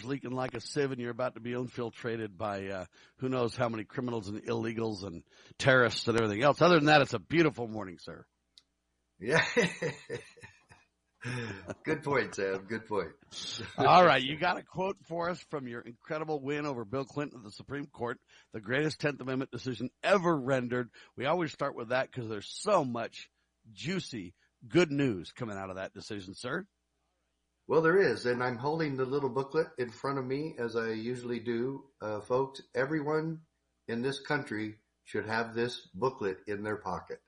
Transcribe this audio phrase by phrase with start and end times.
[0.00, 2.84] water's leaking like a sieve and you're about to be infiltrated by uh,
[3.18, 5.22] who knows how many criminals and illegals and
[5.58, 6.60] terrorists and everything else.
[6.62, 8.24] Other than that, it's a beautiful morning, sir.
[9.18, 9.44] Yeah.
[11.84, 12.64] Good point, Sam.
[12.66, 13.10] Good point.
[13.78, 14.22] All right.
[14.22, 17.50] You got a quote for us from your incredible win over Bill Clinton at the
[17.52, 18.18] Supreme Court,
[18.54, 20.88] the greatest 10th Amendment decision ever rendered.
[21.16, 23.28] We always start with that because there's so much
[23.72, 24.34] juicy
[24.66, 26.66] good news coming out of that decision, sir.
[27.70, 30.88] Well, there is, and I'm holding the little booklet in front of me as I
[30.88, 31.84] usually do.
[32.02, 33.42] Uh, folks, everyone
[33.86, 37.20] in this country should have this booklet in their pocket.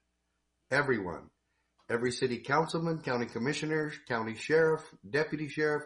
[0.69, 1.31] Everyone.
[1.89, 5.85] Every city councilman, county commissioner, county sheriff, deputy sheriff,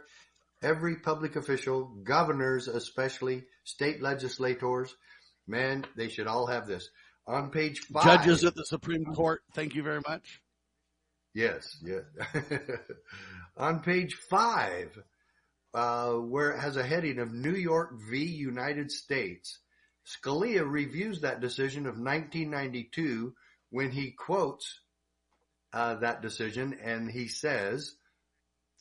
[0.63, 4.97] every public official, governors especially, state legislators,
[5.47, 6.89] man, they should all have this.
[7.27, 8.05] On page five.
[8.05, 10.41] Judges at the Supreme Court, thank you very much.
[11.35, 12.05] Yes, yes.
[13.57, 14.99] On page five,
[15.73, 18.25] uh, where it has a heading of New York v.
[18.25, 19.59] United States,
[20.07, 23.35] Scalia reviews that decision of 1992
[23.71, 24.81] when he quotes
[25.73, 27.95] uh, that decision and he says,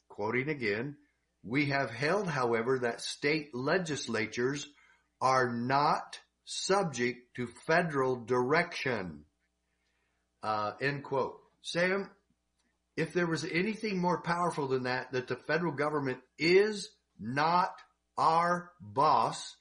[0.10, 0.98] quoting again,
[1.44, 4.68] we have held, however, that state legislatures
[5.22, 9.26] are not subject to federal direction.
[10.44, 11.40] Uh, end quote.
[11.62, 12.10] Sam,
[12.98, 17.72] if there was anything more powerful than that, that the federal government is not
[18.18, 19.56] our boss.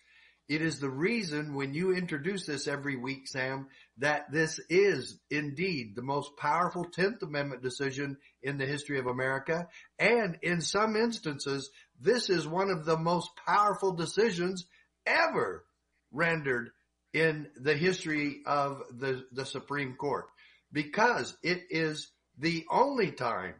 [0.48, 3.68] It is the reason when you introduce this every week, Sam,
[3.98, 9.68] that this is indeed the most powerful 10th Amendment decision in the history of America.
[9.98, 14.66] And in some instances, this is one of the most powerful decisions
[15.06, 15.64] ever
[16.12, 16.70] rendered
[17.12, 20.26] in the history of the, the Supreme Court
[20.72, 23.54] because it is the only time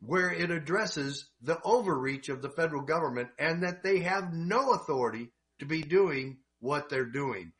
[0.00, 5.30] where it addresses the overreach of the federal government and that they have no authority
[5.60, 7.52] to be doing what they're doing.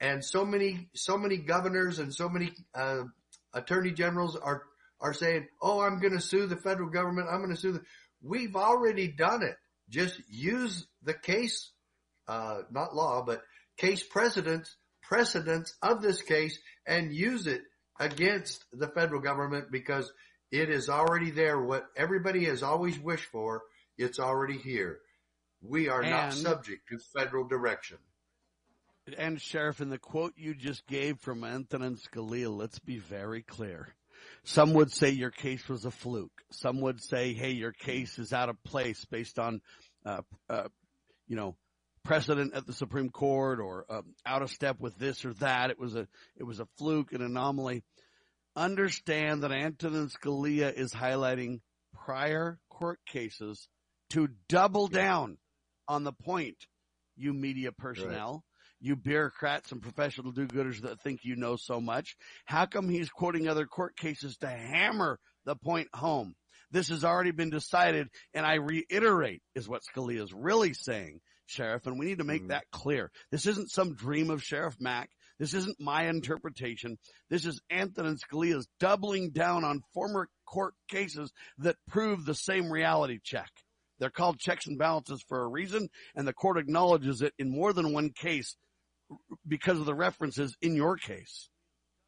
[0.00, 3.02] And so many, so many governors and so many, uh,
[3.52, 4.62] attorney generals are,
[5.00, 7.28] are saying, Oh, I'm going to sue the federal government.
[7.30, 7.82] I'm going to sue the,
[8.22, 9.56] we've already done it.
[9.90, 11.70] Just use the case,
[12.26, 13.42] uh, not law, but
[13.76, 17.62] case precedents, precedents of this case and use it
[17.98, 20.12] against the federal government because
[20.50, 21.60] it is already there.
[21.60, 23.62] What everybody has always wished for,
[23.98, 24.98] it's already here.
[25.62, 27.98] We are and, not subject to federal direction.
[29.18, 33.94] And Sheriff, in the quote you just gave from Antonin Scalia, let's be very clear.
[34.44, 36.42] Some would say your case was a fluke.
[36.50, 39.60] Some would say, hey, your case is out of place based on,
[40.06, 40.68] uh, uh,
[41.26, 41.56] you know,
[42.04, 45.70] precedent at the Supreme Court or uh, out of step with this or that.
[45.70, 46.06] It was a
[46.36, 47.82] it was a fluke, an anomaly.
[48.56, 51.60] Understand that Antonin Scalia is highlighting
[51.92, 53.68] prior court cases
[54.10, 55.38] to double down
[55.88, 56.56] on the point.
[57.16, 58.42] You media personnel, right.
[58.80, 62.16] you bureaucrats and professional do-gooders that think you know so much.
[62.44, 66.34] How come he's quoting other court cases to hammer the point home?
[66.70, 71.86] This has already been decided, and I reiterate is what Scalia is really saying Sheriff,
[71.86, 73.10] and we need to make mm that clear.
[73.30, 75.10] This isn't some dream of Sheriff Mack.
[75.38, 76.96] This isn't my interpretation.
[77.28, 83.18] This is Antonin Scalia's doubling down on former court cases that prove the same reality
[83.22, 83.50] check.
[83.98, 87.72] They're called checks and balances for a reason, and the court acknowledges it in more
[87.72, 88.56] than one case
[89.46, 91.48] because of the references in your case,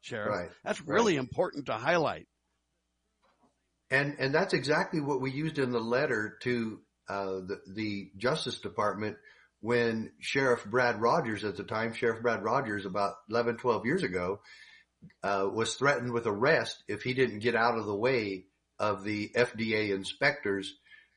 [0.01, 0.29] Sheriff.
[0.29, 0.49] Right.
[0.63, 1.23] That's really right.
[1.23, 2.27] important to highlight.
[3.89, 8.59] And and that's exactly what we used in the letter to uh, the, the Justice
[8.59, 9.17] Department
[9.61, 14.39] when Sheriff Brad Rogers at the time, Sheriff Brad Rogers about 11, 12 years ago,
[15.23, 18.45] uh, was threatened with arrest if he didn't get out of the way
[18.79, 20.75] of the FDA inspectors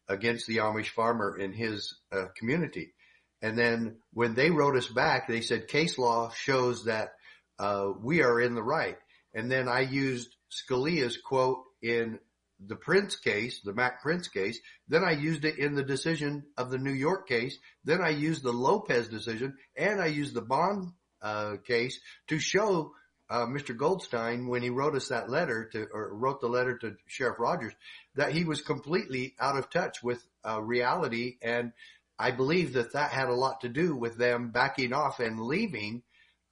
[0.08, 2.94] against the Amish farmer in his uh, community.
[3.42, 7.12] And then when they wrote us back, they said case law shows that
[7.58, 8.96] uh, we are in the right.
[9.34, 12.18] And then I used Scalia's quote in
[12.66, 14.58] the Printz case, the Mack Printz case.
[14.88, 17.58] Then I used it in the decision of the New York case.
[17.84, 20.92] Then I used the Lopez decision and I used the Bond
[21.22, 21.98] uh, case
[22.28, 22.92] to show
[23.28, 23.76] uh, Mr.
[23.76, 27.72] Goldstein when he wrote us that letter to, or wrote the letter to Sheriff Rogers,
[28.16, 31.36] that he was completely out of touch with uh, reality.
[31.40, 31.72] And
[32.18, 36.02] I believe that that had a lot to do with them backing off and leaving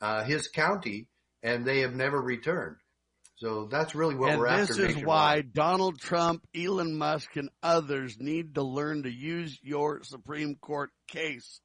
[0.00, 1.08] uh, his county,
[1.42, 2.76] and they have never returned.
[3.40, 4.74] So that's really what and we're after.
[4.74, 10.02] This is why Donald Trump, Elon Musk, and others need to learn to use your
[10.02, 11.60] Supreme Court case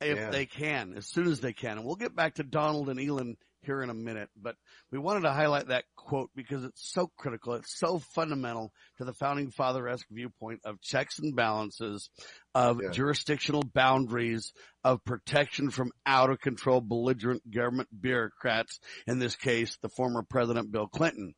[0.00, 0.30] if yeah.
[0.30, 1.78] they can, as soon as they can.
[1.78, 4.56] And we'll get back to Donald and Elon here in a minute, but
[4.90, 7.54] we wanted to highlight that quote because it's so critical.
[7.54, 12.08] It's so fundamental to the founding father-esque viewpoint of checks and balances,
[12.54, 12.90] of yeah.
[12.92, 14.52] jurisdictional boundaries,
[14.84, 18.78] of protection from out of control belligerent government bureaucrats.
[19.06, 21.34] In this case, the former president Bill Clinton.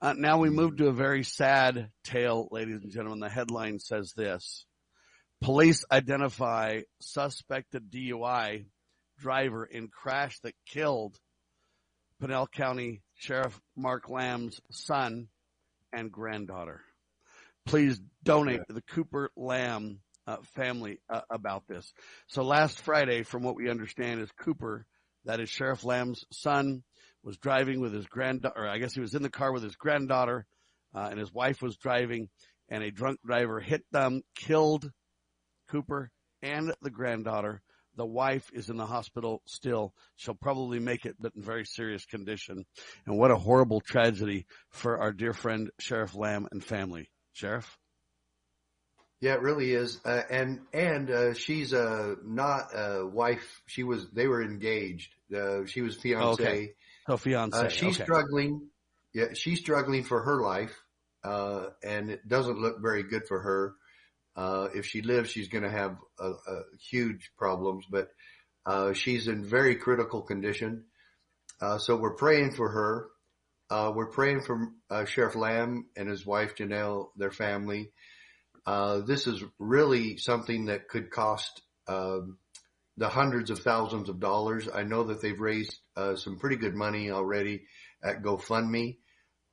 [0.00, 3.20] Uh, now we move to a very sad tale, ladies and gentlemen.
[3.20, 4.66] The headline says this.
[5.40, 8.66] Police identify suspected DUI
[9.18, 11.16] driver in crash that killed
[12.22, 15.26] Pinal County Sheriff Mark Lamb's son
[15.92, 16.80] and granddaughter.
[17.66, 19.98] Please donate to the Cooper Lamb
[20.28, 21.92] uh, family uh, about this.
[22.28, 24.86] So last Friday, from what we understand, is Cooper,
[25.24, 26.84] that is Sheriff Lamb's son,
[27.24, 30.46] was driving with his granddaughter, I guess he was in the car with his granddaughter,
[30.94, 32.28] uh, and his wife was driving,
[32.68, 34.88] and a drunk driver hit them, killed
[35.72, 37.62] Cooper and the granddaughter.
[37.96, 39.94] The wife is in the hospital still.
[40.16, 42.64] She'll probably make it, but in very serious condition.
[43.06, 47.10] And what a horrible tragedy for our dear friend Sheriff Lamb and family.
[47.32, 47.78] Sheriff?
[49.20, 50.00] Yeah, it really is.
[50.04, 53.62] Uh, and, and, uh, she's, uh, not a wife.
[53.66, 55.14] She was, they were engaged.
[55.34, 56.42] Uh, she was fiance.
[56.42, 56.72] Okay.
[57.08, 57.56] Oh, fiance.
[57.56, 58.04] Uh, she's okay.
[58.04, 58.68] struggling.
[59.14, 60.74] Yeah, she's struggling for her life.
[61.22, 63.74] Uh, and it doesn't look very good for her.
[64.34, 68.08] Uh, if she lives, she's going to have a, a huge problems, but,
[68.64, 70.84] uh, she's in very critical condition.
[71.60, 73.08] Uh, so we're praying for her.
[73.68, 77.92] Uh, we're praying for, uh, Sheriff Lamb and his wife Janelle, their family.
[78.64, 82.38] Uh, this is really something that could cost, um,
[82.96, 84.68] the hundreds of thousands of dollars.
[84.72, 85.76] I know that they've raised,
[86.16, 87.64] some pretty good money already
[88.02, 88.96] at GoFundMe.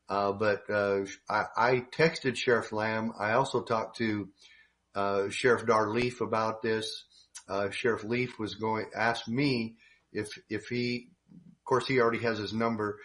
[0.08, 3.12] but, I, I texted Sheriff Lamb.
[3.20, 4.30] I also talked to,
[4.96, 7.06] uh, Sheriff Dar Leaf about this.
[7.48, 9.76] Uh, Sheriff Leaf was going, asked me
[10.12, 13.00] if, if he, of course he already has his number,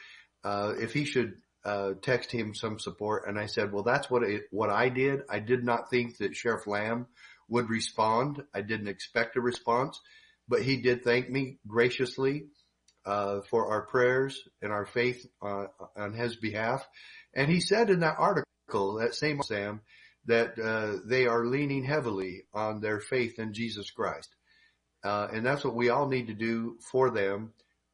[0.45, 1.35] uh, if he should,
[1.65, 3.27] uh, text him some support.
[3.27, 5.21] And I said, well, that's what it, what I did.
[5.31, 7.07] I did not think that Sheriff Lamb
[7.49, 8.43] would respond.
[8.55, 9.99] I didn't expect a response,
[10.47, 12.49] but he did thank me graciously,
[13.07, 15.67] uh, for our prayers and our faith, uh,
[15.97, 16.87] on his behalf.
[17.35, 19.81] And he said in that article, that same Sam,
[20.27, 24.29] that uh, they are leaning heavily on their faith in Jesus Christ.
[25.05, 27.53] Uh, and that's what we all need to do for them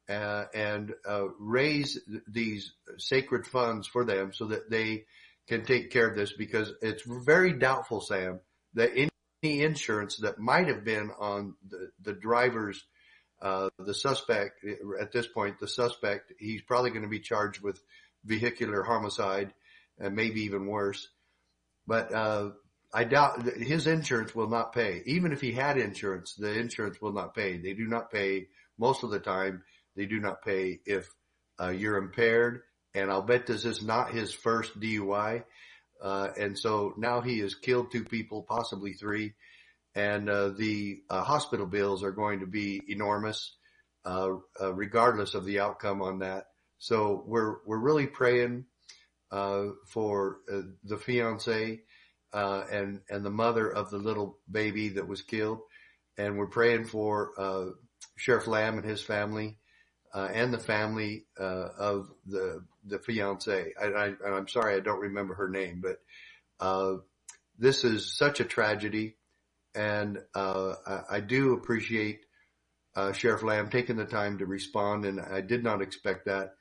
[0.09, 5.05] uh, and uh, raise these sacred funds for them so that they
[5.47, 8.39] can take care of this because it's very doubtful, Sam,
[8.75, 12.81] that any insurance that might have been on the, the driver's
[13.41, 14.63] uh, the suspect
[14.99, 17.81] at this point, the suspect, he's probably going to be charged with
[18.23, 19.51] vehicular homicide
[19.97, 21.07] and maybe even worse
[21.91, 22.51] but uh,
[22.93, 25.03] I doubt his insurance will not pay.
[25.07, 27.57] Even if he had insurance, the insurance will not pay.
[27.57, 28.47] They do not pay
[28.77, 29.63] most of the time.
[29.97, 31.09] They do not pay if
[31.59, 32.61] uh, you're impaired.
[32.95, 35.43] And I'll bet this is not his first DUI.
[36.01, 39.33] Uh, and so now he has killed two people, possibly three.
[39.93, 43.53] And uh, the uh, hospital bills are going to be enormous,
[44.05, 44.29] uh,
[44.61, 46.45] regardless of the outcome on that.
[46.77, 48.69] So we're we're really praying uh,
[49.31, 51.81] for uh, the fiance
[52.33, 55.59] uh, and and the mother of the little baby that was killed,
[56.17, 57.65] and we're praying for uh,
[58.17, 59.57] Sheriff Lamb and his family,
[60.13, 63.73] uh, and the family uh, of the the fiance.
[63.79, 65.99] I, I, I'm sorry, I don't remember her name, but
[67.57, 69.17] this is such a tragedy,
[69.75, 72.21] and I, I, do appreciate
[73.13, 76.55] Sheriff Lamb taking the time to respond, and I did not expect that.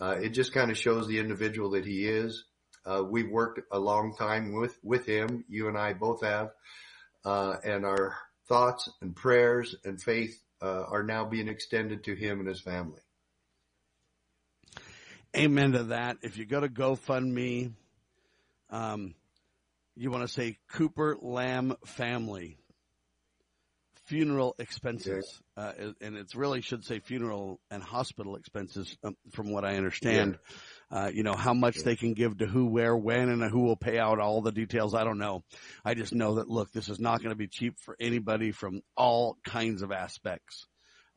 [0.00, 2.44] Uh, it just kind of shows the individual that he is.
[2.86, 5.44] Uh, we've worked a long time with, with him.
[5.48, 6.50] You and I both have.
[7.24, 12.40] Uh, and our thoughts and prayers and faith, uh, are now being extended to him
[12.40, 13.00] and his family.
[15.36, 16.18] Amen to that.
[16.22, 17.72] If you go to GoFundMe,
[18.70, 19.14] um,
[19.94, 22.56] you want to say Cooper Lamb family
[24.06, 29.64] funeral expenses, uh, and it really should say funeral and hospital expenses, um, from what
[29.64, 30.38] I understand.
[30.92, 30.98] Yeah.
[30.98, 31.82] Uh, you know how much yeah.
[31.82, 34.20] they can give to who, where, when, and who will pay out.
[34.20, 35.42] All the details I don't know.
[35.84, 38.82] I just know that look, this is not going to be cheap for anybody from
[38.96, 40.66] all kinds of aspects.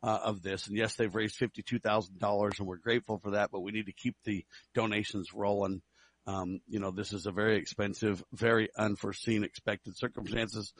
[0.03, 0.65] Uh, of this.
[0.65, 4.15] And yes, they've raised $52,000 and we're grateful for that, but we need to keep
[4.25, 4.43] the
[4.73, 5.83] donations rolling.
[6.25, 10.73] Um, you know, this is a very expensive, very unforeseen expected circumstances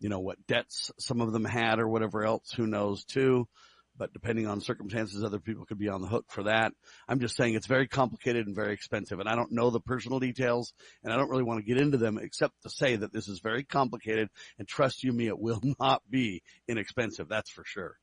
[0.00, 3.48] you know, what debts some of them had or whatever else, who knows too.
[3.96, 6.72] But depending on circumstances, other people could be on the hook for that.
[7.08, 10.18] I'm just saying it's very complicated and very expensive and I don't know the personal
[10.18, 10.72] details
[11.04, 13.38] and I don't really want to get into them except to say that this is
[13.38, 17.28] very complicated and trust you me, it will not be inexpensive.
[17.28, 17.96] That's for sure.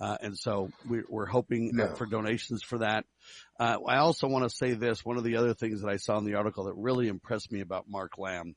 [0.00, 1.88] Uh, and so we, are hoping no.
[1.94, 3.04] for donations for that.
[3.58, 5.04] Uh, I also want to say this.
[5.04, 7.60] One of the other things that I saw in the article that really impressed me
[7.60, 8.54] about Mark Lamb.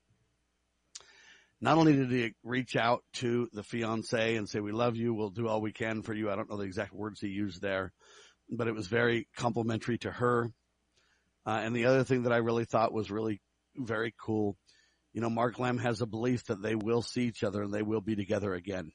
[1.63, 5.13] Not only did he reach out to the fiance and say, we love you.
[5.13, 6.29] We'll do all we can for you.
[6.29, 7.93] I don't know the exact words he used there,
[8.49, 10.51] but it was very complimentary to her.
[11.45, 13.39] Uh, and the other thing that I really thought was really
[13.77, 14.57] very cool,
[15.13, 17.81] you know, Mark Lamb has a belief that they will see each other and they
[17.81, 18.91] will be together again.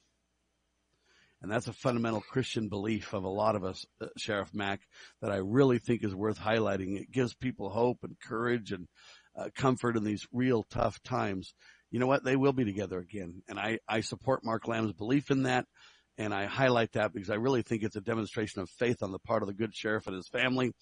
[1.41, 4.81] And that's a fundamental Christian belief of a lot of us, uh, Sheriff Mack,
[5.23, 6.99] that I really think is worth highlighting.
[6.99, 8.87] It gives people hope and courage and
[9.35, 11.55] uh, comfort in these real tough times.
[11.91, 12.23] You know what?
[12.23, 13.41] They will be together again.
[13.47, 15.65] And I, I support Mark Lamb's belief in that.
[16.17, 19.19] And I highlight that because I really think it's a demonstration of faith on the
[19.19, 20.73] part of the good sheriff and his family.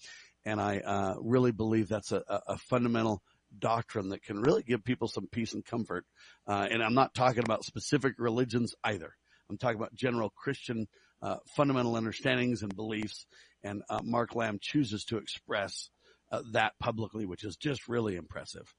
[0.44, 3.22] And I, uh, really believe that's a, a fundamental
[3.56, 6.04] doctrine that can really give people some peace and comfort.
[6.46, 9.14] Uh, and I'm not talking about specific religions either.
[9.48, 10.86] I'm talking about general Christian
[11.22, 13.26] uh, fundamental understandings and beliefs.
[13.62, 15.90] And uh, Mark Lamb chooses to express
[16.30, 18.72] uh, that publicly, which is just really impressive.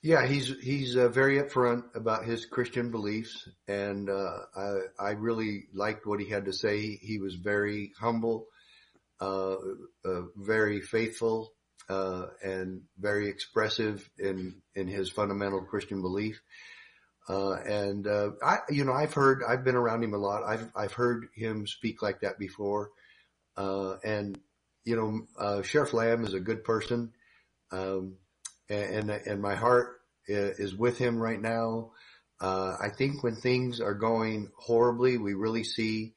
[0.00, 5.64] Yeah, he's he's uh, very upfront about his Christian beliefs, and uh, I I really
[5.74, 6.96] liked what he had to say.
[6.96, 8.46] He was very humble,
[9.20, 9.56] uh,
[10.36, 11.52] very faithful,
[11.88, 16.40] uh and very expressive in in his fundamental Christian belief.
[17.28, 20.44] Uh, and, uh, I, you know, I've heard, I've been around him a lot.
[20.44, 22.88] I've, I've heard him speak like that before.
[23.54, 24.38] Uh, and,
[24.84, 27.12] you know, uh, Sheriff Lamb is a good person.
[27.70, 28.16] Um,
[28.68, 31.92] and, and my heart is with him right now.
[32.40, 36.14] Uh, I think when things are going horribly, we really see,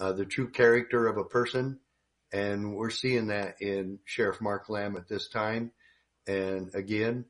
[0.00, 1.78] uh, the true character of a person.
[2.32, 5.70] And we're seeing that in Sheriff Mark Lamb at this time.
[6.26, 7.26] And again,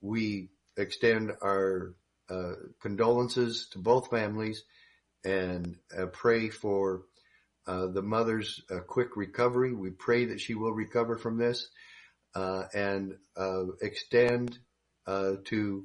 [0.00, 1.94] we extend our
[2.30, 4.62] uh, condolences to both families
[5.24, 7.02] and uh, pray for
[7.66, 9.74] uh, the mother's uh, quick recovery.
[9.74, 11.68] We pray that she will recover from this uh,
[12.34, 14.58] and uh, extend
[15.06, 15.84] to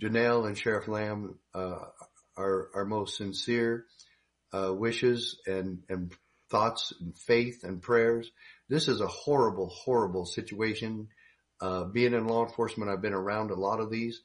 [0.00, 3.86] Janelle and Sheriff Lamb our our most sincere
[4.52, 6.12] wishes and and
[6.50, 8.30] thoughts and faith and prayers.
[8.68, 11.08] This is a horrible, horrible situation.
[11.92, 14.20] being in law enforcement, I've been around a lot of these.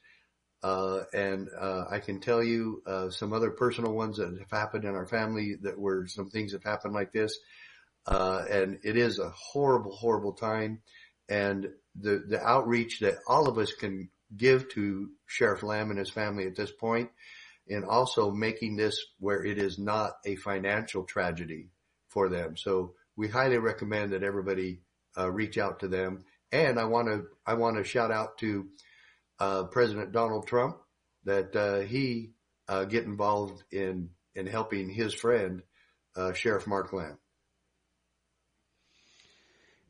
[0.62, 4.84] Uh, and, uh, I can tell you, uh, some other personal ones that have happened
[4.84, 7.38] in our family that were some things have happened like this.
[8.06, 10.82] Uh, and it is a horrible, horrible time.
[11.30, 11.68] And
[12.00, 16.46] the, the outreach that all of us can give to Sheriff Lamb and his family
[16.48, 17.10] at this point,
[17.68, 21.70] and also making this where it is not a financial tragedy
[22.10, 22.58] for them.
[22.58, 24.82] So we highly recommend that everybody,
[25.18, 26.26] uh, reach out to them.
[26.52, 28.68] And I want to, I want to shout out to,
[29.40, 30.78] uh, President Donald Trump
[31.26, 32.32] that uh, he
[32.68, 35.64] uh, get involved in in helping his friend
[36.16, 37.18] uh, Sheriff Mark Lamb.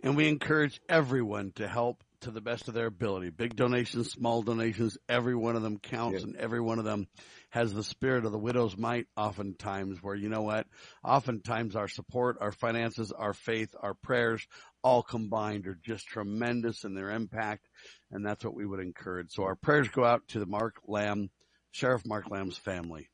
[0.01, 3.29] And we encourage everyone to help to the best of their ability.
[3.29, 6.27] Big donations, small donations, every one of them counts, yeah.
[6.27, 7.07] and every one of them
[7.49, 9.07] has the spirit of the widow's mite.
[9.15, 10.67] Oftentimes, where you know what?
[11.03, 14.45] Oftentimes, our support, our finances, our faith, our prayers,
[14.83, 17.67] all combined, are just tremendous in their impact
[18.11, 19.31] and that's what we would encourage.
[19.31, 21.29] So our prayers go out to the Mark Lamb,
[21.71, 23.09] Sheriff Mark Lamb's family.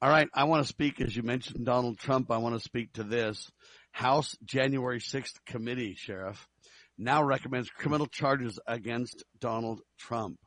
[0.00, 0.28] All right.
[0.32, 2.30] I want to speak, as you mentioned, Donald Trump.
[2.30, 3.50] I want to speak to this
[3.98, 6.46] House January 6th committee, Sheriff,
[6.96, 10.38] now recommends criminal charges against Donald Trump.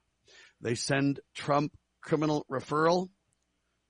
[0.62, 3.10] They send Trump criminal referral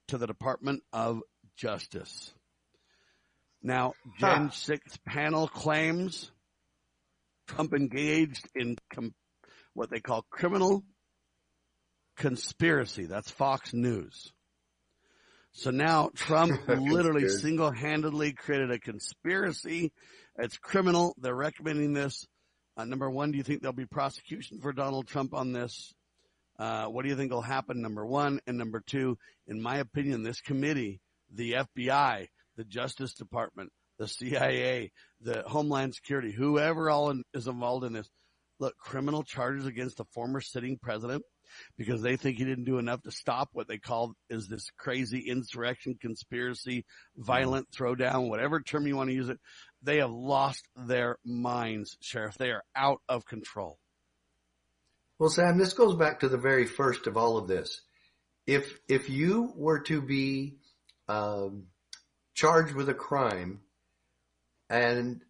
[0.07, 1.21] to the Department of
[1.55, 2.33] Justice.
[3.61, 4.49] Now, Gen huh.
[4.49, 6.31] 6 panel claims
[7.47, 9.13] Trump engaged in com-
[9.75, 10.83] what they call criminal
[12.17, 13.05] conspiracy.
[13.05, 14.33] That's Fox News.
[15.53, 19.91] So now Trump literally single-handedly created a conspiracy.
[20.37, 21.15] It's criminal.
[21.17, 22.25] They're recommending this.
[22.77, 25.93] Uh, number one, do you think there'll be prosecution for Donald Trump on this?
[26.57, 27.81] Uh, what do you think will happen?
[27.81, 28.39] Number one.
[28.47, 29.17] And number two,
[29.47, 31.01] in my opinion, this committee,
[31.33, 37.85] the FBI, the Justice Department, the CIA, the Homeland Security, whoever all in, is involved
[37.85, 38.09] in this,
[38.59, 41.23] look, criminal charges against the former sitting president
[41.77, 45.29] because they think he didn't do enough to stop what they call is this crazy
[45.29, 49.39] insurrection, conspiracy, violent throwdown, whatever term you want to use it.
[49.83, 52.37] They have lost their minds, Sheriff.
[52.37, 53.77] They are out of control.
[55.19, 57.81] Well, Sam, this goes back to the very first of all of this.
[58.47, 60.57] If, if you were to be,
[61.07, 61.67] um,
[62.33, 63.59] charged with a crime
[64.69, 65.21] and,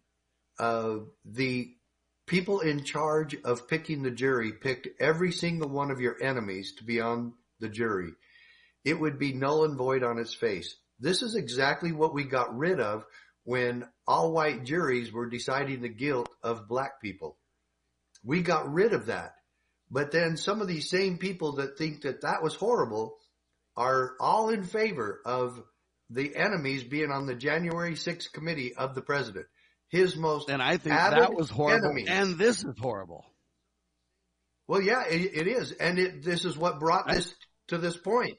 [0.58, 1.74] uh, the
[2.26, 6.84] people in charge of picking the jury picked every single one of your enemies to
[6.84, 8.12] be on the jury,
[8.84, 10.76] it would be null and void on its face.
[10.98, 13.04] This is exactly what we got rid of
[13.44, 17.36] when all white juries were deciding the guilt of black people.
[18.24, 19.34] We got rid of that.
[19.90, 23.18] But then some of these same people that think that that was horrible
[23.76, 25.62] are all in favor of
[26.08, 29.46] the enemies being on the January 6th committee of the president.
[29.92, 32.06] His most and I think that was horrible, enemy.
[32.08, 33.24] and this is horrible.
[34.66, 37.34] Well, yeah, it, it is, and it, this is what brought I- this
[37.68, 38.38] to this point: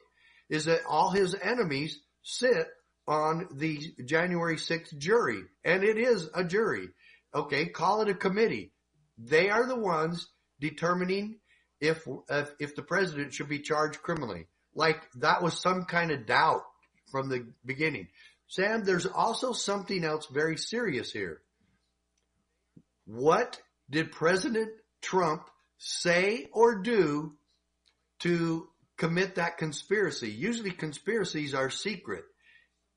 [0.50, 2.66] is that all his enemies sit
[3.06, 6.88] on the January 6th jury, and it is a jury.
[7.34, 8.72] Okay, call it a committee.
[9.16, 10.26] They are the ones
[10.60, 11.38] determining
[11.80, 14.48] if if, if the president should be charged criminally.
[14.74, 16.62] Like that was some kind of doubt
[17.12, 18.08] from the beginning.
[18.48, 21.40] Sam, there's also something else very serious here.
[23.06, 24.70] What did President
[25.02, 27.32] Trump say or do
[28.20, 30.30] to commit that conspiracy?
[30.30, 32.24] Usually conspiracies are secret.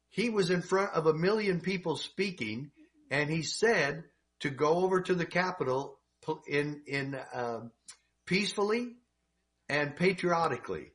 [0.09, 2.71] He was in front of a million people speaking
[3.11, 4.03] and he said
[4.39, 5.99] to go over to the Capitol
[6.47, 7.71] in, in, um,
[8.25, 8.95] peacefully
[9.69, 10.91] and patriotically.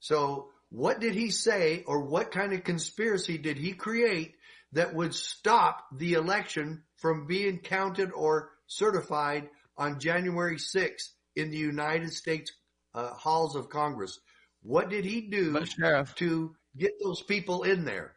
[0.00, 4.34] So what did he say or what kind of conspiracy did he create
[4.72, 11.56] that would stop the election from being counted or certified on January 6th in the
[11.56, 12.52] United States
[12.94, 14.18] uh, halls of Congress?
[14.62, 18.14] What did he do sheriff, to get those people in there?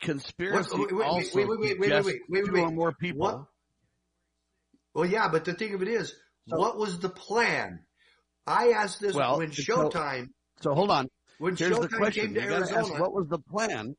[0.00, 2.62] conspiracy Wait, wait, wait, also wait, wait, wait, wait, wait, wait, two wait.
[2.62, 3.20] or more people.
[3.20, 3.44] What?
[4.94, 6.14] Well, yeah, but the thing of it is,
[6.48, 7.80] So- what was the plan?
[8.46, 10.28] I asked this Well, when Showtime,
[10.62, 11.08] So hold on.
[11.38, 12.24] when Here's the Showtime question.
[12.28, 13.00] came to You to ask Arizona.
[13.02, 13.94] what was the plan,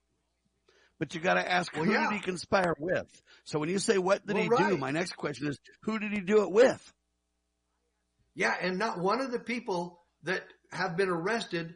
[1.01, 2.11] but you got to ask Well, who yeah.
[2.11, 3.09] did he conspire with.
[3.43, 6.11] So when you say what did Well, he do, my next question is who did
[6.11, 6.93] he do it with?
[8.35, 11.73] Yeah, and not one of the people that have been arrested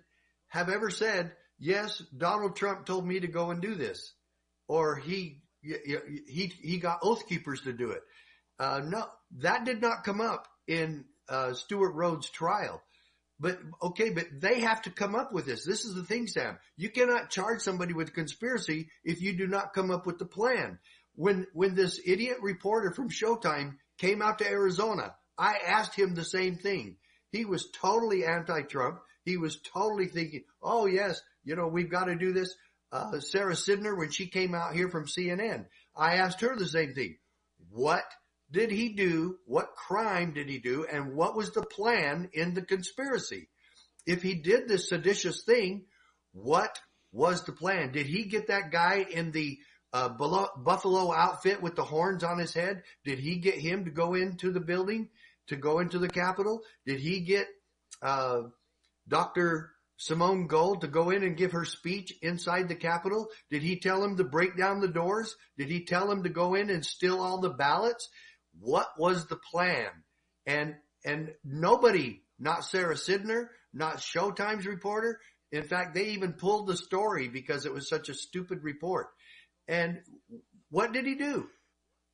[0.50, 4.14] have ever said, yes, Donald Trump told me to go and do this.
[4.68, 8.04] Or he, he, he got oath keepers to do it.
[8.60, 9.08] Uh, no,
[9.40, 12.80] that did not come up in, uh, Stewart Rhodes trial.
[13.40, 15.66] But okay, but they have to come up with this.
[15.66, 16.58] This is the thing, Sam.
[16.78, 20.80] You cannot charge somebody with conspiracy if you do not come up with the plan.
[21.16, 26.24] When, when this idiot reporter from Showtime came out to Arizona, I asked him the
[26.24, 26.98] same thing.
[27.32, 29.00] He was totally anti-Trump.
[29.26, 32.54] He was totally thinking, oh yes, you know, we've got to do this.
[32.92, 36.94] Uh, Sarah Sidner, when she came out here from CNN, I asked her the same
[36.94, 37.18] thing.
[37.70, 38.04] What
[38.52, 39.38] did he do?
[39.46, 40.86] What crime did he do?
[40.86, 43.50] And what was the plan in the conspiracy?
[44.06, 45.86] If he did this seditious thing,
[46.32, 46.80] what
[47.12, 47.92] was the plan?
[47.92, 49.58] Did he get that guy in the
[49.94, 52.84] uh, buffalo outfit with the horns on his head?
[53.04, 55.10] Did he get him to go into the building,
[55.48, 56.62] to go into the Capitol?
[56.86, 57.48] Did he get
[58.02, 58.44] uh,
[59.08, 59.72] Dr.
[59.98, 63.28] Simone Gold to go in and give her speech inside the Capitol?
[63.50, 65.36] Did he tell him to break down the doors?
[65.58, 68.10] Did he tell him to go in and steal all the ballots?
[68.60, 69.90] What was the plan?
[70.46, 75.20] And, and nobody, not Sarah Sidner, not Showtime's reporter.
[75.52, 79.08] In fact, they even pulled the story because it was such a stupid report.
[79.68, 80.00] And
[80.70, 81.48] what did he do?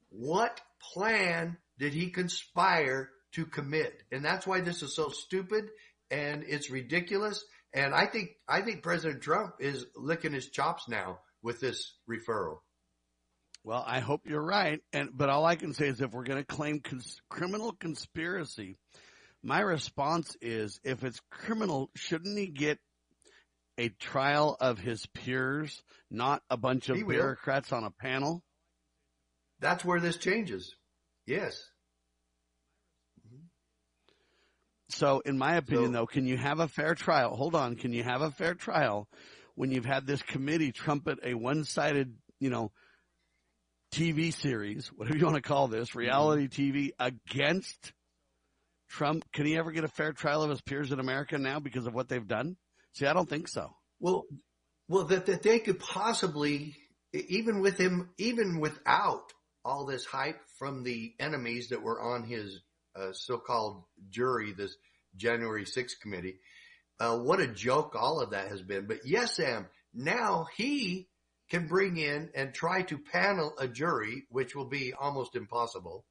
[0.09, 0.59] What
[0.93, 4.03] plan did he conspire to commit?
[4.11, 5.65] And that's why this is so stupid
[6.09, 7.43] and it's ridiculous.
[7.73, 12.57] And I think, I think President Trump is licking his chops now with this referral.
[13.63, 14.81] Well, I hope you're right.
[14.91, 18.77] And but all I can say is if we're going to claim cons- criminal conspiracy,
[19.43, 22.79] my response is if it's criminal, shouldn't he get
[23.77, 28.43] a trial of his peers, not a bunch of bureaucrats on a panel?
[29.59, 30.73] That's where this changes.
[31.27, 31.61] Yes.
[34.89, 37.35] So, in my opinion, So- though, can you have a fair trial?
[37.35, 37.75] Hold on.
[37.75, 39.07] Can you have a fair trial
[39.55, 42.71] when you've had this committee trumpet a one-sided, you know,
[43.93, 47.93] TV series, whatever you want to call this, reality TV against
[48.89, 49.25] Trump?
[49.33, 51.93] Can he ever get a fair trial of his peers in America now because of
[51.93, 52.55] what they've done?
[52.93, 53.73] See, I don't think so.
[53.99, 54.25] Well,
[54.87, 56.75] well, that, that they could possibly,
[57.13, 59.31] even with him, even without
[59.63, 62.61] all this hype from the enemies that were on his
[62.95, 64.75] uh, so-called jury, this
[65.15, 66.39] January 6th committee,
[66.99, 68.85] uh, what a joke all of that has been.
[68.87, 71.07] But yes, Sam, now he
[71.51, 76.05] can bring in and try to panel a jury, which will be almost impossible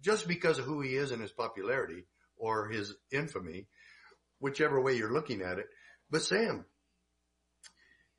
[0.00, 2.04] just because of who he is and his popularity
[2.36, 3.68] or his infamy,
[4.40, 5.66] whichever way you're looking at it.
[6.10, 6.64] But Sam,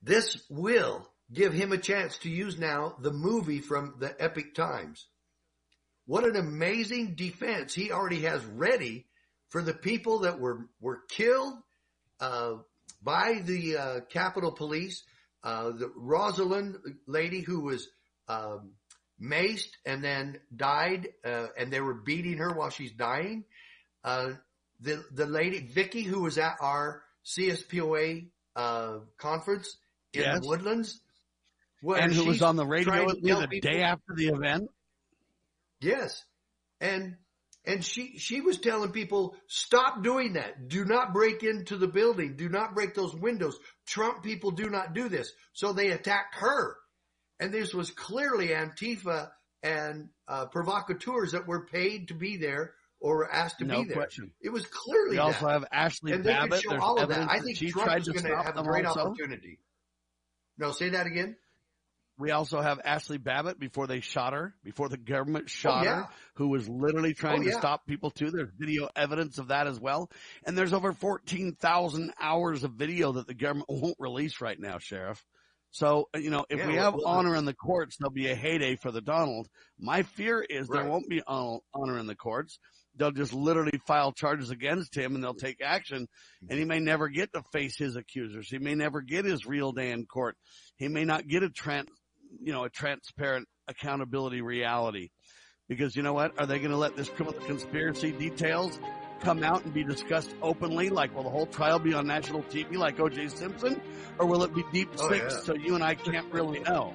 [0.02, 5.06] this will give him a chance to use now the movie from the Epoch Times.
[6.06, 9.08] What an amazing defense he already has ready
[9.50, 11.56] for the people that were, were killed,
[12.22, 12.54] uh,
[13.02, 15.04] by the, uh, Capitol Police,
[15.44, 16.78] uh, the Rosalind
[17.08, 17.88] lady who was
[18.28, 18.72] um,
[19.22, 23.44] maced and then died, uh, and they were beating her while she's dying.
[24.04, 24.32] Uh,
[24.80, 29.78] the the lady Vicky who was at our CSPOA uh, conference
[30.14, 30.42] in Yes.
[30.42, 31.00] the Woodlands,
[31.84, 34.70] and who was on the radio with me the people- day after the event.
[35.82, 36.24] Yes.
[36.80, 37.16] And
[37.66, 40.68] and she she was telling people stop doing that.
[40.68, 42.36] Do not break into the building.
[42.36, 43.58] Do not break those windows.
[43.86, 45.32] Trump people do not do this.
[45.54, 46.76] So they attacked her.
[47.40, 49.30] And this was clearly Antifa
[49.62, 53.98] and uh, provocateurs that were paid to be there or asked to No be there.
[53.98, 54.32] question.
[54.42, 55.52] It was clearly We also that.
[55.52, 57.30] have Ashli and they could show There's all of that.
[57.30, 59.02] I think Trump tried is to going to have a great also.
[59.08, 59.60] opportunity.
[60.58, 61.36] No, say that again.
[62.20, 65.96] We also have Ashli Babbitt before they shot her, before the government shot Oh, yeah.
[66.04, 67.58] her, who was literally trying Oh, to yeah.
[67.60, 68.30] stop people too.
[68.30, 70.12] There's video evidence of that as well.
[70.46, 75.24] And there's over 14,000 hours of video that the government won't release right now, Sheriff.
[75.72, 78.30] So, uh, you know, if Yeah, we have well- honor in the courts, there'll be
[78.30, 79.48] a heyday for the Donald.
[79.80, 82.60] My fear is there won't be honor in the courts.
[82.96, 86.08] They'll just literally file charges against him and they'll take action
[86.48, 88.50] and he may never get to face his accusers.
[88.52, 90.38] He may never get his real day in court.
[90.78, 91.88] He may not get a trans,
[92.42, 95.10] you know, a transparent accountability reality.
[95.70, 96.38] Because you know what?
[96.40, 98.78] Are they going to let this criminal conspiracy details
[99.22, 100.90] come out and be discussed openly?
[100.90, 103.30] Like, will the whole trial be on national TV like O.J.
[103.30, 103.80] Simpson?
[104.20, 105.40] Or will it be deep Oh, six yeah.
[105.44, 106.94] so you and I can't really know?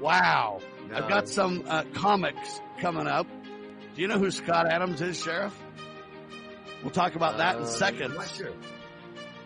[0.00, 0.60] Wow.
[0.94, 3.26] I've got some uh, comics coming up.
[3.96, 5.54] Do you know who Scott Adams is, Sheriff?
[6.82, 8.36] We'll talk about that in Uh, seconds.
[8.36, 8.52] Sure.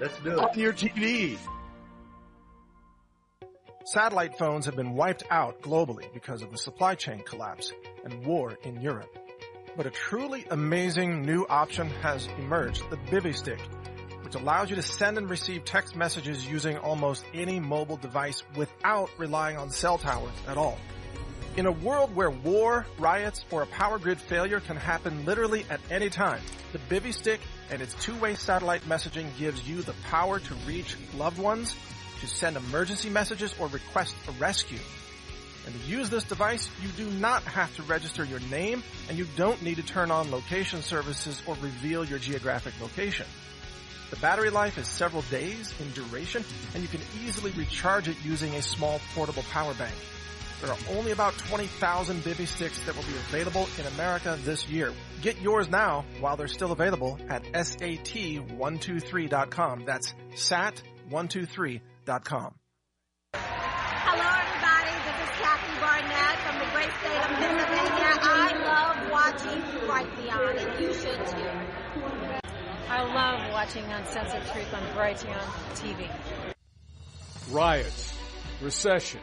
[0.00, 0.38] Let's do it.
[0.38, 1.38] On your TV.
[3.92, 7.72] Satellite phones have been wiped out globally because of the supply chain collapse
[8.05, 9.09] and war in Europe.
[9.79, 13.59] But a truly amazing new option has emerged, the Bivy Stick,
[14.20, 19.09] which allows you to send and receive text messages using almost any mobile device without
[19.16, 20.77] relying on cell towers at all.
[21.57, 25.81] In a world where war, riots, or a power grid failure can happen literally at
[25.90, 30.55] any time, the Bivy Stick and its two-way satellite messaging gives you the power to
[30.66, 31.74] reach loved ones,
[32.20, 34.78] to send emergency messages or request a rescue.
[35.66, 39.26] And to use this device, you do not have to register your name and you
[39.37, 43.26] don't need to turn on location services or reveal your geographic location.
[44.09, 48.54] The battery life is several days in duration and you can easily recharge it using
[48.54, 49.94] a small portable power bank.
[50.62, 54.94] There are only about 20,000 Bivy sticks that will be available in America this year.
[55.20, 59.85] Get yours now while they're still available at SAT123.com.
[59.85, 61.81] That's SAT123.com.
[63.35, 64.94] Hello, everybody.
[65.05, 68.16] This is Kathy Barnette from the great state of Pennsylvania.
[68.23, 71.53] I love watching Brighteon, and you should too.
[72.88, 75.38] I love watching Uncensored Truth on Brighteon
[75.75, 76.09] TV.
[77.51, 78.16] riots,
[78.62, 79.21] recession,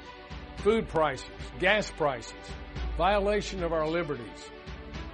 [0.58, 1.26] food prices,
[1.58, 2.34] gas prices,
[3.00, 4.52] violation of our liberties.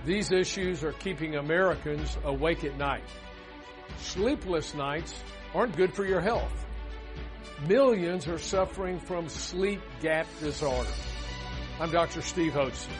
[0.04, 3.04] These issues are keeping Americans awake at night.
[4.00, 5.14] Sleepless nights
[5.56, 6.66] aren't good for your health.
[7.68, 10.90] Millions are suffering from sleep gap disorder.
[11.80, 12.22] I'm Dr.
[12.22, 12.94] Steve Hodson,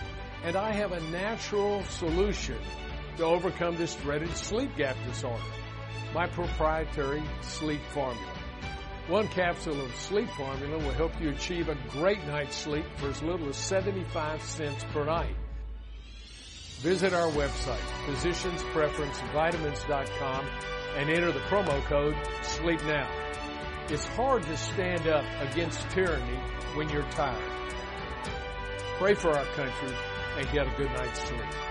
[0.44, 2.60] and I have a natural solution
[3.18, 5.42] to overcome this dreaded sleep gap disorder.
[6.14, 8.34] My proprietary sleep formula.
[9.08, 13.24] One capsule of sleep formula will help you achieve a great night's sleep for as
[13.24, 15.36] little as 75 cents per night.
[16.80, 17.78] Visit our website,
[18.08, 20.46] physicianspreferencevitamins.com,
[20.98, 23.08] and enter the promo code SLEEPNOW.
[23.92, 26.40] It's hard to stand up against tyranny
[26.76, 27.44] when you're tired.
[28.98, 29.94] Pray for our country
[30.38, 31.71] and get a good night's sleep.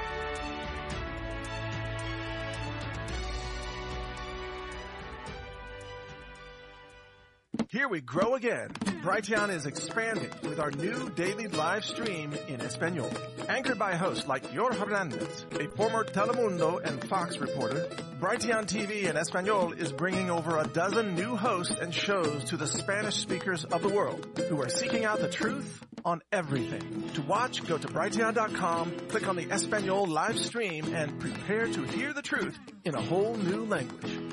[7.71, 8.71] Here we grow again.
[9.03, 13.09] Brighteon is expanding with our new daily live stream in Espanol.
[13.49, 19.17] Anchored by hosts like Yor Hernandez, a former Telemundo and Fox reporter, Brighteon TV in
[19.17, 23.83] Espanol is bringing over a dozen new hosts and shows to the Spanish speakers of
[23.83, 27.09] the world who are seeking out the truth on everything.
[27.15, 32.13] To watch, go to Brighteon.com, click on the Espanol live stream, and prepare to hear
[32.13, 34.31] the truth in a whole new language.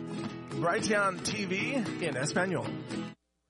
[0.57, 2.65] Brighteon TV in Espanol.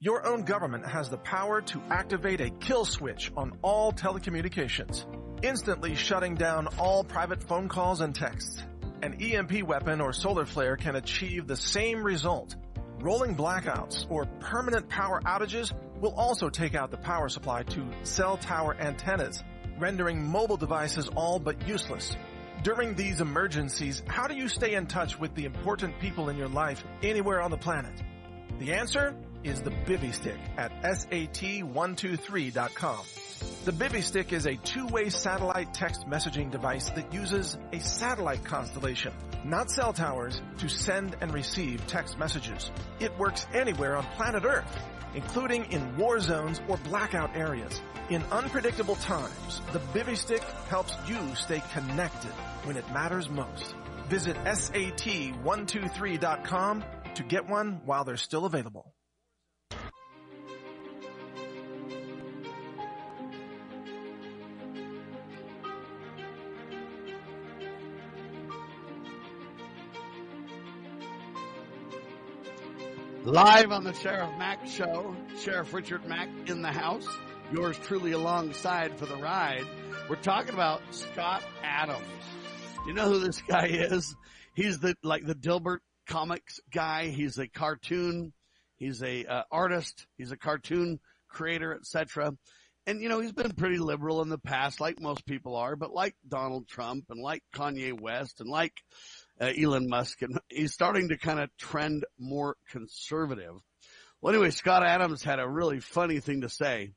[0.01, 5.05] Your own government has the power to activate a kill switch on all telecommunications,
[5.41, 8.61] instantly shutting down all private phone calls and texts.
[9.01, 12.57] An EMP weapon or solar flare can achieve the same result.
[12.99, 18.35] Rolling blackouts or permanent power outages will also take out the power supply to cell
[18.35, 19.41] tower antennas,
[19.79, 22.17] rendering mobile devices all but useless.
[22.63, 26.47] During these emergencies, how do you stay in touch with the important people in your
[26.47, 27.93] life anywhere on the planet?
[28.59, 29.15] The answer
[29.47, 32.99] is the Bivy Stick at sat123.com.
[33.65, 39.13] The Bivy Stick is a two-way satellite text messaging device that uses a satellite constellation,
[39.45, 42.69] not cell towers, to send and receive text messages.
[42.99, 44.83] It works anywhere on planet Earth,
[45.15, 47.81] including in war zones or blackout areas.
[48.09, 52.31] In unpredictable times, the Bivy Stick helps you stay connected
[52.63, 53.75] when it matters most.
[54.09, 56.83] Visit sat123.com
[57.15, 58.93] to get one while they're still available.
[73.27, 77.05] Live on the Sheriff Mack show, Sheriff Richard Mack in the house,
[77.51, 79.65] yours truly alongside for the ride.
[80.09, 82.07] We're talking about Scott Adams.
[82.87, 84.15] You know who this guy is?
[84.53, 87.07] He's the like the Dilbert comics guy.
[87.07, 88.31] He's a cartoon.
[88.77, 90.07] He's a uh, artist.
[90.17, 92.31] He's a cartoon creator, etc.
[92.85, 95.75] And you know he's been pretty liberal in the past, like most people are.
[95.75, 98.71] But like Donald Trump and like Kanye West and like
[99.39, 103.53] uh, Elon Musk, and he's starting to kind of trend more conservative.
[104.21, 106.91] Well, anyway, Scott Adams had a really funny thing to say.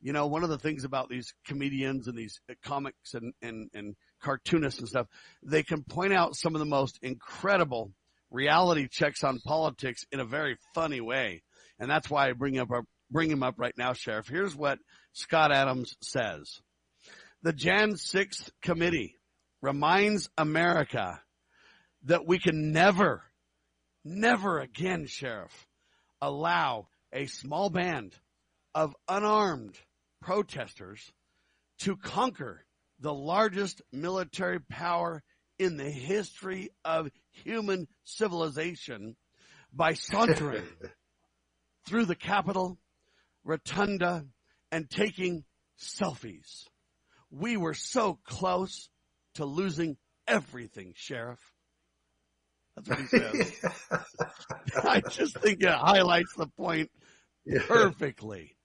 [0.00, 3.96] You know, one of the things about these comedians and these comics and, and, and
[4.22, 5.06] cartoonists and stuff,
[5.42, 7.92] they can point out some of the most incredible
[8.30, 11.42] reality checks on politics in a very funny way.
[11.78, 12.68] And that's why I bring up,
[13.10, 14.28] bring him up right now, Sheriff.
[14.28, 14.78] Here's what
[15.12, 16.60] Scott Adams says.
[17.42, 19.16] The Jan 6th committee
[19.62, 21.20] reminds America
[22.04, 23.22] that we can never,
[24.04, 25.66] never again, Sheriff,
[26.20, 28.14] allow a small band
[28.74, 29.78] of unarmed
[30.20, 31.12] protesters
[31.78, 32.64] to conquer
[33.00, 35.22] the largest military power
[35.58, 39.16] in the history of human civilization
[39.72, 40.64] by sauntering
[41.86, 42.78] through the Capitol,
[43.44, 44.24] Rotunda,
[44.72, 45.44] and taking
[45.78, 46.64] selfies.
[47.30, 48.88] We were so close
[49.34, 51.53] to losing everything, Sheriff.
[52.76, 53.60] That's what he says.
[54.82, 56.90] I just think it highlights the point
[57.44, 57.60] yeah.
[57.66, 58.56] perfectly.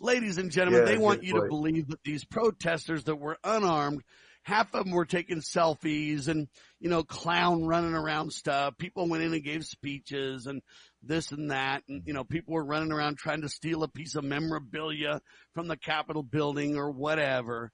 [0.00, 1.44] Ladies and gentlemen, yeah, they want you point.
[1.44, 4.02] to believe that these protesters that were unarmed,
[4.42, 8.78] half of them were taking selfies and, you know, clown running around stuff.
[8.78, 10.62] People went in and gave speeches and
[11.02, 11.82] this and that.
[11.88, 15.20] And, you know, people were running around trying to steal a piece of memorabilia
[15.54, 17.72] from the Capitol building or whatever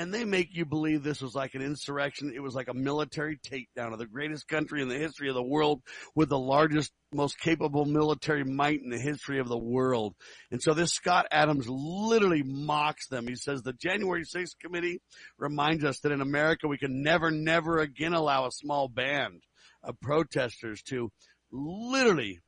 [0.00, 2.32] and they make you believe this was like an insurrection.
[2.34, 5.42] It was like a military takedown of the greatest country in the history of the
[5.42, 5.82] world
[6.14, 10.14] with the largest, most capable military might in the history of the world.
[10.50, 13.28] And so this Scott Adams literally mocks them.
[13.28, 15.02] He says the January 6th committee
[15.36, 19.42] reminds us that in America we can never, never again allow a small band
[19.82, 21.12] of protesters to
[21.52, 22.40] literally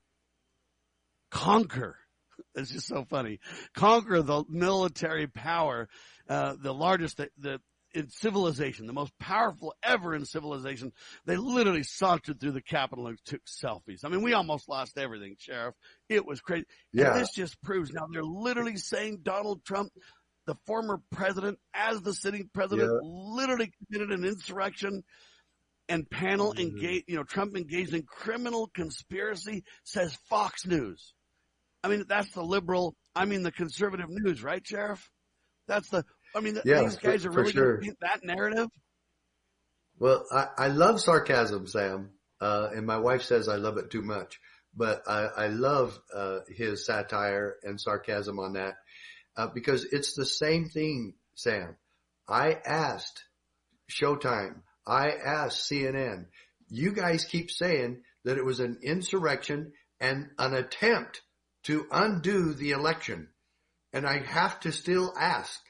[1.30, 1.98] conquer
[2.54, 3.40] it's just so funny.
[3.74, 5.88] Conquer the military power,
[6.32, 7.60] uh, the largest, the, the
[7.94, 10.92] in civilization, the most powerful ever in civilization.
[11.26, 14.04] They literally sauntered through the Capitol and took selfies.
[14.04, 15.74] I mean, we almost lost everything, Sheriff.
[16.08, 16.64] It was crazy.
[16.92, 17.12] Yeah.
[17.12, 19.92] And this just proves now they're literally saying Donald Trump,
[20.46, 22.98] the former president, as the sitting president, yeah.
[23.02, 25.02] literally committed an insurrection
[25.88, 26.62] and panel mm-hmm.
[26.62, 31.12] engaged, you know, Trump engaged in criminal conspiracy, says Fox News.
[31.84, 35.10] I mean, that's the liberal, I mean, the conservative news, right, Sheriff?
[35.68, 37.76] That's the, I mean, yeah, these guys for, are really sure.
[37.78, 38.68] going to that narrative.
[39.98, 42.10] Well, I, I love sarcasm, Sam.
[42.40, 44.40] Uh, and my wife says I love it too much,
[44.74, 48.74] but I, I love, uh, his satire and sarcasm on that,
[49.36, 51.76] uh, because it's the same thing, Sam.
[52.28, 53.22] I asked
[53.88, 54.62] Showtime.
[54.86, 56.26] I asked CNN.
[56.68, 61.22] You guys keep saying that it was an insurrection and an attempt
[61.64, 63.28] to undo the election.
[63.92, 65.60] And I have to still ask,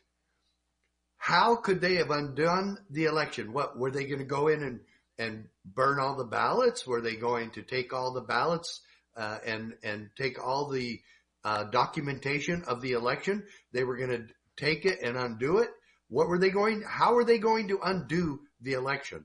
[1.22, 3.52] how could they have undone the election?
[3.52, 4.80] What were they going to go in and,
[5.18, 6.84] and burn all the ballots?
[6.84, 8.80] Were they going to take all the ballots
[9.16, 11.00] uh, and and take all the
[11.44, 13.44] uh, documentation of the election?
[13.72, 15.70] They were going to take it and undo it.
[16.08, 16.82] What were they going?
[16.84, 19.24] How are they going to undo the election?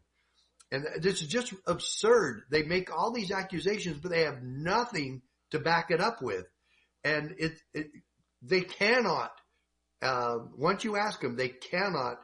[0.71, 2.43] And this is just absurd.
[2.51, 6.45] They make all these accusations, but they have nothing to back it up with
[7.03, 7.87] and it, it
[8.43, 9.31] they cannot.
[10.01, 12.17] Uh, once you ask them, they cannot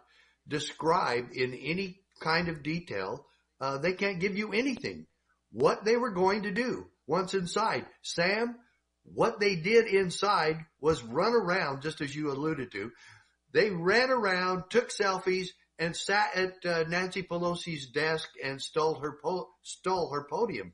[0.47, 3.25] describe in any kind of detail.
[3.59, 5.07] Uh, they can't give you anything.
[5.51, 8.55] What they were going to do once inside, Sam.
[9.03, 12.91] What they did inside was run around, just as you alluded to.
[13.53, 19.17] They ran around, took selfies, and sat at uh, Nancy Pelosi's desk and stole her
[19.21, 20.73] po- stole her podium.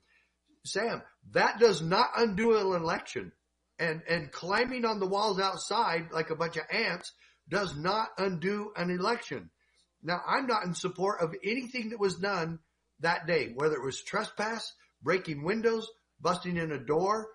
[0.66, 3.32] Sam, that does not undo an election.
[3.80, 7.12] And, and climbing on the walls outside like a bunch of ants
[7.48, 9.50] does not undo an election.
[10.04, 12.60] Now, I'm not in support of anything that was done
[13.00, 15.90] that day, whether it was trespass, breaking windows,
[16.22, 17.28] busting in a door,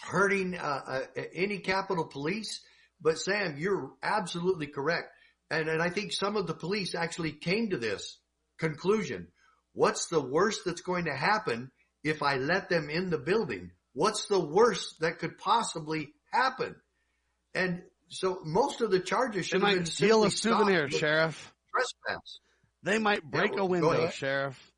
[0.00, 1.00] hurting uh, uh,
[1.34, 2.60] any Capitol Police.
[3.00, 5.08] But Sam, you're absolutely correct.
[5.50, 8.18] And, and I think some of the police actually came to this
[8.58, 9.28] conclusion.
[9.72, 11.70] What's the worst that's going to happen
[12.02, 13.70] if I let them in the building?
[13.98, 16.76] What's the worst that could possibly happen?
[17.52, 20.88] And so most of the charges should they have might been steal a souvenir.
[20.88, 21.52] Sheriff.
[21.74, 22.38] Trespass.
[22.84, 24.08] They might break Yeah, a window.
[24.10, 24.72] Sheriff.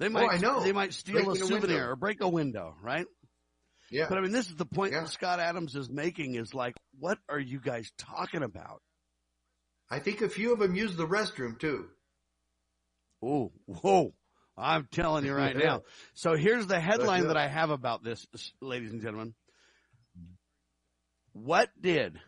[0.00, 0.22] They might.
[0.22, 0.34] Oh, might.
[0.34, 0.60] I know.
[0.64, 3.06] They might steal Breaking a a souvenir or break a window, right?
[3.88, 4.06] Yeah.
[4.08, 5.02] But I mean, this is the point Yeah.
[5.02, 8.82] that Scott Adams is making is like, what are you guys talking about?
[9.88, 11.86] I think a few of them use the restroom too.
[13.22, 14.12] Oh, whoa.
[14.60, 15.82] I'm telling you right now.
[16.14, 18.26] So here's the headline that I have about this,
[18.60, 19.34] ladies and gentlemen.
[21.32, 22.20] What did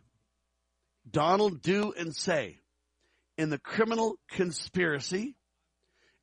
[1.11, 2.59] Donald do and say
[3.37, 5.35] in the criminal conspiracy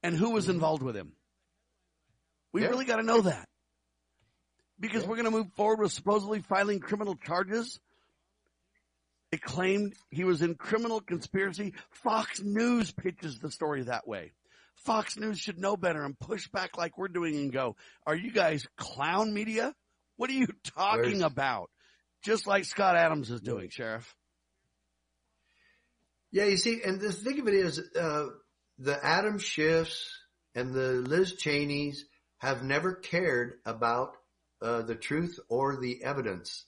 [0.01, 1.13] and who was involved with him?
[2.53, 2.69] We Yeah.
[2.69, 3.47] really got to know that
[4.79, 5.09] because Yeah.
[5.09, 7.79] we're going to move forward with supposedly filing criminal charges.
[9.31, 11.75] It claimed he was in criminal conspiracy.
[11.91, 14.31] Fox News pitches the story that way.
[14.85, 18.31] Fox News should know better and push back like we're doing and go, are you
[18.31, 19.73] guys clown media?
[20.17, 21.69] What are you talking Where's- about?
[22.23, 24.13] Just like Scott Adams is doing, Sheriff.
[26.31, 28.25] Yeah, you see, and the thing of it is, uh,
[28.77, 30.05] the Adam Schiffs
[30.53, 32.05] and the Liz Cheneys
[32.37, 34.15] have never cared about
[34.61, 36.65] uh, the truth or the evidence.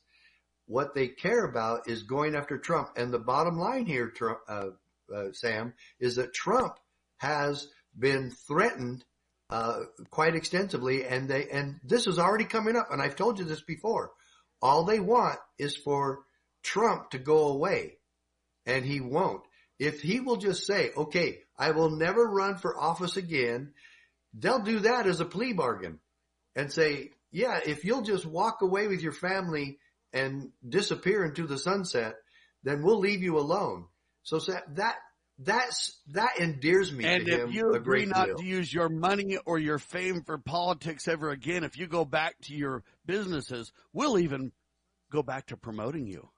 [0.65, 2.89] What they care about is going after Trump.
[2.95, 4.67] And the bottom line here, Trump, uh,
[5.13, 6.74] uh, Sam, is that Trump
[7.17, 9.04] has been threatened
[9.49, 12.88] uh, quite extensively, and they and this is already coming up.
[12.91, 14.12] And I've told you this before.
[14.62, 16.19] All they want is for
[16.63, 17.97] Trump to go away,
[18.65, 19.41] and he won't.
[19.77, 23.73] If he will just say, "Okay, I will never run for office again,"
[24.34, 25.99] they'll do that as a plea bargain,
[26.56, 29.80] and say, "Yeah, if you'll just walk away with your family
[30.13, 32.15] and disappear into the sunset,
[32.63, 33.88] then we'll leave you alone."
[34.23, 34.97] So that
[35.43, 38.38] that's that endears me And to him if you agree not deal.
[38.38, 42.36] to use your money or your fame for politics ever again, if you go back
[42.43, 44.51] to your businesses, we'll even
[45.12, 46.30] go back to promoting you.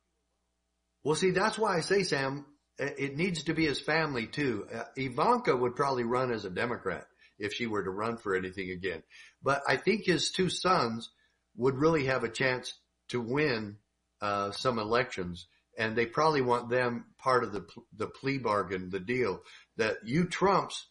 [1.04, 2.46] Well, see, that's why I say, Sam,
[2.80, 4.66] it needs to be his family too.
[4.74, 7.06] Uh, Ivanka would probably run as a Democrat
[7.38, 9.04] if she were to run for anything again.
[9.42, 11.10] But I think his two sons
[11.56, 12.74] would really have a chance
[13.10, 13.78] to win
[14.22, 19.00] uh, some elections, and they probably want them part of the the plea bargain, the
[19.00, 19.42] deal
[19.78, 20.88] that you Trumps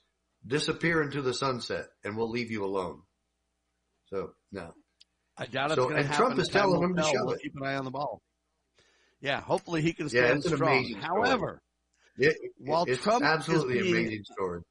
[0.47, 3.03] disappear into the sunset, and we'll leave you alone.
[4.07, 4.73] So no,
[5.37, 6.27] I doubt it's So- going to and happen.
[6.27, 7.43] Trump is telling them to shove We'll it.
[7.43, 8.21] Keep an eye on the ball.
[9.21, 10.95] Yeah, hopefully he can Yeah, stand it's an strong.
[11.01, 11.63] However,
[12.19, 14.63] it, While it's Trump is absolutely being- amazing story.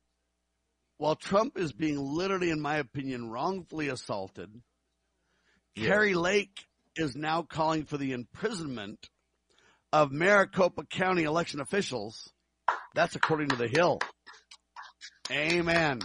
[0.98, 4.62] while Trump is being literally, in my opinion, wrongfully assaulted,
[5.74, 5.88] Yes.
[5.88, 9.10] Kari Lake is now calling for the imprisonment
[9.94, 12.32] of Maricopa County election officials.
[12.96, 14.00] That's according to The Hill.
[15.32, 16.02] Amen.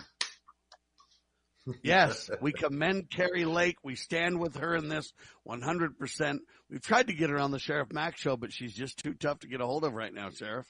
[1.83, 3.77] Yes, we commend Kari Lake.
[3.83, 5.13] We stand with her in this
[5.49, 6.39] 100%.
[6.71, 9.41] We've tried to get her on the Sheriff Mack show, but she's just too tough
[9.41, 10.67] to get a hold of right now, Sheriff.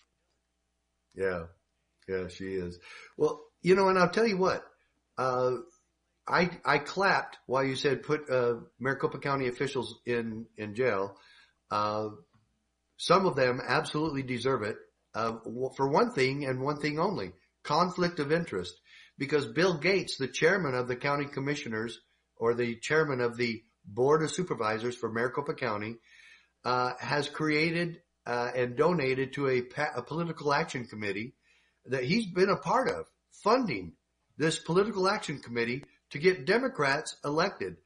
[1.14, 1.44] Yeah.
[2.08, 2.78] Yeah, she is.
[3.16, 4.64] Well, you know, and I'll tell you what,
[5.18, 5.56] uh,
[6.26, 11.18] I, I clapped while you said put, uh, Maricopa County officials in, in jail.
[11.70, 12.10] Uh,
[12.96, 14.76] some of them absolutely deserve it.
[15.14, 15.36] Uh,
[15.76, 17.32] for one thing and one thing only,
[17.64, 18.74] conflict of interest.
[19.18, 21.98] Because Bill Gates, the chairman of the county commissioners
[22.36, 25.96] or the chairman of the board of supervisors for Maricopa County,
[26.64, 31.34] uh, has created, uh, and donated to a, pa- a political action committee
[31.86, 33.06] that he's been a part of
[33.42, 33.92] funding
[34.36, 37.76] this political action committee to get Democrats elected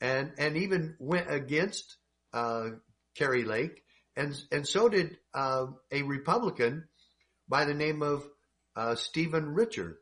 [0.00, 1.96] and, and even went against,
[2.32, 2.68] uh,
[3.16, 3.82] Kari Lake
[4.16, 6.88] and, and so did, uh, a Republican
[7.48, 8.24] by the name of,
[8.74, 9.98] uh, Stephen Richer.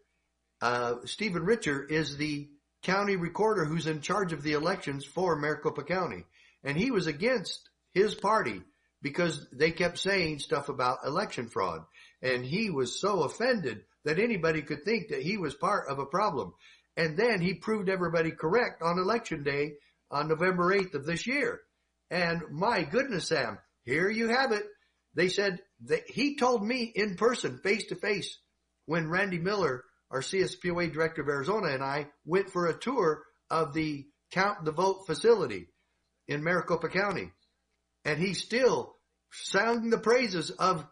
[0.60, 2.48] Uh, Stephen Richer is the
[2.82, 6.24] county recorder who's in charge of the elections for Maricopa County.
[6.62, 8.62] And he was against his party
[9.02, 11.82] because they kept saying stuff about election fraud.
[12.22, 16.06] And he was so offended that anybody could think that he was part of a
[16.06, 16.54] problem.
[16.96, 19.74] And then he proved everybody correct on election day
[20.10, 21.60] on November 8th of this year.
[22.10, 24.64] And my goodness, Sam, here you have it.
[25.14, 28.38] They said that he told me in person, face to face,
[28.86, 33.74] when Randy Miller, our CSPOA director of Arizona and I went for a tour of
[33.74, 35.68] the count the vote facility
[36.26, 37.30] in Maricopa County.
[38.04, 38.94] and he's still
[39.32, 40.86] sounding the praises of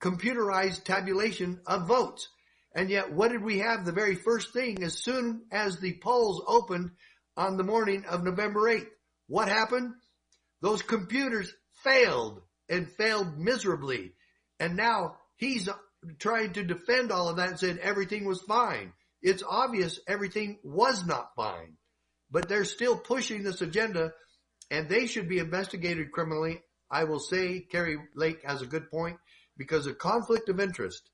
[0.00, 2.28] computerized tabulation of votes.
[2.74, 3.84] And yet, what did we have?
[3.84, 6.92] The very first thing, as soon as the polls opened
[7.36, 8.86] on the morning of November 8th,
[9.26, 9.92] what happened?
[10.62, 11.52] Those computers
[11.82, 14.12] failed and failed miserably.
[14.58, 15.68] And now he's
[16.18, 18.92] trying to defend all of that and said everything was fine.
[19.20, 21.76] It's obvious everything was not fine,
[22.30, 24.12] but they're still pushing this agenda
[24.70, 26.62] and they should be investigated criminally.
[26.90, 29.16] I will say Kari Lake has a good point
[29.56, 31.08] because of conflict of interest.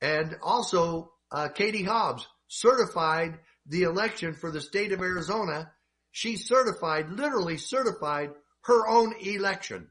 [0.00, 5.70] And also, uh, Katie Hobbs certified the election for the state of Arizona.
[6.10, 8.30] She certified, literally certified
[8.62, 9.88] her own election.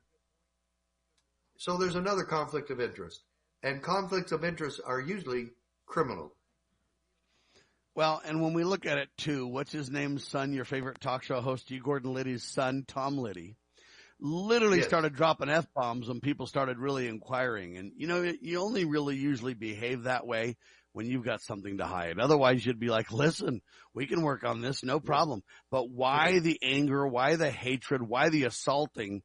[1.58, 3.22] So there's another conflict of interest.
[3.64, 5.50] And conflicts of interest are usually
[5.86, 6.34] criminal.
[7.94, 11.24] Well, and when we look at it too, what's his name's son, your favorite talk
[11.24, 13.58] show host, you Gordon Liddy's son, Tom Liddy,
[14.20, 14.88] literally yes.
[14.88, 17.78] started dropping F bombs when people started really inquiring.
[17.78, 20.56] And you know, you only really usually behave that way
[20.94, 22.20] when you've got something to hide.
[22.20, 23.62] Otherwise you'd be like, listen,
[23.94, 25.42] we can work on this, no problem.
[25.70, 27.08] But why the anger?
[27.08, 28.02] Why the hatred?
[28.02, 29.22] Why the assaulting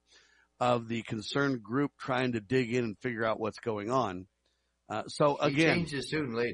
[0.61, 4.27] of the concerned group trying to dig in and figure out what's going on?
[4.89, 5.85] Uh, so again,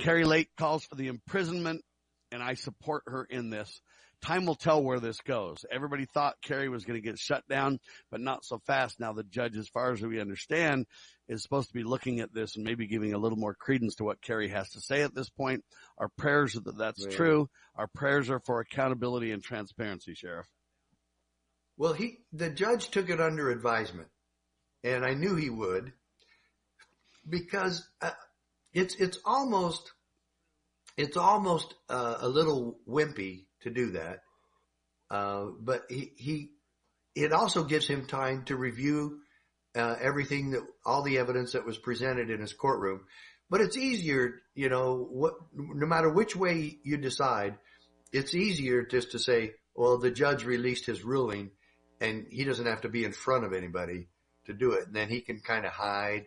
[0.00, 1.82] Kari Lake calls for the imprisonment
[2.32, 3.80] and I support her in this.
[4.22, 5.64] Time will tell where this goes.
[5.70, 9.00] Everybody thought Kari was going to get shut down, but not so fast.
[9.00, 10.86] Now the judge, as far as we understand,
[11.28, 14.04] is supposed to be looking at this and maybe giving a little more credence to
[14.04, 15.64] what Kari has to say at this point.
[15.98, 17.16] Our prayers are that that's yeah.
[17.16, 17.50] true.
[17.74, 20.46] Our prayers are for accountability and transparency, Sheriff.
[21.76, 24.08] Well, he, the judge took it under advisement
[24.84, 25.92] and I knew he would
[27.28, 28.10] because uh,
[28.72, 29.90] it's, it's almost,
[30.96, 34.20] it's almost uh, a little wimpy to do that.
[35.10, 36.50] Uh, but he, he,
[37.14, 39.20] it also gives him time to review
[39.74, 43.02] uh, everything that all the evidence that was presented in his courtroom.
[43.50, 47.56] But it's easier, you know, what no matter which way you decide,
[48.12, 51.50] it's easier just to say, well, the judge released his ruling,
[52.00, 54.08] and he doesn't have to be in front of anybody
[54.46, 56.26] to do it, and then he can kind of hide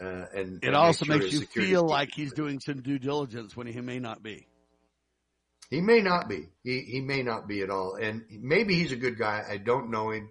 [0.00, 3.54] uh, and it and also sure makes you feel like he's doing some due diligence
[3.56, 4.46] when he may not be.
[5.70, 6.48] He may not be.
[6.64, 9.44] He he may not be at all, and maybe he's a good guy.
[9.48, 10.30] I don't know him,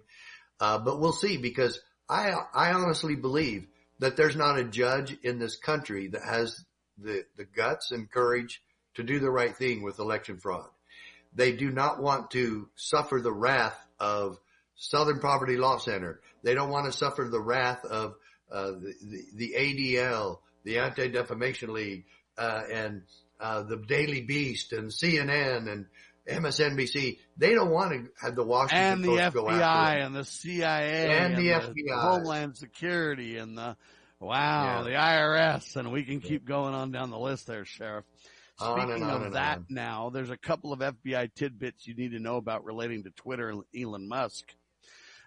[0.60, 1.38] uh, but we'll see.
[1.38, 3.66] Because I I honestly believe
[3.98, 6.62] that there's not a judge in this country that has
[6.98, 8.62] the the guts and courage
[8.94, 10.68] to do the right thing with election fraud.
[11.34, 14.38] They do not want to suffer the wrath of
[14.74, 16.20] Southern Poverty Law Center.
[16.42, 18.14] They don't want to suffer the wrath of
[18.50, 22.04] uh, the, the, ADL, the Anti-Defamation League,
[22.36, 23.02] uh, and
[23.40, 25.86] uh, the Daily Beast and CNN and
[26.28, 27.18] MSNBC.
[27.36, 29.52] They don't want to have the Washington Post go out.
[29.52, 33.56] and the Post FBI and the CIA and, and the, the FBI, Homeland Security and
[33.56, 33.76] the
[34.20, 34.82] wow, yeah.
[34.82, 38.04] the IRS, and we can keep going on down the list there, Sheriff.
[38.58, 42.36] Speaking on of that now, there's a couple of FBI tidbits you need to know
[42.36, 44.54] about relating to Twitter and Elon Musk.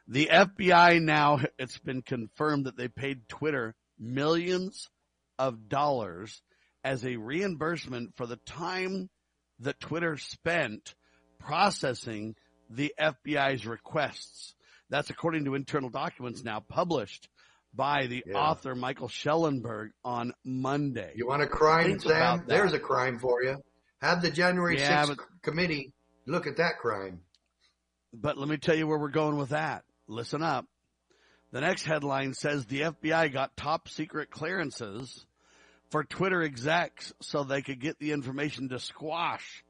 [0.08, 4.90] The FBI now, it's been confirmed that they paid Twitter millions
[5.40, 6.44] of dollars
[6.84, 9.10] as a reimbursement for the time
[9.60, 10.96] that Twitter spent
[11.40, 12.36] processing
[12.70, 14.56] the FBI's requests.
[14.90, 17.30] That's according to internal documents now published
[17.74, 18.36] by the yeah.
[18.36, 21.14] author Michael Shellenberger on Monday.
[21.16, 22.44] You want a crime, Think Sam?
[22.48, 23.58] There's a crime for you.
[24.02, 25.94] Have the January yeah, 6th but, committee
[26.28, 27.22] look at that crime.
[28.14, 30.66] But let me tell you where we're going with that listen up.
[31.52, 35.26] The next headline says the FBI got top secret clearances
[35.94, 39.64] for Twitter execs so they could get the information to squash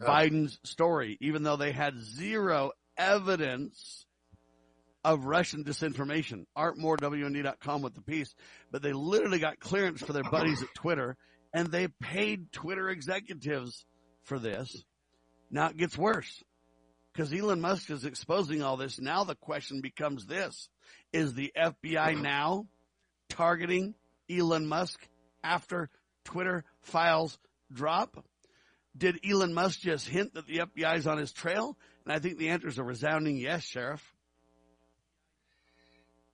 [0.00, 0.06] oh.
[0.06, 4.06] Biden's story, even though they had zero evidence
[5.02, 6.44] of Russian disinformation.
[6.56, 8.32] ArtMoreWND.com with the piece,
[8.70, 11.16] but they literally got clearance for their buddies at Twitter
[11.52, 13.84] and they paid Twitter executives
[14.22, 14.84] for this.
[15.50, 16.44] Now it gets worse
[17.12, 19.00] because Elon Musk is exposing all this.
[19.00, 20.68] Now the question becomes this.
[21.12, 22.66] Is the FBI now
[23.28, 23.96] targeting
[24.30, 25.00] Elon Musk
[25.42, 25.90] after
[26.24, 27.38] Twitter files
[27.72, 28.24] drop?
[28.96, 31.76] Did Elon Musk just hint that the FBI is on his trail?
[32.04, 34.02] And I think the answer is a resounding yes, Sheriff.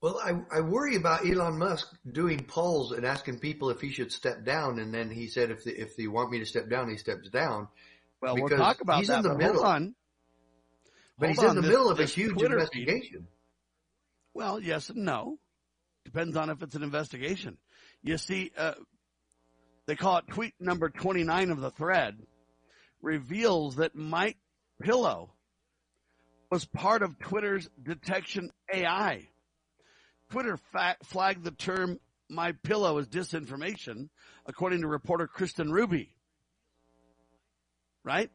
[0.01, 4.13] Well, I, I worry about Elon Musk doing polls and asking people if he should
[4.13, 6.91] step down, and then he said if the, if they want me to step down,
[6.91, 7.69] he steps down.
[8.21, 9.25] Well, we'll talk about he's that.
[9.25, 9.65] in the middle.
[9.65, 9.95] On.
[11.19, 13.21] But he's in the this, middle of a huge Twitter investigation.
[13.21, 13.29] Feed.
[14.35, 15.39] Well, yes and no.
[16.05, 17.57] Depends on if it's an investigation.
[18.05, 18.75] You see, uh,
[19.87, 22.19] they call it tweet number 29 of the thread
[23.01, 24.37] reveals that Mike
[24.81, 25.33] Pillow
[26.51, 29.27] was part of Twitter's detection AI.
[30.31, 31.99] Twitter fa- flagged the term
[32.29, 34.11] "my pillow" as disinformation,
[34.45, 36.15] according to reporter Kristen Ruby.
[38.05, 38.31] Right?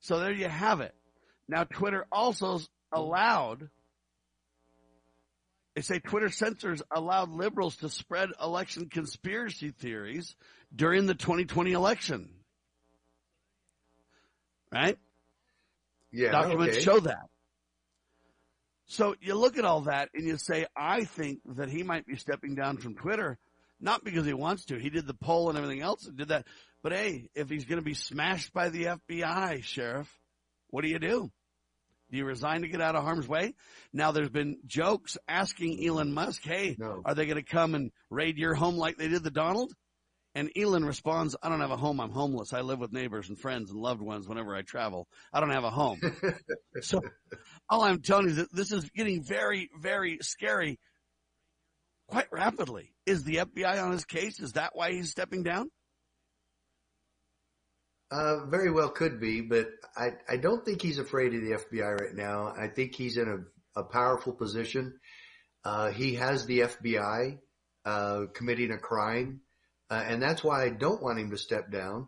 [0.00, 0.94] So there you have it.
[1.48, 2.60] Now Twitter also
[2.92, 3.70] allowed
[5.74, 10.36] they say Twitter censors allowed liberals to spread election conspiracy theories
[10.74, 12.30] during the 2020 election.
[14.72, 14.98] Right?
[16.12, 16.30] Yeah.
[16.30, 16.84] Documents okay.
[16.84, 17.28] show that.
[18.86, 22.16] So you look at all that and you say, I think that he might be
[22.16, 23.38] stepping down from Twitter,
[23.80, 24.78] not because he wants to.
[24.78, 26.46] He did the poll and everything else and did that.
[26.82, 30.12] But hey, if he's going to be smashed by the FBI, Sheriff,
[30.68, 31.32] what do you do?
[32.14, 33.56] Do you resign to get out of harm's way?
[33.92, 37.02] Now there's been jokes asking Elon Musk, hey, No.
[37.04, 39.72] are they going to come and raid your home like they did the Donald?
[40.32, 41.98] And Elon responds, I don't have a home.
[42.00, 42.52] I'm homeless.
[42.52, 45.08] I live with neighbors and friends and loved ones whenever I travel.
[45.32, 46.00] I don't have a home.
[46.82, 47.00] so
[47.68, 50.78] all I'm telling you is that this is getting very, very scary
[52.06, 52.94] quite rapidly.
[53.06, 54.38] Is the FBI on his case?
[54.38, 55.68] Is that why he's stepping down?
[58.14, 62.00] Uh, very well could be, but I, I don't think he's afraid of the FBI
[62.00, 62.54] right now.
[62.56, 65.00] I think he's in a, a powerful position.
[65.64, 67.38] Uh, he has the FBI,
[67.84, 69.40] uh, committing a crime.
[69.90, 72.06] Uh, and that's why I don't want him to step down.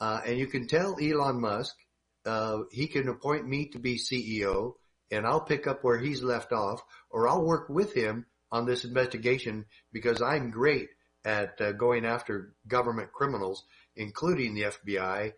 [0.00, 1.76] Uh, and you can tell Elon Musk,
[2.24, 4.72] uh, he can appoint me to be CEO
[5.10, 6.80] and I'll pick up where he's left off
[7.10, 10.88] or I'll work with him on this investigation because I'm great
[11.26, 15.32] at going after government criminals, including the FBI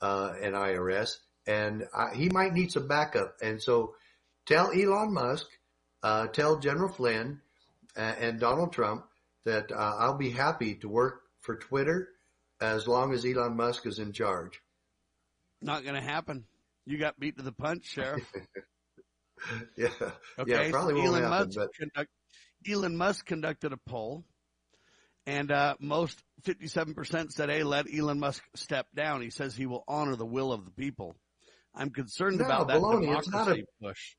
[0.00, 1.16] uh, and IRS.
[1.46, 3.36] And I, he might need some backup.
[3.42, 3.94] And so
[4.46, 5.46] tell Elon Musk,
[6.02, 7.40] uh, tell General Flynn
[7.96, 9.04] uh, and Donald Trump
[9.44, 12.08] that uh, I'll be happy to work for Twitter
[12.60, 14.60] as long as Elon Musk is in charge.
[15.62, 16.44] Not going to happen.
[16.84, 18.22] You got beat to the punch, Sheriff.
[19.76, 19.88] yeah,
[20.38, 21.46] Okay, yeah, probably so won't Elon happen.
[21.46, 22.10] Musk, But conduct,
[22.68, 24.24] Elon Musk conducted a poll,
[25.26, 29.84] and uh, most 57% said, "Hey, let Elon Musk step down." He says he will
[29.88, 31.16] honor the will of the people.
[31.74, 33.16] I'm concerned No, about that baloney.
[33.18, 34.14] It's not a- push.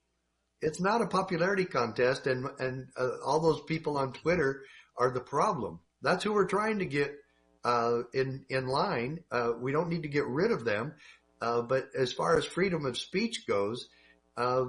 [0.62, 4.64] it's not a popularity contest, and and uh, all those people on Twitter
[4.98, 5.80] are the problem.
[6.02, 7.16] That's who we're trying to get
[7.64, 9.24] uh, in in line.
[9.32, 10.94] Uh, we don't need to get rid of them,
[11.42, 13.88] uh, but as far as freedom of speech goes,
[14.36, 14.66] uh,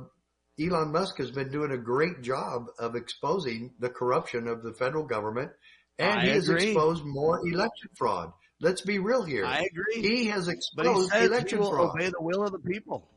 [0.61, 5.05] Elon Musk has been doing a great job of exposing the corruption of the federal
[5.05, 5.51] government,
[5.99, 8.33] and I he has exposed more election fraud.
[8.61, 9.45] Let's be real here.
[9.47, 10.03] I agree.
[10.03, 11.91] he has but he exposed says he election will fraud.
[11.95, 13.09] obey the will of the people.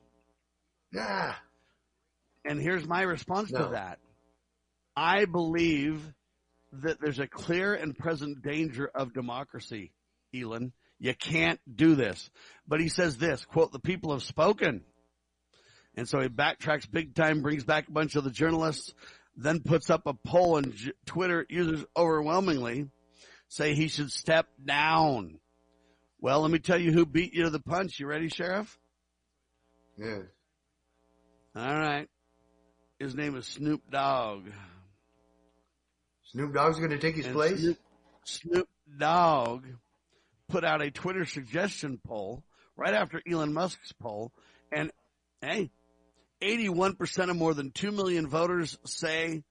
[0.94, 1.34] Yeah.
[2.46, 3.72] And here's my response to No.
[3.72, 4.00] that.
[4.96, 6.02] I believe
[6.74, 9.92] that there's a clear and present danger of democracy,
[10.36, 10.74] Elon.
[11.00, 12.30] You can't do this.
[12.68, 14.84] But he says this, quote, the people have spoken.
[15.96, 18.94] And so he backtracks big time, brings back a bunch of the journalists,
[19.36, 22.90] then puts up a poll and J- Twitter users overwhelmingly
[23.48, 25.40] say he should step down.
[26.20, 28.00] Well, let me tell you who beat you to the punch.
[28.00, 28.78] You ready, Sheriff?
[29.98, 30.20] Yeah.
[31.56, 32.08] All right.
[33.00, 34.46] His name is Snoop Dogg.
[36.32, 37.60] Snoop Dogg's going to take his And place.
[37.60, 37.78] Snoop,
[38.24, 39.66] Snoop Dogg
[40.48, 42.44] put out a Twitter suggestion poll
[42.78, 44.32] right after Elon Musk's poll,
[44.72, 44.92] and
[45.42, 45.72] hey,
[46.42, 49.44] 81% of more than 2 million voters say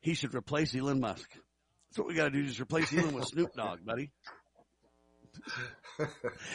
[0.00, 1.28] he should replace Elon Musk.
[1.90, 4.10] That's what we gotta do, just replace Elon with Snoop Dogg, buddy.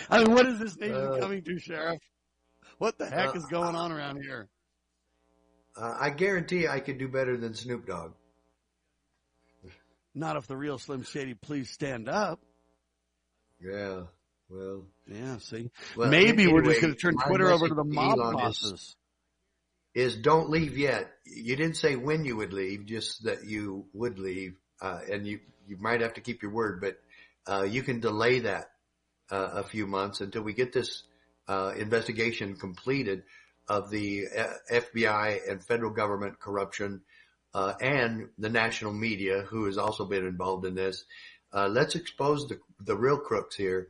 [0.10, 2.00] I mean, what is this nation Uh, coming to, Sheriff?
[2.78, 4.50] What the heck uh, is going on around here?
[5.76, 8.14] Uh, I guarantee I could do better than Snoop Dogg.
[10.16, 12.40] Not if the real Slim Shady please stand up.
[13.60, 14.04] Yeah.
[14.50, 15.72] Well, Yeah, see.
[15.96, 18.72] well Maybe we're just going to turn Twitter over to the mob Elon bosses.
[18.74, 18.96] Is,
[20.22, 21.12] don't leave yet.
[21.26, 25.40] You didn't say when you would leave, just that you would leave, uh, and you
[25.68, 26.98] you might have to keep your word, but
[27.48, 28.66] uh, you can delay that
[29.32, 31.04] uh, a few months until we get this
[31.48, 33.24] uh, investigation completed
[33.68, 37.02] of the uh, FBI and federal government corruption
[37.54, 41.06] uh, and the national media, who has also been involved in this.
[41.54, 43.90] Uh, let's expose the the real crooks here,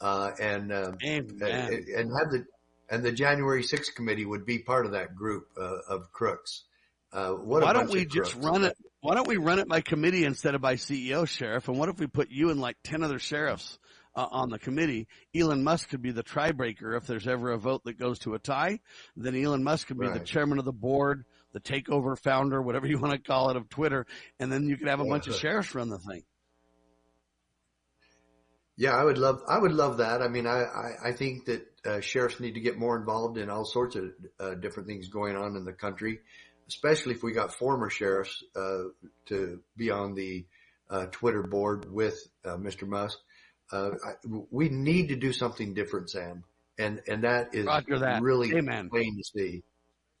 [0.00, 0.96] uh, and um,
[1.40, 2.46] and and have the
[2.92, 6.64] and the January 6th committee would be part of that group uh, of crooks.
[7.10, 8.46] Uh, what Why don't we just crooks.
[8.46, 8.76] run it?
[9.00, 11.68] Why don't we run it by committee instead of by CEO, Sheriff?
[11.68, 13.78] And what if we put you and like 10 other sheriffs
[14.14, 15.08] uh, on the committee?
[15.34, 18.38] Elon Musk could be the tiebreaker if there's ever a vote that goes to a
[18.38, 18.78] tie.
[19.16, 22.98] Then Elon Musk could be the chairman of the board, the takeover founder, whatever you
[22.98, 24.06] want to call it, of Twitter.
[24.38, 26.24] And then you could have a bunch of sheriffs run the thing.
[28.76, 30.22] Yeah, I would love, I would love that.
[30.22, 33.50] I mean, I, I, I think that uh, sheriffs need to get more involved in
[33.50, 36.20] all sorts of uh, different things going on in the country,
[36.68, 38.84] especially if we got former sheriffs uh,
[39.26, 40.46] to be on the
[40.88, 42.86] uh, Twitter board with uh, Mr.
[42.86, 43.18] Musk.
[43.70, 44.12] Uh, I,
[44.50, 46.44] we need to do something different, Sam,
[46.78, 48.20] and and that is that.
[48.20, 48.90] really Amen.
[48.90, 49.62] plain to see.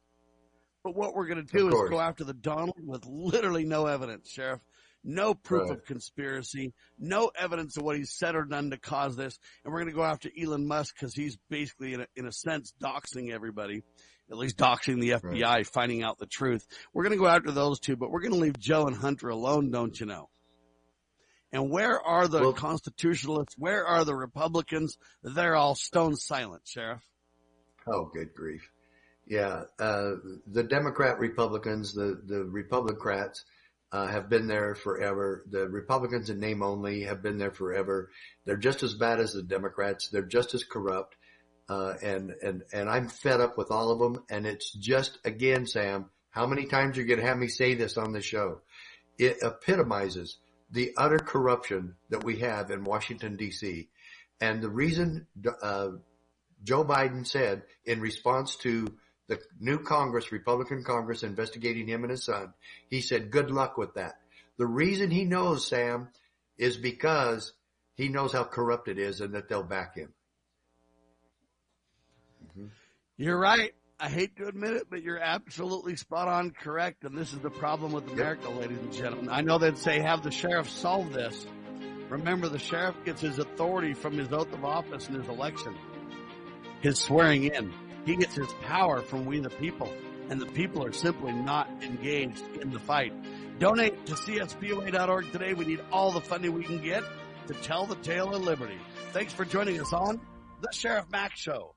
[0.84, 4.30] But what we're going to do is go after the Donald with literally no evidence,
[4.30, 4.60] Sheriff.
[5.06, 5.78] No proof Right.
[5.78, 9.38] of conspiracy, no evidence of what he's said or done to cause this.
[9.64, 12.32] And we're going to go after Elon Musk because he's basically, in a, in a
[12.32, 13.82] sense, doxing everybody,
[14.30, 16.66] at least doxing the FBI, finding out the truth.
[16.92, 19.28] We're going to go after those two, but we're going to leave Joe and Hunter
[19.28, 20.28] alone, don't you know?
[21.52, 23.54] And where are the Well- constitutionalists?
[23.56, 24.98] Where are the Republicans?
[25.22, 27.02] They're all stone silent, Sheriff.
[27.86, 28.68] Oh, good grief.
[29.26, 29.64] Yeah.
[29.78, 30.12] Uh,
[30.46, 33.44] the Democrat Republicans, the, the Republicrats,
[33.92, 35.44] uh, have been there forever.
[35.50, 38.10] The Republicans in name only have been there forever.
[38.44, 40.08] They're just as bad as the Democrats.
[40.08, 41.14] They're just as corrupt.
[41.68, 44.22] Uh, and, and, and I'm fed up with all of them.
[44.28, 47.74] And it's just, again, Sam, how many times are you going to have me say
[47.74, 48.60] this on the show?
[49.18, 50.38] It epitomizes
[50.70, 53.88] the utter corruption that we have in Washington DC.
[54.40, 55.26] And the reason,
[55.62, 55.90] uh,
[56.62, 58.86] Joe Biden said in response to
[59.28, 62.52] the new Congress, Republican Congress investigating him and his son,
[62.90, 64.18] he said, good luck with that.
[64.58, 66.08] The reason he knows, Sam,
[66.58, 67.52] is because
[67.94, 70.12] he knows how corrupt it is and that they'll back him.
[73.16, 73.72] You're right.
[74.00, 77.04] I hate to admit it, but you're absolutely spot on correct.
[77.04, 79.28] And this is the problem with America, ladies and gentlemen.
[79.30, 81.46] I know they'd say have the sheriff solve this.
[82.08, 85.76] Remember, the sheriff gets his authority from his oath of office and his election,
[86.80, 87.72] his swearing in.
[88.04, 89.90] He gets his power from we the people,
[90.28, 93.12] and the people are simply not engaged in the fight.
[93.60, 95.54] Donate to CSPOA.org today.
[95.54, 97.04] We need all the funding we can get
[97.46, 98.78] to tell the tale of liberty.
[99.12, 100.20] Thanks for joining us on
[100.60, 101.76] the Sheriff Max Show.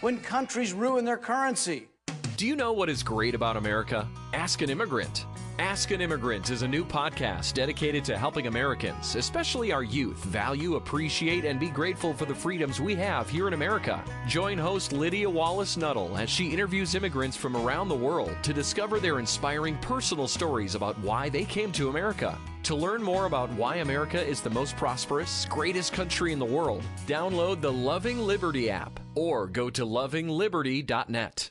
[0.00, 1.88] when countries ruin their currency.
[2.36, 4.08] Do you know what is great about America?
[4.32, 5.26] Ask an immigrant.
[5.58, 10.76] Ask an Immigrant is a new podcast dedicated to helping Americans, especially our youth, value,
[10.76, 14.00] appreciate, and be grateful for the freedoms we have here in America.
[14.28, 19.00] Join host Lydia Wallace Nuttall as she interviews immigrants from around the world to discover
[19.00, 22.38] their inspiring personal stories about why they came to America.
[22.68, 26.82] To learn more about why America is the most prosperous, greatest country in the world,
[27.06, 31.50] download the Loving Liberty app or go to lovingliberty.net.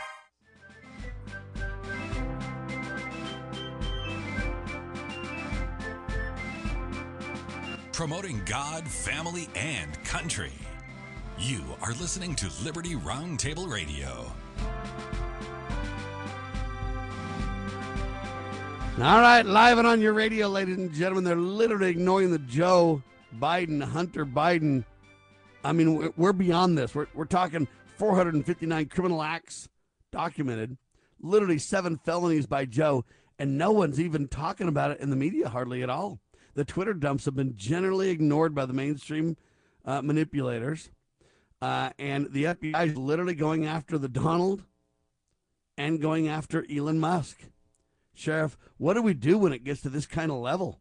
[7.91, 10.53] promoting God, family, and country.
[11.37, 14.31] You are listening to Liberty Roundtable Radio.
[18.97, 21.23] All right, live and on your radio, ladies and gentlemen.
[21.23, 23.01] They're literally ignoring the Joe
[23.39, 24.85] Biden, Hunter Biden.
[25.63, 26.95] I mean, we're beyond this.
[26.95, 27.67] We're, we're talking
[27.97, 29.67] 459 criminal acts
[30.11, 30.77] documented,
[31.21, 33.03] literally seven felonies by Joe,
[33.39, 36.19] and no one's even talking about it in the media hardly at all.
[36.53, 39.37] The Twitter dumps have been generally ignored by the mainstream
[39.85, 40.89] uh, manipulators,
[41.61, 44.63] uh, and the FBI is literally going after the Donald
[45.77, 47.39] and going after Elon Musk.
[48.13, 50.79] Sheriff, what do we do when it gets to this kind of level?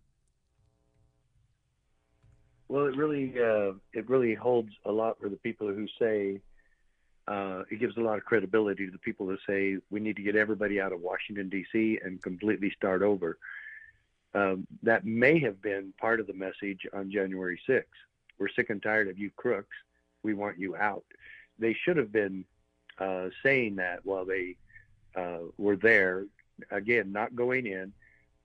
[2.68, 6.40] Well, it really uh, it really holds a lot for the people who say
[7.26, 10.22] uh, it gives a lot of credibility to the people who say we need to
[10.22, 11.98] get everybody out of Washington D.C.
[12.04, 13.38] and completely start over.
[14.34, 17.84] Um, that may have been part of the message on January 6th.
[18.38, 19.76] We're sick and tired of you crooks.
[20.22, 21.04] We want you out.
[21.58, 22.44] They should have been
[22.98, 24.56] uh, saying that while they
[25.16, 26.24] uh, were there
[26.70, 27.92] again, not going in,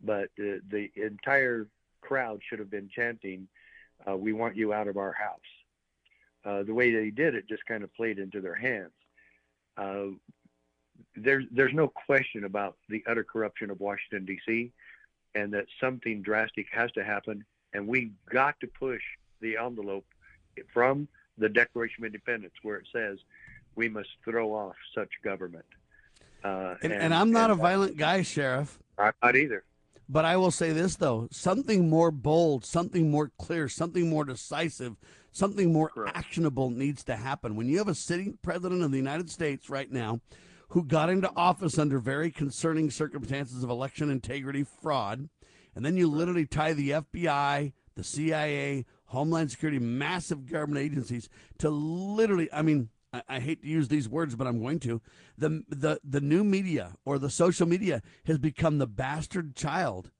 [0.03, 1.67] but the, the entire
[2.01, 3.47] crowd should have been chanting,
[4.09, 5.39] uh, "We want you out of our house."
[6.43, 8.91] Uh, the way they did it just kind of played into their hands.
[9.77, 10.07] Uh,
[11.15, 14.71] there's there's no question about the utter corruption of Washington D.C.
[15.36, 19.01] and that something drastic has to happen, and we've got to push
[19.41, 20.05] the envelope
[20.73, 21.07] from
[21.38, 23.19] the Declaration of Independence, where it says
[23.75, 25.65] we must throw off such government.
[26.43, 28.79] Uh, and, and, and, I'm not and, a violent guy, Sheriff.
[28.97, 29.63] I'm not either.
[30.07, 34.95] But I will say this, though something more bold, something more clear, something more decisive,
[35.31, 36.15] something more Correct.
[36.15, 37.55] actionable needs to happen.
[37.55, 40.21] When you have a sitting president of the United States right now
[40.70, 45.30] who got into office under very concerning circumstances of election integrity fraud,
[45.76, 51.70] and then you literally tie the FBI, the CIA, Homeland Security, massive government agencies to
[51.70, 52.89] literally, I mean,
[53.30, 55.01] I, hate to use these words, but I'm going to.
[55.38, 60.11] The, the, the new media or the social media has become the bastard child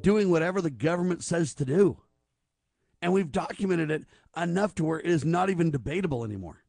[0.00, 2.00] doing whatever the government says to do.
[3.00, 4.04] And we've documented it
[4.36, 6.63] enough to where it is not even debatable anymore.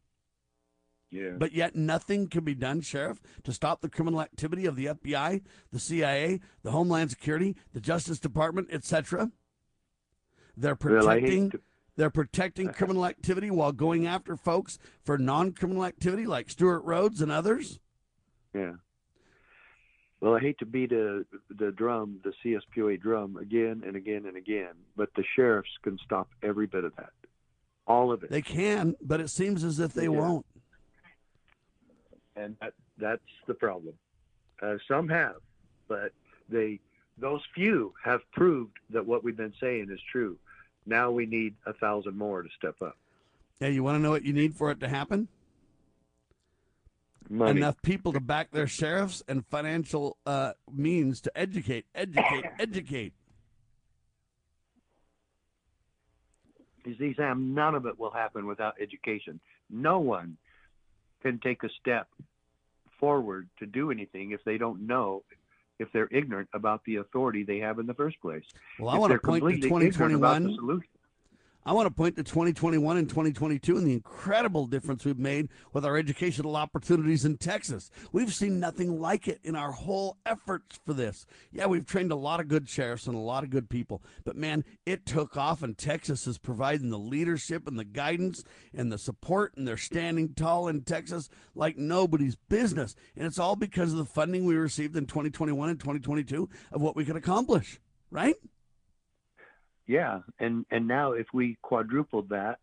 [1.15, 1.31] Yeah.
[1.37, 5.41] But yet nothing can be done, Sheriff, to stop the criminal activity of the FBI,
[5.71, 9.31] the CIA, the Homeland Security, the Justice Department, etc.
[10.57, 11.61] They're protecting well,
[11.95, 17.21] they're protecting criminal activity while going after folks for non criminal activity like Stewart Rhodes
[17.21, 17.79] and others.
[18.53, 18.73] Yeah.
[20.19, 24.35] Well, I hate to beat a, the drum, the CSPOA drum, again and again and
[24.35, 27.11] again, but the sheriffs can stop every bit of that.
[27.87, 28.31] All of it.
[28.31, 30.09] They can, but it seems as if they yeah.
[30.09, 30.45] won't.
[32.35, 33.93] And that, that's the problem.
[34.61, 35.35] Uh, some have,
[35.87, 36.11] but
[36.49, 36.79] they
[37.17, 40.37] those few have proved that what we've been saying is true.
[40.85, 42.97] Now we need a thousand more to step up.
[43.59, 45.27] Yeah, you want to know what you need for it to happen?
[47.29, 47.59] Money.
[47.59, 53.13] Enough people to back their sheriffs and financial uh, means to educate, educate, educate.
[56.85, 59.39] See, Sam, none of it will happen without education.
[59.71, 60.37] No one
[61.21, 62.07] can take a step
[62.99, 65.23] forward to do anything if they don't know
[65.79, 68.45] if they're ignorant about the authority they have in the first place.
[68.79, 70.57] Well, I want to point to 2021.
[71.67, 75.83] I want to point to 2021 and 2022 and the incredible difference we've made with
[75.83, 77.89] our educational opportunities in Texas.
[78.11, 81.25] We've seen nothing like it in our whole efforts for this.
[81.51, 84.35] Yeah, we've trained a lot of good sheriffs and a lot of good people, but
[84.35, 88.99] man, it took off, and Texas is providing the leadership and the guidance and the
[88.99, 92.95] support, and they're standing tall in Texas like nobody's business.
[93.15, 96.95] And it's all because of the funding we received in 2021 and 2022 of what
[96.95, 97.79] we could accomplish,
[98.11, 98.35] right?
[99.87, 102.59] Yeah, and and now if we quadrupled that,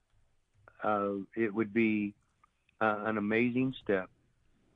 [0.82, 2.14] uh, it would be
[2.80, 4.10] uh, an amazing step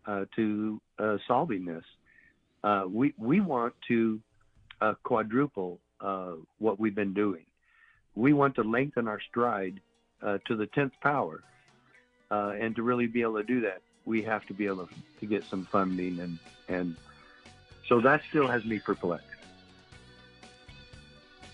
[0.06, 1.84] uh, to uh, solving this.
[2.62, 4.20] Uh, we we want to
[4.80, 5.80] uh, quadruple
[6.58, 7.44] what we've been doing.
[8.14, 9.80] We want to lengthen our stride
[10.22, 11.42] to the tenth power,
[12.30, 15.26] and to really be able to do that, we have to be able to, to
[15.26, 16.38] get some funding and
[16.68, 16.96] and
[17.88, 19.35] so that still has me perplexed.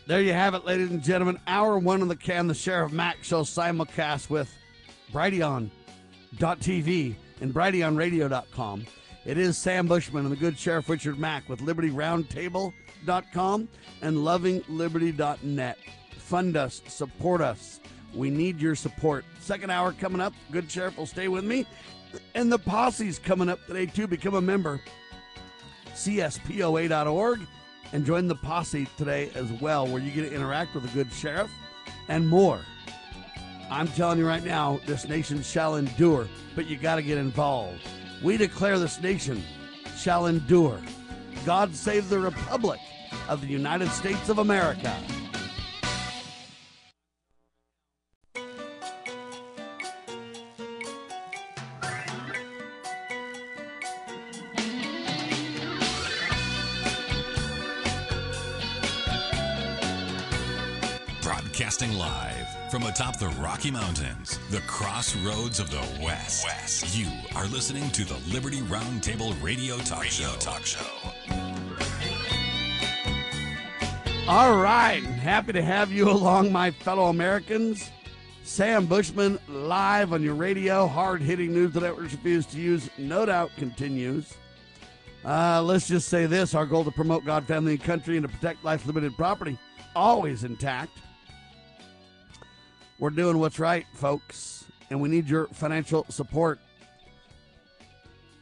[0.06, 1.38] There you have it, ladies and gentlemen.
[1.46, 4.52] Hour one of the can, the Sheriff Mack Show simulcast with
[5.12, 8.86] Brighteon.tv and BrighteonRadio.com.
[9.24, 13.68] It is Sam Bushman and the good Sheriff Richard Mack with LibertyRoundtable.com
[14.02, 15.78] and LovingLiberty.net.
[16.18, 17.78] Fund us, support us.
[18.12, 19.24] We need your support.
[19.38, 20.34] Second hour coming up.
[20.50, 21.64] Good Sheriff will stay with me.
[22.34, 24.08] And the posse's coming up today, too.
[24.08, 24.80] Become a member.
[25.94, 27.40] CSPOA.org
[27.92, 31.12] and join the posse today as well, where you get to interact with a good
[31.12, 31.50] sheriff
[32.08, 32.60] and more.
[33.70, 37.80] I'm telling you right now, this nation shall endure, but you got to get involved.
[38.22, 39.42] We declare this nation
[39.96, 40.78] shall endure.
[41.44, 42.80] God save the Republic
[43.28, 44.94] of the United States of America.
[61.62, 66.44] Broadcasting live from atop the Rocky Mountains, the crossroads of the West.
[66.44, 66.98] West.
[66.98, 67.06] You
[67.36, 70.36] are listening to the Liberty Roundtable Radio Talk Radio Show.
[70.40, 70.84] Talk Show.
[74.26, 77.92] All right, happy to have you along, my fellow Americans.
[78.42, 80.88] Sam Bushman live on your radio.
[80.88, 84.34] Hard hitting news that networks refuse to use, no doubt continues.
[85.24, 88.34] Uh, let's just say this our goal to promote God, family, and country and to
[88.34, 89.56] protect life, limited property,
[89.94, 90.98] always intact.
[92.98, 96.60] We're doing what's right, folks, and we need your financial support.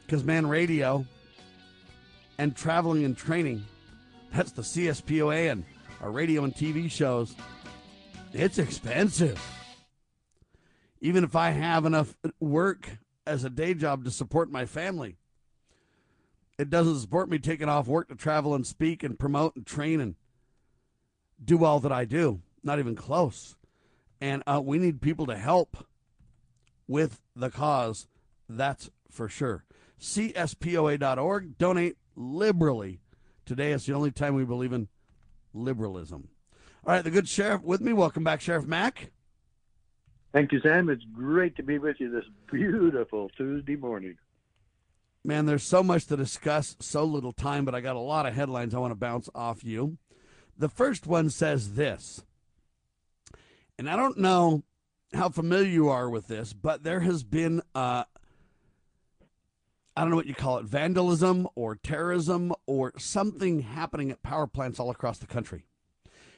[0.05, 1.05] Because, man, radio
[2.37, 3.65] and traveling and training,
[4.33, 5.63] that's the CSPOA and
[6.01, 7.35] our radio and TV shows,
[8.33, 9.41] it's expensive.
[10.99, 12.89] Even if I have enough work
[13.25, 15.15] as a day job to support my family,
[16.59, 19.99] it doesn't support me taking off work to travel and speak and promote and train
[19.99, 20.15] and
[21.43, 22.41] do all that I do.
[22.63, 23.55] Not even close
[24.21, 25.85] and uh, we need people to help
[26.87, 28.07] with the cause.
[28.47, 29.65] That's for sure.
[29.99, 31.57] CSPOA.org.
[31.57, 33.01] Donate liberally.
[33.45, 34.87] Today is the only time we believe in
[35.53, 36.29] liberalism.
[36.85, 37.93] All right, the good sheriff with me.
[37.93, 39.11] Welcome back, Sheriff Mack.
[40.33, 40.89] Thank you, Sam.
[40.89, 44.17] It's great to be with you this beautiful Tuesday morning.
[45.23, 48.33] Man, there's so much to discuss, so little time, but I got a lot of
[48.33, 49.97] headlines I want to bounce off you.
[50.57, 52.23] The first one says this
[53.81, 54.61] and I don't know
[55.11, 58.03] how familiar you are with this, but there has been, uh,
[59.97, 64.45] I don't know what you call it, vandalism or terrorism or something happening at power
[64.45, 65.65] plants all across the country.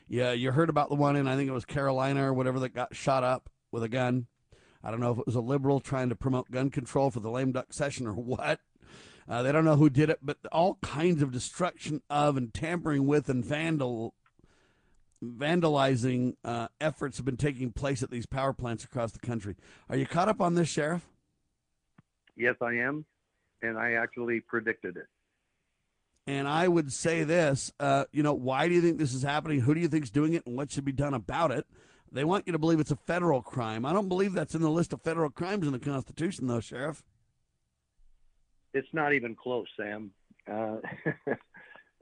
[0.08, 2.74] Yeah, you heard about the one in, I think it was Carolina or whatever, that
[2.74, 4.28] got shot up with a gun.
[4.82, 7.30] I don't know if it was a liberal trying to promote gun control for the
[7.30, 8.62] lame duck session or what.
[9.28, 13.06] Uh, they don't know who did it, but all kinds of destruction of and tampering
[13.06, 14.14] with and vandal
[15.24, 19.56] vandalizing uh, efforts have been taking place at these power plants across the country.
[19.90, 21.08] Are you caught up on this, Sheriff?
[22.36, 23.06] Yes, I am,
[23.62, 25.08] and I actually predicted it.
[26.26, 29.60] And I would say this, uh, you know, why do you think this is happening?
[29.60, 31.66] Who do you think is doing it, and what should be done about it?
[32.12, 33.86] They want you to believe it's a federal crime.
[33.86, 37.04] I don't believe that's in the list of federal crimes in the Constitution, though, Sheriff.
[38.74, 40.12] It's not even close, Sam.
[40.50, 40.78] Uh,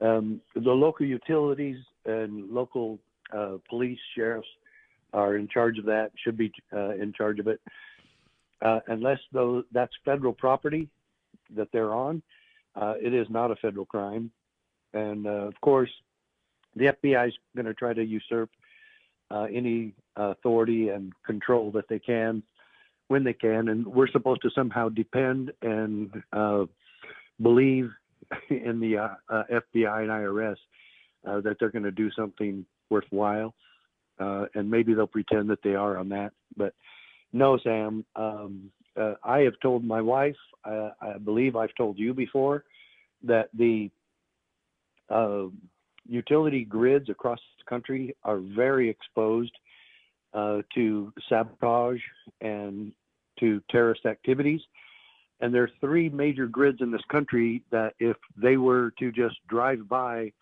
[0.00, 2.98] um, the local utilities and local
[3.36, 4.48] uh, police, sheriffs
[5.12, 7.60] are in charge of that, should be uh, in charge of it.
[8.62, 10.88] Uh, unless though that's federal property
[11.54, 12.22] that they're on,
[12.80, 14.30] uh, it is not a federal crime.
[14.94, 15.90] And uh, of course,
[16.76, 18.50] the FBI is going to try to usurp
[19.30, 22.42] uh, any authority and control that they can
[23.08, 23.68] when they can.
[23.68, 26.10] And we're supposed to somehow depend and
[27.42, 27.90] believe
[28.50, 30.56] in the FBI and IRS
[31.24, 32.64] that they're going to do something
[32.94, 33.50] worthwhile,
[34.24, 36.30] uh, and maybe they'll pretend that they are on that.
[36.56, 36.72] But
[37.32, 38.70] no, Sam, um,
[39.02, 40.40] uh, I have told my wife,
[40.72, 42.56] uh, I believe I've told you before,
[43.32, 43.90] that the
[45.08, 45.46] uh,
[46.20, 49.56] utility grids across the country are very exposed
[50.34, 52.04] uh, to sabotage
[52.40, 52.92] and
[53.40, 54.60] to terrorist activities.
[55.40, 58.16] And there are three major grids in this country that, if
[58.46, 60.32] they were to just drive by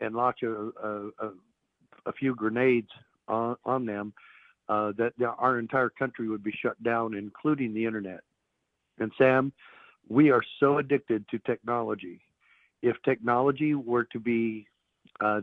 [0.00, 0.52] and launch a,
[0.90, 0.92] a,
[1.26, 1.28] a
[2.06, 2.88] a few grenades
[3.28, 4.12] on, on them,
[4.68, 8.20] uh, that our entire country would be shut down, including the internet.
[8.98, 9.52] And Sam,
[10.08, 12.20] we are so addicted to technology.
[12.82, 14.66] If technology were to be
[15.20, 15.40] uh,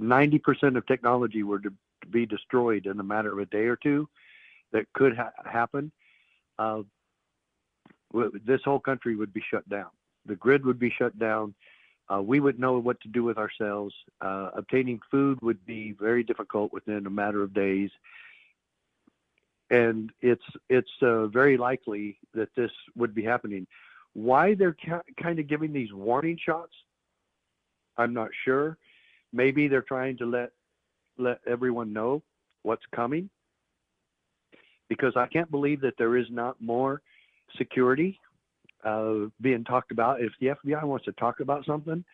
[0.00, 1.72] 90% of technology were to
[2.10, 4.08] be destroyed in a matter of a day or two,
[4.72, 5.90] that could ha- happen.
[6.58, 6.82] Uh,
[8.46, 9.88] this whole country would be shut down.
[10.26, 11.54] The grid would be shut down
[12.12, 13.94] uh, we would know what to do with ourselves.
[14.20, 17.90] Uh, obtaining food would be very difficult within a matter of days,
[19.70, 23.66] and it's it's uh, very likely that this would be happening.
[24.12, 26.72] Why they're ca- kind of giving these warning shots,
[27.98, 28.78] I'm not sure.
[29.32, 30.52] Maybe they're trying to let
[31.18, 32.22] let everyone know
[32.62, 33.28] what's coming,
[34.88, 37.02] because I can't believe that there is not more
[37.58, 38.20] security
[38.84, 40.20] uh, being talked about.
[40.20, 42.04] If the FBI wants to talk about something,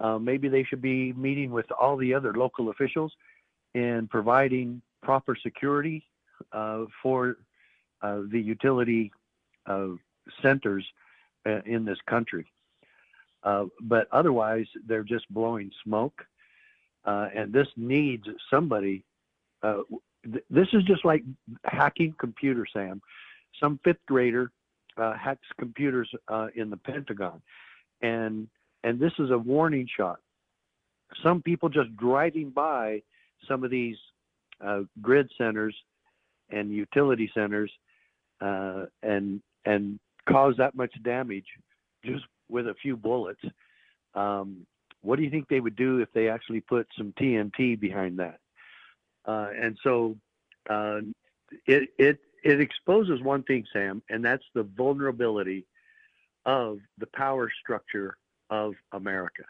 [0.00, 3.12] Uh, maybe they should be meeting with all the other local officials
[3.74, 6.02] and providing proper security
[6.52, 7.36] uh, for
[8.02, 9.12] uh, the utility
[9.66, 9.90] uh,
[10.42, 10.84] centers
[11.46, 12.46] uh, in this country.
[13.80, 16.26] But otherwise, they're just blowing smoke.
[17.04, 19.04] and this needs somebody.
[19.62, 21.22] Th- this is just like
[21.64, 23.00] hacking computers, Sam.
[23.60, 24.50] Some fifth grader
[24.96, 26.08] hacks computers
[26.54, 27.40] in the Pentagon,
[28.02, 28.48] and
[28.82, 30.20] and this is a warning shot.
[31.22, 33.02] Some people just driving by
[33.48, 33.96] some of these
[34.64, 35.74] uh, grid centers
[36.50, 37.70] and utility centers
[38.40, 41.46] uh, and and cause that much damage
[42.04, 43.40] just with a few bullets.
[44.14, 44.66] Um,
[45.02, 48.38] what do you think they would do if they actually put some TNT behind that?
[49.26, 50.16] Uh, and so
[50.68, 51.00] uh,
[51.66, 55.64] it it it exposes one thing, Sam, and that's the vulnerability
[56.44, 58.16] of the power structure
[58.50, 59.44] of America.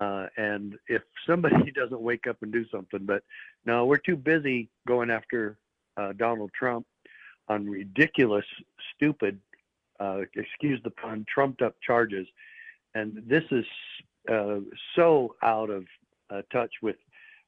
[0.00, 3.22] Uh, and if somebody doesn't wake up and do something, but
[3.64, 5.56] no, we're too busy going after
[5.96, 6.84] uh, Donald Trump
[7.48, 8.44] on ridiculous,
[8.94, 9.38] stupid,
[10.00, 12.26] uh, excuse the pun, trumped up charges.
[12.94, 13.64] And this is
[14.30, 14.58] uh,
[14.96, 15.84] so out of
[16.30, 16.96] uh, touch with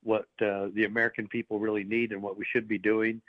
[0.02, 3.20] what uh, the American people really need and what we should be doing.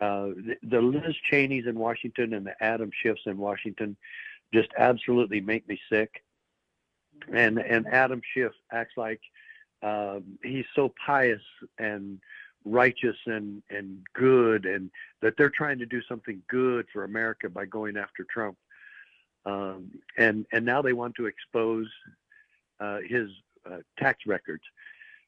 [0.00, 3.96] The, the Liz Cheneys in Washington and the Adam Schiffs in Washington
[4.52, 6.22] just absolutely make me sick.
[7.32, 9.20] And and Adam Schiff acts like
[9.82, 11.42] um, he's so pious
[11.78, 12.18] and
[12.64, 14.90] righteous and and good, and
[15.20, 18.56] that they're trying to do something good for America by going after Trump.
[19.44, 21.86] Um, and and now they want to expose
[22.80, 23.28] uh, his
[23.70, 24.64] uh, tax records.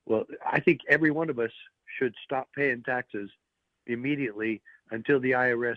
[0.06, 1.52] Well, I think every one of us
[1.98, 3.30] should stop paying taxes
[3.86, 4.60] immediately
[4.90, 5.76] until the IRS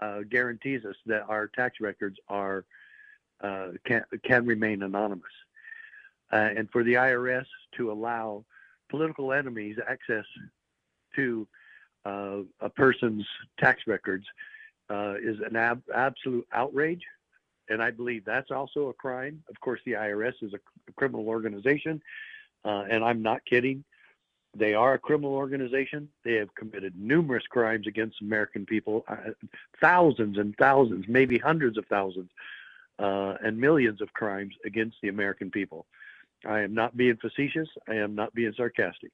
[0.00, 2.64] uh, guarantees us that our tax records are
[3.42, 5.32] uh, can can remain anonymous,
[6.32, 7.46] uh, and for the IRS
[7.76, 8.44] to allow
[8.90, 10.24] political enemies access
[11.16, 11.46] to
[12.04, 13.26] uh, a person's
[13.58, 14.26] tax records
[14.90, 17.02] uh, is an ab- absolute outrage,
[17.68, 19.42] and I believe that's also a crime.
[19.48, 22.02] Of course, the IRS is a, criminal organization,
[22.64, 23.84] uh, and I'm not kidding.
[24.54, 26.08] They are a criminal organization.
[26.24, 29.04] They have committed numerous crimes against American people,
[29.80, 32.30] thousands and thousands, maybe hundreds of thousands
[32.98, 35.86] uh, and millions of crimes against the American people.
[36.44, 37.68] I am not being facetious.
[37.88, 39.12] I am not being sarcastic.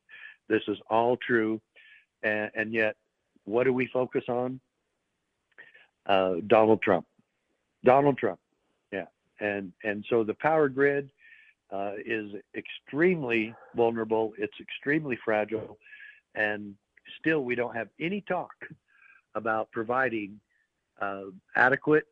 [0.49, 1.61] This is all true.
[2.23, 2.97] And, and yet,
[3.45, 4.61] what do we focus on?
[6.07, 7.05] Uh, Donald Trump.
[7.85, 8.39] Donald Trump.
[8.93, 9.07] Yeah.
[9.41, 11.11] And, and so the power grid
[11.73, 15.79] uh, is extremely vulnerable, it's extremely fragile.
[16.35, 16.75] And
[17.19, 18.53] still, we don't have any talk
[19.35, 20.41] about providing
[21.01, 22.07] uh, adequate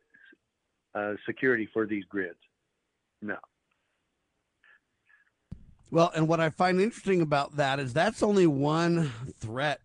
[0.93, 2.37] uh, security for these grids.
[3.21, 3.37] No.
[5.91, 9.81] Well, and what I find interesting about that is that's only one threat,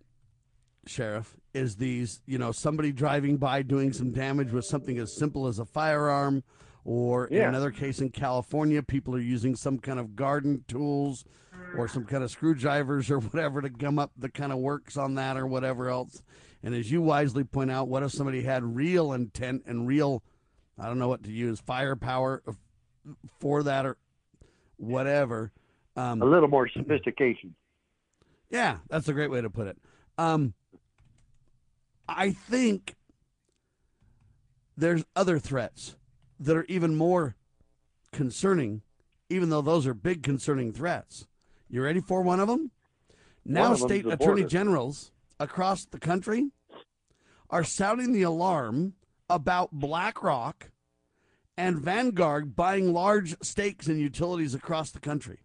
[0.86, 5.46] Sheriff, is these, you know, somebody driving by doing some damage with something as simple
[5.46, 6.42] as a firearm,
[6.84, 11.24] or in another case in California, people are using some kind of garden tools
[11.76, 15.14] or some kind of screwdrivers or whatever to gum up the kind of works on
[15.16, 16.22] that or whatever else.
[16.62, 20.22] And as you wisely point out, what if somebody had real intent and real
[20.80, 22.42] I don't know what to use, firepower
[23.38, 23.98] for that or
[24.76, 25.52] whatever.
[25.94, 27.54] Um, a little more sophistication.
[28.52, 29.78] Yeah, that's a great way to put it.
[30.18, 30.54] Um,
[32.08, 32.96] I think
[34.76, 35.94] there's other threats
[36.40, 37.36] that are even more
[38.12, 38.82] concerning,
[39.28, 41.26] even though those are big concerning threats.
[41.68, 42.72] You ready for one of them?
[43.44, 46.50] Now, of state attorney generals across the country
[47.48, 48.94] are sounding the alarm
[49.28, 50.70] about BlackRock
[51.56, 55.40] and Vanguard buying large stakes in utilities across the country.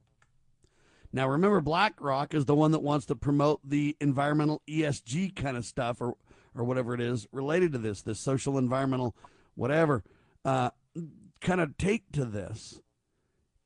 [1.12, 5.66] Now, remember, BlackRock is the one that wants to promote the environmental ESG kind of
[5.66, 6.16] stuff or,
[6.54, 9.16] or whatever it is related to this, this social, environmental,
[9.56, 10.04] whatever,
[10.44, 10.72] uh,
[11.46, 12.82] kind of take to this.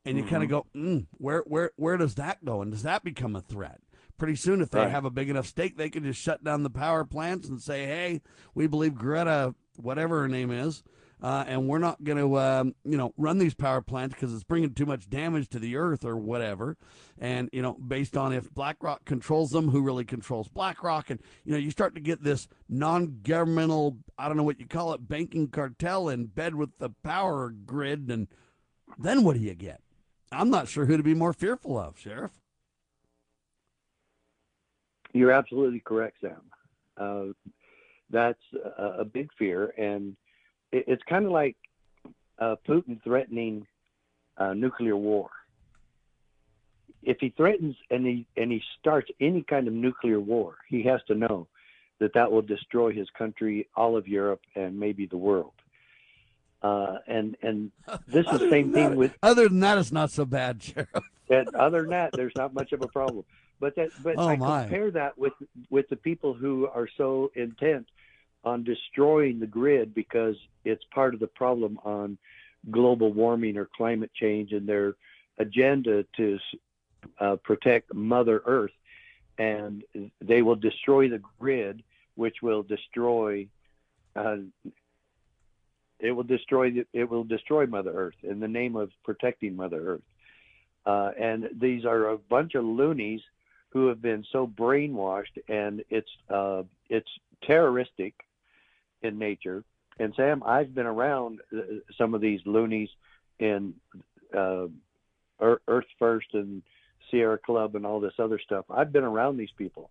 [0.06, 0.30] And you mm-hmm.
[0.30, 2.62] kind of go, mm, where, where, where does that go?
[2.62, 3.80] And does that become a threat?
[4.18, 4.92] Pretty soon, if they right.
[4.92, 7.86] have a big enough stake, they can just shut down the power plants and say,
[7.86, 8.22] hey,
[8.54, 10.84] we believe Greta whatever her name is,
[11.22, 14.44] uh, and we're not going to, um, you know, run these power plants because it's
[14.44, 16.78] bringing too much damage to the earth or whatever.
[17.18, 21.52] And you know, based on if BlackRock controls them, who really controls BlackRock, and you
[21.52, 25.50] know, you start to get this non-governmental, I don't know what you call it, banking
[25.50, 28.28] cartel in bed with the power grid, and
[28.98, 29.82] then what do you get?
[30.32, 32.32] I'm not sure who to be more fearful of, Sheriff.
[35.12, 36.42] You're absolutely correct, Sam.
[36.96, 37.34] Uh,
[38.10, 38.40] that's
[38.78, 40.16] a, a big fear, and
[40.72, 41.56] it, it's kind of like
[42.40, 43.66] uh, Putin threatening
[44.38, 45.30] uh, nuclear war.
[47.04, 51.02] if he threatens and he and he starts any kind of nuclear war, he has
[51.08, 51.48] to know
[52.00, 55.54] that that will destroy his country, all of Europe, and maybe the world.
[56.62, 57.72] Uh, and and
[58.08, 59.14] this is the same thing that, with.
[59.24, 60.90] Other than that, it's not so bad, Sheriff.
[61.30, 63.26] And other than that, there's not much of a problem.
[63.60, 64.62] But that, but oh I my.
[64.62, 65.34] compare that with
[65.70, 67.88] with the people who are so intent
[68.44, 70.36] on destroying the grid because
[70.66, 72.18] it's part of the problem on
[72.72, 74.96] global warming or climate change and their
[75.38, 76.38] agenda to
[77.20, 78.72] uh, protect Mother Earth,
[79.38, 79.84] and
[80.22, 81.84] they will destroy the grid,
[82.16, 83.48] which will destroy.
[84.16, 84.38] Uh,
[86.00, 90.02] it will destroy it will destroy Mother Earth in the name of protecting Mother Earth.
[90.86, 93.22] Uh, and these are a bunch of loonies
[93.70, 97.10] who have been so brainwashed, and it's uh, it's
[97.44, 98.14] terroristic
[99.02, 99.64] in nature.
[100.00, 101.62] And Sam, I've been around uh,
[101.98, 102.90] some of these loonies
[103.40, 103.74] in
[104.36, 104.68] uh,
[105.42, 106.62] Earth First and
[107.10, 108.66] Sierra Club and all this other stuff.
[108.70, 109.90] I've been around these people,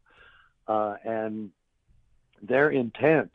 [0.66, 1.50] uh, and
[2.42, 3.34] their intent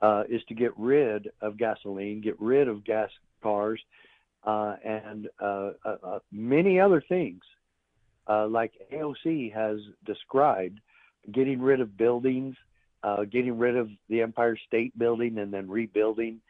[0.00, 3.10] uh, is to get rid of gasoline, get rid of gas
[3.42, 3.80] cars,
[4.44, 5.70] uh, and uh,
[6.30, 7.42] many other things,
[8.28, 10.80] like AOC has described,
[11.32, 12.56] getting rid of buildings,
[13.30, 16.40] getting rid of the Empire State Building and then rebuilding.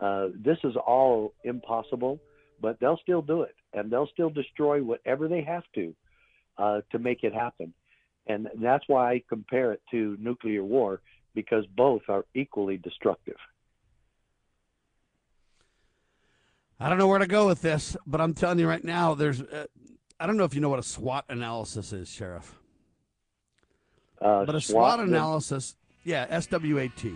[0.00, 2.20] this is all impossible,
[2.60, 5.94] but they'll still do it, and they'll still destroy whatever they have to
[6.90, 7.72] to make it happen.
[8.26, 11.00] And that's why I compare it to nuclear war
[11.34, 13.36] because both are equally destructive.
[16.80, 19.42] I don't know where to go with this, but I'm telling you right now, there's.
[19.42, 19.66] Uh,
[20.20, 22.58] I don't know if you know what a SWOT analysis is, Sheriff.
[24.20, 25.76] Uh, but a SWAT, SWOT analysis,
[26.08, 27.14] yeah, S W A T.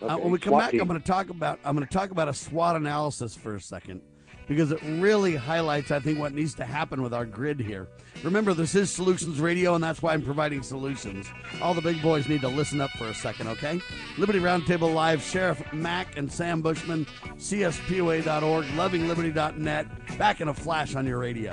[0.00, 0.80] Okay, Uh, when we come SWAT back, team.
[0.82, 3.60] I'm going to talk about I'm going to talk about a SWOT analysis for a
[3.60, 4.02] second
[4.46, 7.88] because it really highlights, I think, what needs to happen with our grid here.
[8.24, 11.26] Remember, this is Solutions Radio, and that's why I'm providing solutions.
[11.60, 13.80] All the big boys need to listen up for a second, okay?
[14.16, 20.18] Liberty Roundtable Live, Sheriff Mack and Sam Bushman, CSPOA.org, LovingLiberty.net.
[20.18, 21.52] Back in a flash on your radio.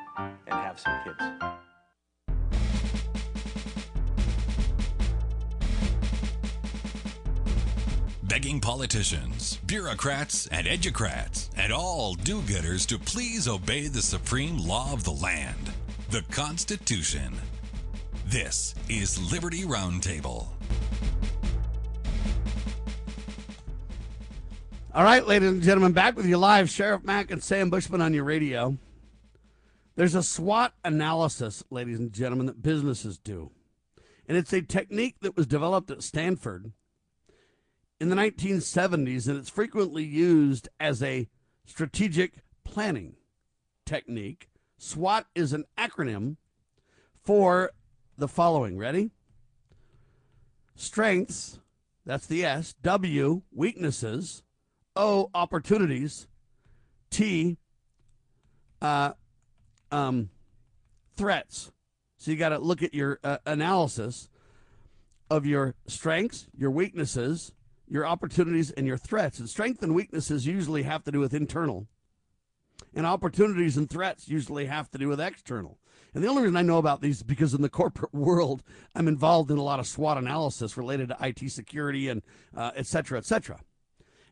[0.17, 1.51] and have some kids.
[8.23, 14.93] Begging politicians, bureaucrats, and educrats, and all do getters to please obey the supreme law
[14.93, 15.73] of the land,
[16.09, 17.33] the Constitution.
[18.25, 20.47] This is Liberty Roundtable.
[24.93, 26.69] All right, ladies and gentlemen, back with you live.
[26.69, 28.77] Sheriff Mack and Sam Bushman on your radio.
[29.95, 33.51] There's a SWOT analysis, ladies and gentlemen, that businesses do.
[34.27, 36.71] And it's a technique that was developed at Stanford
[37.99, 41.27] in the 1970s, and it's frequently used as a
[41.65, 43.15] strategic planning
[43.85, 44.49] technique.
[44.77, 46.37] SWOT is an acronym
[47.21, 47.71] for
[48.17, 48.77] the following.
[48.77, 49.11] Ready?
[50.75, 51.59] Strengths,
[52.05, 52.73] that's the S.
[52.81, 54.43] W, weaknesses.
[54.95, 56.27] O, opportunities.
[57.09, 57.57] T,
[58.81, 59.11] uh,
[59.91, 60.29] um,
[61.15, 61.71] threats.
[62.17, 64.29] So you got to look at your uh, analysis
[65.29, 67.53] of your strengths, your weaknesses,
[67.87, 69.39] your opportunities, and your threats.
[69.39, 71.87] And strength and weaknesses usually have to do with internal,
[72.93, 75.77] and opportunities and threats usually have to do with external.
[76.13, 78.63] And the only reason I know about these is because in the corporate world,
[78.95, 82.21] I'm involved in a lot of SWOT analysis related to IT security and
[82.55, 83.61] uh, et cetera, et cetera.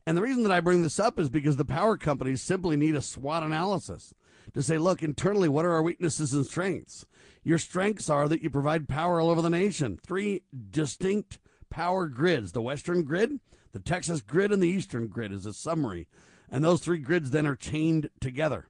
[0.06, 2.96] And the reason that I bring this up is because the power companies simply need
[2.96, 4.14] a SWOT analysis
[4.54, 7.06] to say, look, internally, what are our weaknesses and strengths?
[7.44, 10.00] Your strengths are that you provide power all over the nation.
[10.06, 11.40] Three distinct
[11.70, 13.40] power grids the Western grid,
[13.72, 16.08] the Texas grid, and the Eastern grid is a summary.
[16.52, 18.68] And those three grids then are chained together.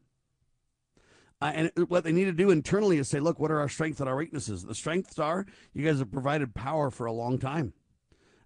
[1.41, 4.01] Uh, and what they need to do internally is say, look, what are our strengths
[4.01, 4.64] and our weaknesses?
[4.64, 7.73] The strengths are you guys have provided power for a long time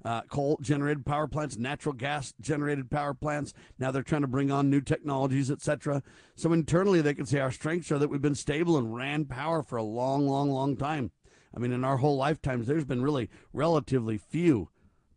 [0.05, 3.53] uh, coal generated power plants, natural gas generated power plants.
[3.80, 6.03] Now they're trying to bring on new technologies, etc.
[6.35, 9.63] So internally, they can say our strengths are that we've been stable and ran power
[9.63, 11.11] for a long, long, long time.
[11.55, 14.69] I mean, in our whole lifetimes, there's been really relatively few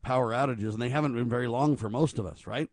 [0.03, 2.69] power outages, and they haven't been very long for most of us, right?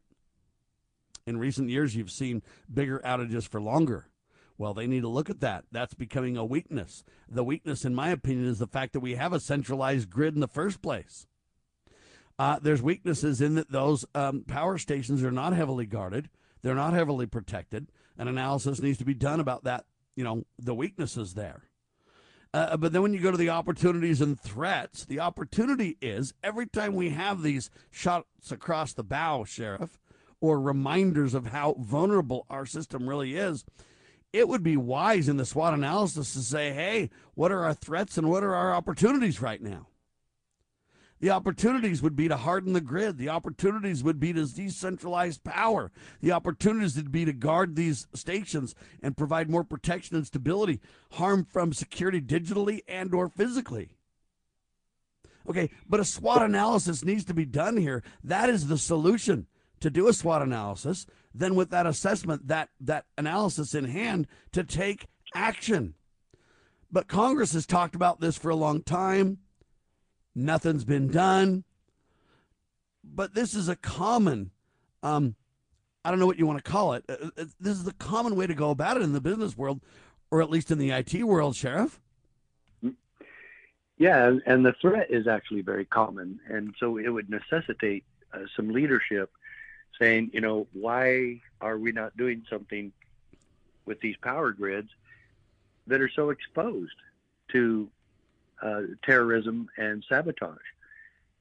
[1.25, 4.09] In recent years, you've seen bigger outages for longer.
[4.57, 5.65] Well, they need to look at that.
[5.71, 7.03] That's becoming a weakness.
[7.27, 10.41] The weakness, in my opinion, is the fact that we have a centralized grid in
[10.41, 11.25] the first place.
[12.39, 16.29] Uh, there's weaknesses in that those um, power stations are not heavily guarded.
[16.61, 17.91] They're not heavily protected.
[18.17, 19.85] An analysis needs to be done about that,
[20.15, 21.63] you know, the weaknesses there.
[22.53, 26.67] Uh, but then when you go to the opportunities and threats, the opportunity is every
[26.67, 29.99] time we have these shots across the bow, Sheriff,
[30.39, 33.65] or reminders of how vulnerable our system really is,
[34.31, 38.17] it would be wise in the SWOT analysis to say, hey, what are our threats
[38.17, 39.87] and what are our opportunities right now?
[41.23, 43.17] The opportunities would be to harden the grid.
[43.17, 45.89] The opportunities would be to decentralize power.
[46.19, 50.81] The opportunities would be to guard these stations and provide more protection and stability,
[51.13, 53.95] harm from security digitally and or physically.
[55.47, 58.03] Okay, but a SWOT analysis needs to be done here.
[58.21, 59.47] That is the solution
[59.79, 61.05] to do a SWOT analysis.
[61.33, 65.93] Then with that assessment, that that analysis in hand to take action.
[66.91, 69.37] But Congress has talked about this for a long time.
[70.35, 71.63] Nothing's been done.
[73.03, 74.51] But this is a common,
[75.01, 75.35] um,
[76.03, 77.03] I don't know what you want to call it.
[77.07, 79.81] Uh, uh, this is the common way to go about it in the business world,
[80.31, 81.99] or at least in the IT world, Sheriff.
[83.97, 86.39] Yeah, and the threat is actually very common.
[86.47, 88.03] And so it would necessitate
[88.33, 89.31] uh, some leadership
[89.99, 92.91] saying, you know, why are we not doing something
[93.85, 94.89] with these power grids
[95.87, 96.95] that are so exposed
[97.51, 97.87] to
[98.63, 100.57] uh, terrorism and sabotage,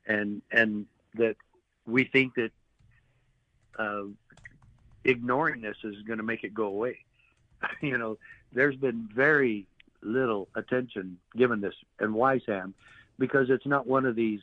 [0.06, 1.36] and and that
[1.86, 2.50] we think that
[3.78, 4.04] uh,
[5.04, 6.98] ignoring this is going to make it go away.
[7.80, 8.18] you know,
[8.52, 9.66] there's been very
[10.02, 12.74] little attention given this, and why, Sam?
[13.18, 14.40] Because it's not one of these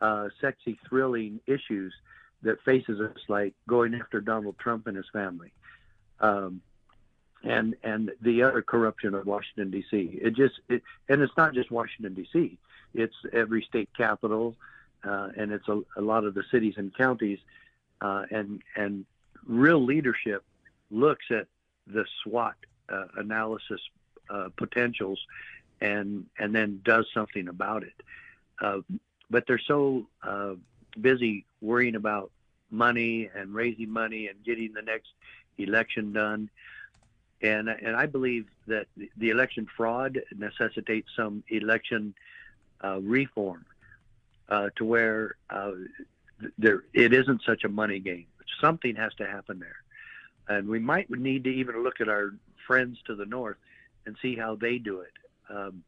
[0.00, 1.94] uh, sexy, thrilling issues
[2.42, 5.52] that faces us like going after Donald Trump and his family.
[6.20, 6.60] Um,
[7.46, 10.18] and and the other corruption of Washington D.C.
[10.20, 12.58] It just it, and it's not just Washington D.C.
[12.92, 14.56] It's every state capital,
[15.04, 17.38] uh, and it's a, a, lot of the cities and counties,
[18.00, 19.06] uh, and and
[19.46, 20.42] real leadership
[20.90, 21.46] looks at
[21.86, 22.56] the SWOT
[22.88, 23.80] uh, analysis
[24.28, 25.20] uh, potentials,
[25.80, 27.94] and and then does something about it.
[28.60, 28.80] Uh,
[29.30, 30.54] but they're so uh,
[31.00, 32.32] busy worrying about
[32.72, 35.10] money and raising money and getting the next
[35.58, 36.50] election done
[37.42, 38.86] and and I believe that
[39.16, 42.14] the election fraud necessitates some election
[42.82, 43.64] uh, reform
[44.48, 45.72] uh, to where uh,
[46.58, 48.26] there it isn't such a money game.
[48.60, 49.76] Something has to happen there,
[50.48, 52.34] and we might need to even look at our
[52.66, 53.58] friends to the north
[54.06, 55.12] and see how they do it,
[55.50, 55.84] um,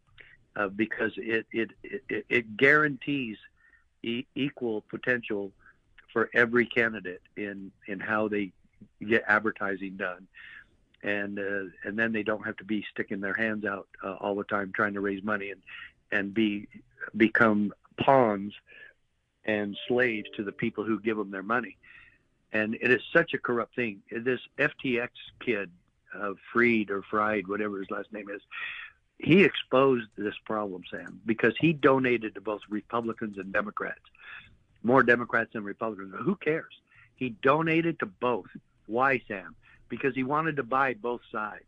[0.56, 3.38] uh, because it it, it it guarantees
[4.02, 5.50] e- equal potential
[6.12, 8.52] for every candidate in in how they
[9.06, 10.26] get advertising done
[11.02, 14.34] and uh, and then they don't have to be sticking their hands out uh, all
[14.34, 15.62] the time trying to raise money and
[16.10, 16.68] and be
[17.16, 18.52] become pawns
[19.44, 21.76] and slaves to the people who give them their money.
[22.52, 24.02] And it is such a corrupt thing.
[24.10, 25.08] This FTX
[25.40, 25.70] kid,
[26.14, 28.40] uh, Freed or Fried, whatever his last name is,
[29.18, 34.00] he exposed this problem, Sam, because he donated to both Republicans and Democrats,
[34.82, 36.14] more Democrats than Republicans.
[36.22, 36.72] Who cares?
[37.16, 38.46] He donated to both.
[38.86, 39.56] Why, Sam?
[39.88, 41.64] Because he wanted to buy both sides.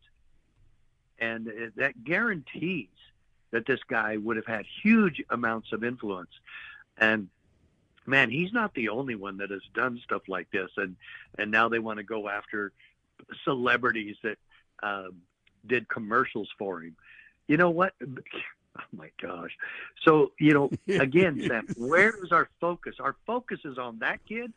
[1.19, 2.89] and uh, that guarantees
[3.51, 6.31] that this guy would have had huge amounts of influence.
[6.99, 7.29] And
[8.07, 10.97] man, he's not the only one that has done stuff like this, and
[11.39, 12.73] and now they want to go after
[13.45, 14.39] celebrities that
[14.83, 15.23] um,
[15.67, 16.97] did commercials for him.
[17.49, 17.95] You know what?
[18.79, 19.51] Oh my gosh!
[20.05, 20.71] So you know,
[21.01, 22.95] again, Sam, where is our focus?
[23.01, 24.53] Our focus is on that kid,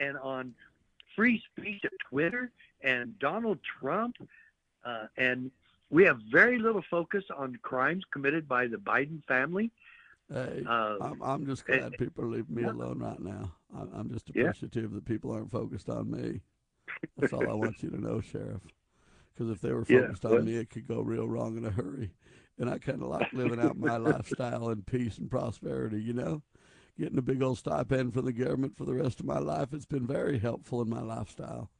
[0.00, 0.54] and on
[1.16, 2.50] free speech at Twitter
[2.82, 4.16] and Donald Trump,
[4.84, 5.50] uh, and
[5.90, 9.70] we have very little focus on crimes committed by the Biden family.
[10.32, 13.52] Hey, Uh, I'm, I'm just glad people leave me alone right now.
[13.76, 14.42] I'm, I'm just Yeah.
[14.44, 16.40] appreciative that people aren't focused on me.
[17.18, 18.62] That's all I want you to know, Sheriff.
[19.34, 21.70] Because if they were focused well- on me, it could go real wrong in a
[21.70, 22.12] hurry.
[22.58, 26.42] And I kind of like living out my lifestyle in peace and prosperity, you know?
[26.98, 29.68] Getting a big old stipend from the government for the rest of my life.
[29.72, 31.70] It's been very helpful in my lifestyle.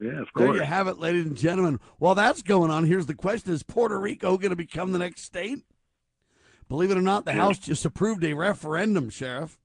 [0.00, 0.56] Yeah, of There course.
[0.58, 1.78] you have it, ladies and gentlemen.
[1.98, 5.22] While that's going on, here's the question Is Puerto Rico going to become the next
[5.22, 5.58] state?
[6.68, 7.38] Believe it or not, the Yeah.
[7.42, 9.58] House just approved a referendum, Sheriff,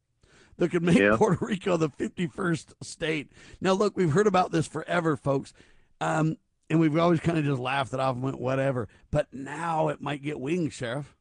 [0.58, 1.16] that could make Yeah.
[1.18, 3.32] Puerto Rico the 51st state.
[3.62, 5.54] Now, look, we've heard about this forever, folks.
[6.02, 6.38] Um,
[6.70, 8.90] and we've always kind of just laughed it off and went, whatever.
[9.10, 11.16] But now it might get wings, Sheriff.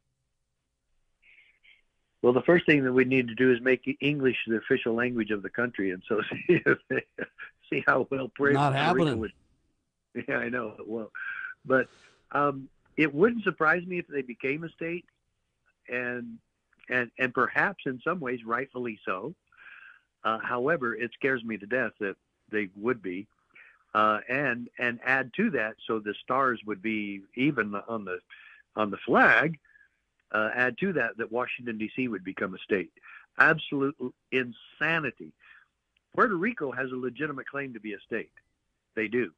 [2.22, 5.30] Well, the first thing that we need to do is make English the official language
[5.30, 7.02] of the country, and so see if they,
[7.70, 9.18] see how well Puerto Not happening.
[9.18, 9.32] Would,
[10.28, 11.10] yeah, I know it won't,
[11.64, 11.88] but
[12.32, 15.05] um, it wouldn't surprise me if they became a state,
[15.88, 16.38] and
[16.88, 19.34] and and perhaps in some ways rightfully so.
[20.24, 22.16] Uh, however, it scares me to death that
[22.51, 23.26] they would be,
[23.94, 28.18] uh, and and add to that so the stars would be even on the
[28.74, 29.59] on the flag.
[30.32, 32.08] Uh, add to that that Washington D.C.
[32.08, 32.90] would become a state.
[33.38, 33.96] Absolute
[34.32, 35.32] insanity.
[36.14, 38.32] Puerto Rico has a legitimate claim to be a state.
[38.96, 39.30] They do.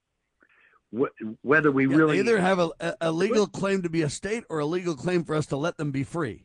[0.97, 1.07] Wh-
[1.43, 2.71] Whether we Yeah, really they either have a,
[3.01, 5.77] a, legal claim to be a state or a legal claim for us to let
[5.77, 6.45] them be free.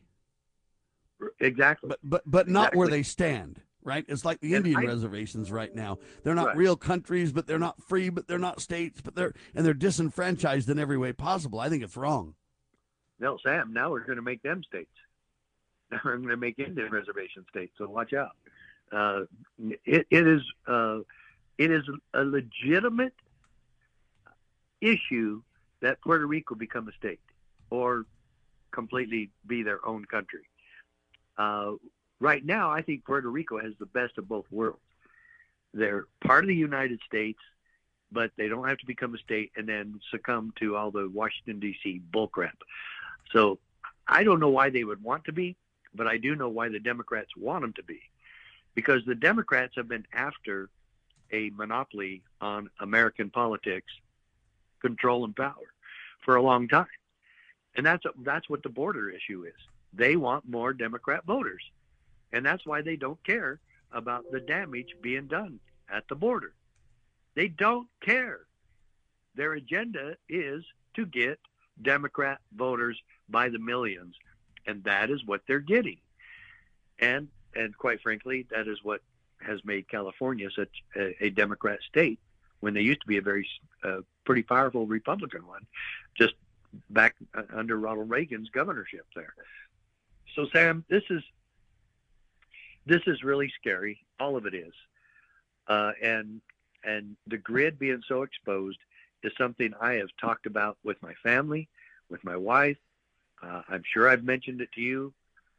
[1.40, 4.04] exactly, But but but not where they stand, right?
[4.08, 5.98] It's like the Indian I- reservations right now.
[6.22, 6.56] They're not Right.
[6.56, 10.68] real countries, but they're not free, but they're not states, but they're and they're disenfranchised
[10.68, 11.60] in every way possible.
[11.60, 12.34] I think it's wrong.
[13.20, 13.72] No, Sam.
[13.72, 14.90] Now we're going to make them states.
[15.90, 17.74] Now we're going to make Indian reservation states.
[17.76, 18.30] So watch out.
[18.90, 19.24] Uh,
[19.84, 21.00] it, it is uh,
[21.58, 21.82] it is
[22.14, 23.14] a legitimate
[24.80, 25.42] issue
[25.82, 27.20] that Puerto Rico become a state
[27.70, 28.06] or
[28.72, 30.48] completely be their own country.
[31.36, 31.72] Uh,
[32.20, 34.80] right now, I think Puerto Rico has the best of both worlds.
[35.72, 37.38] They're part of the United States,
[38.12, 41.58] but they don't have to become a state and then succumb to all the Washington
[41.58, 42.00] D.C.
[42.12, 42.52] bullcrap.
[43.32, 43.58] So
[44.06, 45.56] I don't know why they would want to be,
[45.94, 48.00] but I do know why the Democrats want them to be,
[48.74, 50.68] because the Democrats have been after
[51.32, 53.92] a monopoly on American politics,
[54.80, 55.72] control and power
[56.24, 56.86] for a long time,
[57.76, 59.60] and that's that's what the border issue is.
[59.92, 61.62] They want more Democrat voters,
[62.32, 63.60] and that's why they don't care
[63.92, 66.52] about the damage being done at the border.
[67.34, 68.40] They don't care.
[69.34, 70.64] Their agenda is
[70.94, 71.38] to get
[71.80, 74.14] Democrat voters by the millions,
[74.66, 75.98] and that is what they're getting.
[76.98, 79.00] And and quite frankly, that is what
[79.40, 82.18] has made California such a, a Democrat state
[82.60, 83.46] when they used to be a very
[83.82, 85.66] uh, pretty powerful Republican one,
[86.16, 86.34] just
[86.90, 89.34] back uh, under Ronald Reagan's governorship there.
[90.34, 91.22] So Sam, this is
[92.86, 94.04] this is really scary.
[94.18, 94.72] All of it is,
[95.68, 96.40] uh, and
[96.84, 98.78] and the grid being so exposed
[99.24, 101.68] is something I have talked about with my family,
[102.10, 102.76] with my wife.
[103.42, 105.12] Uh, I'm sure I've mentioned it to you,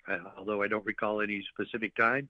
[0.07, 2.29] uh, although I don't recall any specific time.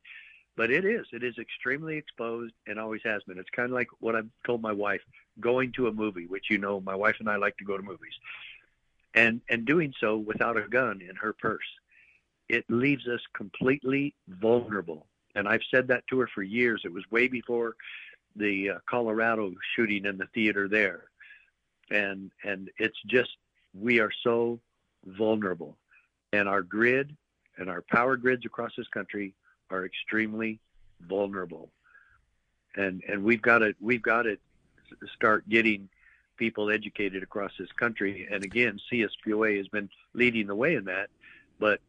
[0.57, 1.05] But it is.
[1.11, 3.37] It is extremely exposed and always has been.
[3.37, 5.01] It's kind of like what I've told my wife
[5.41, 7.83] going to a movie, which you know my wife and I like to go to
[7.83, 8.13] movies,
[9.13, 11.65] and and doing so without a gun in her purse.
[12.47, 15.07] It leaves us completely vulnerable.
[15.33, 16.83] And I've said that to her for years.
[16.85, 17.75] It was way before
[18.35, 21.05] the uh, Colorado shooting in the theater there,
[21.89, 23.29] and and it's just
[23.73, 24.59] we are so
[25.05, 25.77] vulnerable,
[26.33, 27.15] and our grid
[27.57, 29.33] and our power grids across this country
[29.69, 30.59] are extremely
[31.01, 31.69] vulnerable,
[32.75, 34.37] and and we've got to we've got to
[35.15, 35.89] start getting
[36.37, 38.27] people educated across this country.
[38.29, 41.09] And again, CSPOA has been leading the way in that,
[41.59, 41.79] but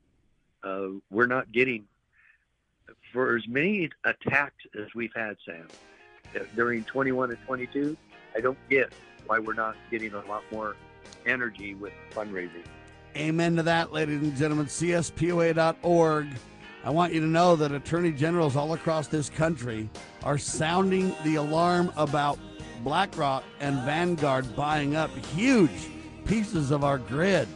[0.62, 1.84] uh, we're not getting
[3.12, 5.68] for as many attacks as we've had, Sam,
[6.54, 7.96] during 21 and 22.
[8.36, 8.92] I don't get
[9.26, 10.76] why we're not getting a lot more
[11.24, 12.64] energy with fundraising.
[13.16, 14.66] Amen to that, ladies and gentlemen.
[14.66, 16.28] CSPOA.org.
[16.84, 19.88] I want you to know that attorney generals all across this country
[20.22, 22.38] are sounding the alarm about
[22.84, 25.88] BlackRock and Vanguard buying up huge
[26.26, 27.48] pieces of our grid.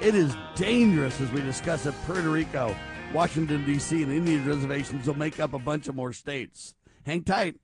[0.00, 1.94] It is dangerous as we discuss it.
[2.06, 2.74] Puerto Rico,
[3.12, 6.74] Washington, D.C., and Indian reservations will make up a bunch of more states.
[7.04, 7.56] Hang tight.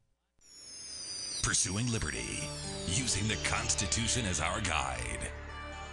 [1.46, 2.40] Pursuing liberty,
[2.88, 5.28] using the Constitution as our guide.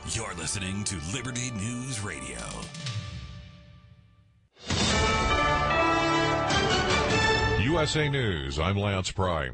[0.10, 2.40] You're listening to Liberty News Radio.
[7.62, 9.52] USA News, I'm Lance Pry.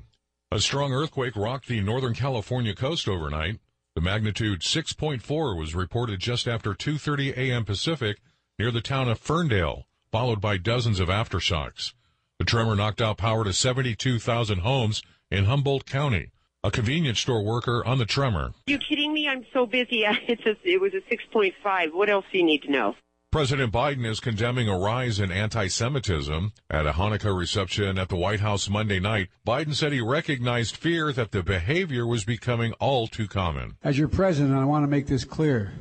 [0.54, 3.60] A strong earthquake rocked the Northern California coast overnight.
[3.94, 7.66] The magnitude 6.4 was reported just after 2:30 a.m.
[7.66, 8.22] Pacific
[8.58, 11.92] near the town of Ferndale, followed by dozens of aftershocks.
[12.38, 15.02] The tremor knocked out power to 72,000 homes
[15.32, 16.32] in Humboldt County.
[16.64, 18.48] A convenience store worker on the tremor.
[18.48, 19.28] Are you kidding me?
[19.28, 20.04] I'm so busy.
[20.28, 21.94] It's a, it was a 6.5.
[21.94, 22.96] What else do you need to know?
[23.32, 26.52] President Biden is condemning a rise in anti-Semitism.
[26.70, 31.14] At a Hanukkah reception at the White House Monday night, Biden said he recognized fear
[31.14, 33.78] that the behavior was becoming all too common.
[33.84, 35.74] As your president, I want to make this clear.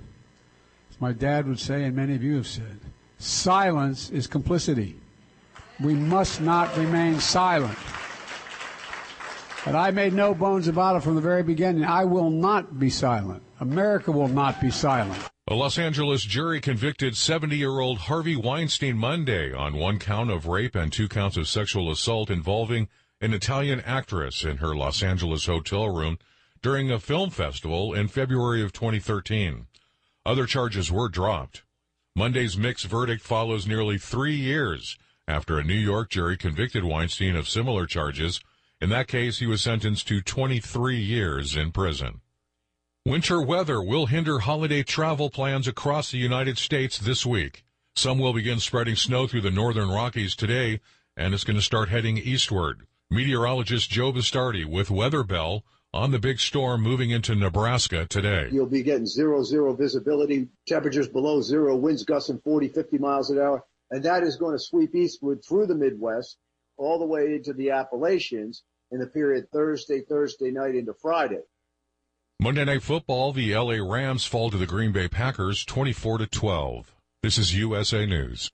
[0.91, 2.81] As my dad would say, and many of you have said,
[3.17, 4.97] silence is complicity.
[5.81, 7.79] We must not remain silent.
[9.65, 11.85] But I made no bones about it from the very beginning.
[11.85, 13.43] I will not be silent.
[13.61, 15.21] America will not be silent.
[15.49, 20.47] A Los Angeles jury convicted 70 year old Harvey Weinstein Monday on one count of
[20.47, 22.89] rape and two counts of sexual assault involving
[23.21, 26.19] an Italian actress in her Los Angeles hotel room
[26.63, 29.67] during a film festival in February of 2013.
[30.27, 31.63] Other charges were dropped.
[32.15, 37.49] Monday's mixed verdict follows nearly three years after a New York jury convicted Weinstein of
[37.49, 38.41] similar charges.
[38.81, 42.21] In that case, he was sentenced to 23 years in prison.
[43.05, 47.65] Winter weather will hinder holiday travel plans across the United States this week.
[47.97, 50.79] Some will begin spreading snow through the northern Rockies today,
[51.17, 52.87] and it's going to start heading eastward.
[53.11, 58.49] Meteorologist Joe Bastardi with Weather Bell on the big storm moving into Nebraska today.
[58.53, 63.41] You'll be getting zero zero visibility, temperatures below zero, winds gusting 40, 50 miles an
[63.41, 66.37] hour, and that is going to sweep eastward through the Midwest
[66.77, 71.43] all the way into the Appalachians in the period Thursday, Thursday night into Friday.
[72.41, 76.95] Monday Night Football, the LA Rams fall to the Green Bay Packers 24 to 12.
[77.23, 78.51] This is USA News.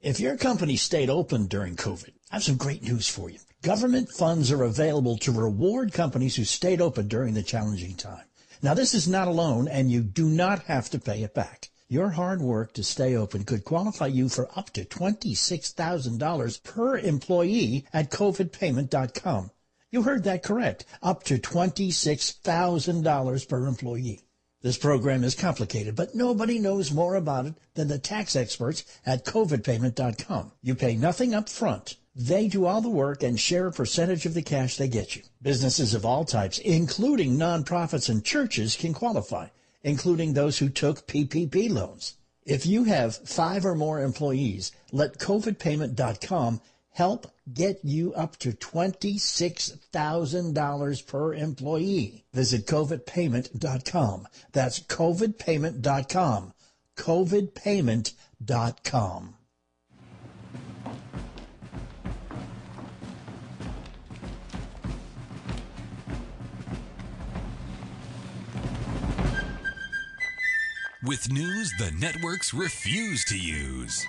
[0.00, 3.38] If your company stayed open during COVID, I have some great news for you.
[3.62, 8.24] Government funds are available to reward companies who stayed open during the challenging time.
[8.62, 11.70] Now, this is not a loan, and you do not have to pay it back.
[11.92, 17.84] Your hard work to stay open could qualify you for up to $26,000 per employee
[17.92, 19.50] at covidpayment.com.
[19.90, 20.86] You heard that correct.
[21.02, 24.22] Up to $26,000 per employee.
[24.62, 29.26] This program is complicated, but nobody knows more about it than the tax experts at
[29.26, 30.52] covidpayment.com.
[30.62, 31.98] You pay nothing up front.
[32.16, 35.24] They do all the work and share a percentage of the cash they get you.
[35.42, 39.48] Businesses of all types, including nonprofits and churches, can qualify,
[39.82, 42.14] including those who took PPP loans.
[42.44, 46.60] If you have five or more employees, let covidpayment.com
[46.90, 52.24] help get you up to $26,000 per employee.
[52.32, 54.28] Visit covidpayment.com.
[54.52, 56.54] That's covidpayment.com.
[56.96, 59.34] covidpayment.com.
[71.04, 74.06] With news the networks refuse to use.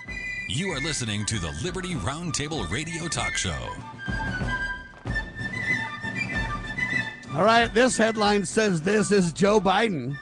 [0.48, 3.72] You are listening to the Liberty Roundtable Radio Talk Show.
[7.34, 10.16] All right, this headline says this is Joe Biden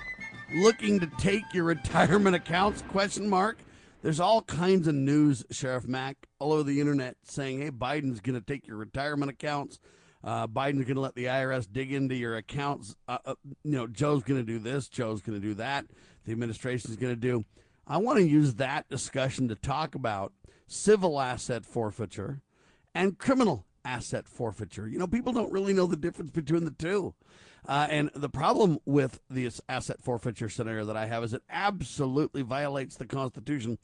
[0.55, 3.59] looking to take your retirement accounts question mark.
[4.01, 8.40] There's all kinds of news, Sheriff Mack, all over the internet saying, "Hey, Biden's going
[8.40, 9.78] to take your retirement accounts.
[10.24, 12.94] Uh, Biden's going to let the IRS dig into your accounts.
[13.09, 13.35] Uh, uh,
[13.65, 14.89] you know, Joe's going to do this.
[14.89, 15.85] Joe's going to do that.
[16.24, 17.44] The administration is going to do."
[17.86, 20.32] I want to use that discussion to talk about
[20.66, 22.40] civil asset forfeiture
[22.94, 24.89] and criminal asset forfeiture.
[24.89, 27.15] You know, people don't really know the difference between the two.
[27.66, 32.43] Uh, and the problem with this asset forfeiture scenario that I have is it absolutely
[32.43, 33.78] violates the Constitution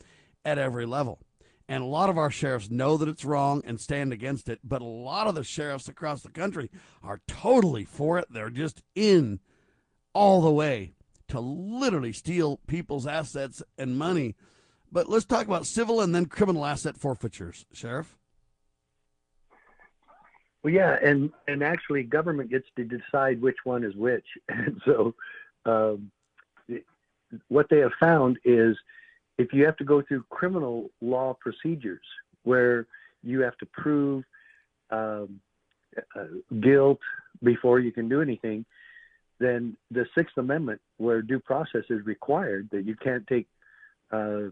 [0.44, 1.20] at every level.
[1.68, 4.80] And a lot of our sheriffs know that it's wrong and stand against it, but
[4.80, 6.70] a lot of the sheriffs across the country
[7.02, 8.26] are totally for it.
[8.30, 9.40] They're just in
[10.14, 10.94] all the way
[11.28, 14.34] to literally steal people's assets and money.
[14.90, 18.16] But let's talk about civil and then criminal asset forfeitures, Sheriff.
[20.62, 25.14] Well, yeah, and and actually, government gets to decide which one is which, and so
[25.64, 26.10] um,
[27.48, 28.76] what they have found is
[29.36, 32.04] if you have to go through criminal law procedures
[32.42, 32.86] where
[33.22, 34.24] you have to prove
[34.90, 35.40] um,
[36.16, 36.24] uh,
[36.60, 37.00] guilt
[37.42, 38.64] before you can do anything,
[39.38, 43.46] then the Sixth Amendment, where due process is required, that you can't take
[44.10, 44.50] uh,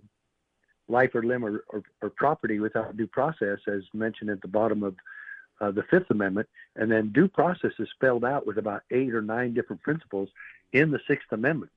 [0.88, 4.82] life or limb or, or, or, property without due process, as mentioned at the bottom
[4.82, 4.94] of
[5.60, 9.22] uh, the Fifth Amendment, and then due process is spelled out with about eight or
[9.22, 10.28] nine different principles
[10.72, 11.72] in the Sixth Amendment.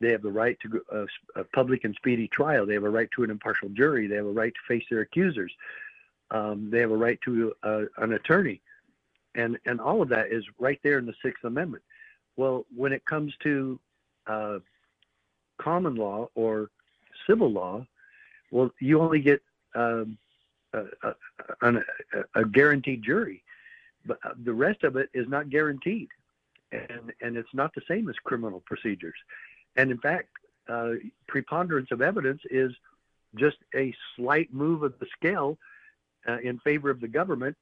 [0.00, 1.06] They have the right to uh,
[1.40, 2.66] a public and speedy trial.
[2.66, 4.06] They have a right to an impartial jury.
[4.06, 5.52] They have a right to face their accusers.
[6.30, 8.60] Um, they have a right to uh, an attorney,
[9.34, 11.82] and and all of that is right there in the Sixth Amendment.
[12.36, 13.80] Well, when it comes to
[14.26, 14.58] uh,
[15.58, 16.70] common law or
[17.26, 17.86] civil law,
[18.50, 19.42] well, you only get
[19.74, 20.18] um,
[20.72, 21.14] a,
[21.62, 21.74] a,
[22.34, 23.42] a, guaranteed jury,
[24.04, 26.08] but uh, the rest of it is not guaranteed,
[26.72, 29.16] and and it's not the same as criminal procedures.
[29.76, 30.28] And in fact,
[30.68, 30.92] uh,
[31.26, 32.72] preponderance of evidence is
[33.34, 35.58] just a slight move of the scale
[36.28, 37.56] uh, in favor of the government,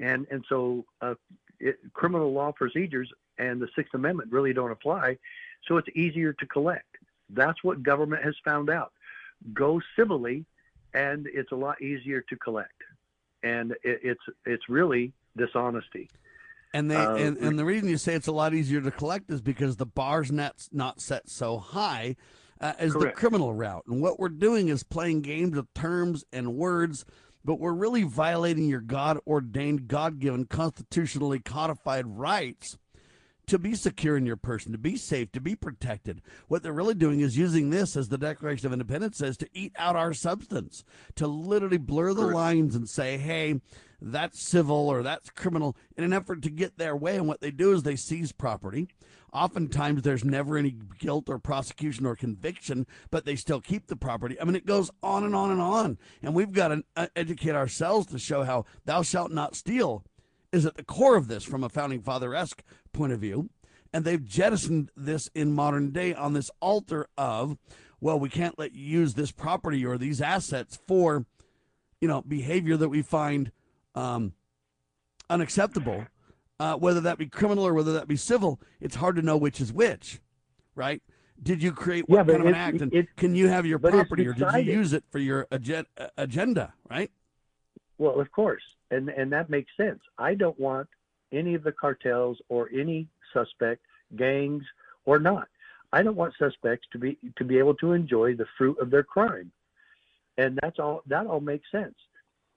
[0.00, 1.14] and and so uh,
[1.58, 5.18] it, criminal law procedures and the Sixth Amendment really don't apply,
[5.66, 6.96] so it's easier to collect.
[7.30, 8.92] That's what government has found out.
[9.52, 10.46] Go civilly,
[10.94, 12.82] and it's a lot easier to collect,
[13.42, 16.08] and it, it's it's really dishonesty.
[16.72, 19.30] And they uh, and, and the reason you say it's a lot easier to collect
[19.30, 22.16] is because the bar's not not set so high
[22.60, 23.16] uh, as correct.
[23.16, 23.84] the criminal route.
[23.86, 27.04] And what we're doing is playing games of terms and words,
[27.44, 32.78] but we're really violating your God ordained, God given, constitutionally codified rights
[33.46, 36.20] to be secure in your person, to be safe, to be protected.
[36.48, 39.72] What they're really doing is using this, as the Declaration of Independence says, to eat
[39.76, 43.60] out our substance, to literally blur the lines and say, hey,
[44.00, 47.16] that's civil or that's criminal in an effort to get their way.
[47.16, 48.88] And what they do is they seize property.
[49.32, 54.40] Oftentimes, there's never any guilt or prosecution or conviction, but they still keep the property.
[54.40, 55.98] I mean, it goes on and on and on.
[56.22, 60.04] And we've got to uh, educate ourselves to show how thou shalt not steal
[60.56, 62.62] is at the core of this from a founding father esque
[62.92, 63.50] point of view.
[63.92, 67.56] And they've jettisoned this in modern day on this altar of,
[68.00, 71.24] well, we can't let you use this property or these assets for,
[72.00, 73.52] you know, behavior that we find
[73.94, 74.32] um,
[75.30, 76.06] unacceptable,
[76.60, 78.60] uh, whether that be criminal or whether that be civil.
[78.80, 80.20] It's hard to know which is which,
[80.74, 81.02] right?
[81.42, 82.80] Did you create what yeah, kind of an act?
[82.80, 85.46] And it, can you have your property or did you use it for your
[86.16, 87.10] agenda, right?
[87.98, 90.00] Well, of course, and and that makes sense.
[90.18, 90.88] I don't want
[91.32, 93.82] any of the cartels or any suspect,
[94.16, 94.64] gangs
[95.04, 95.48] or not.
[95.92, 99.02] I don't want suspects to be to be able to enjoy the fruit of their
[99.02, 99.50] crime,
[100.38, 101.02] and that's all.
[101.06, 101.94] That all makes sense.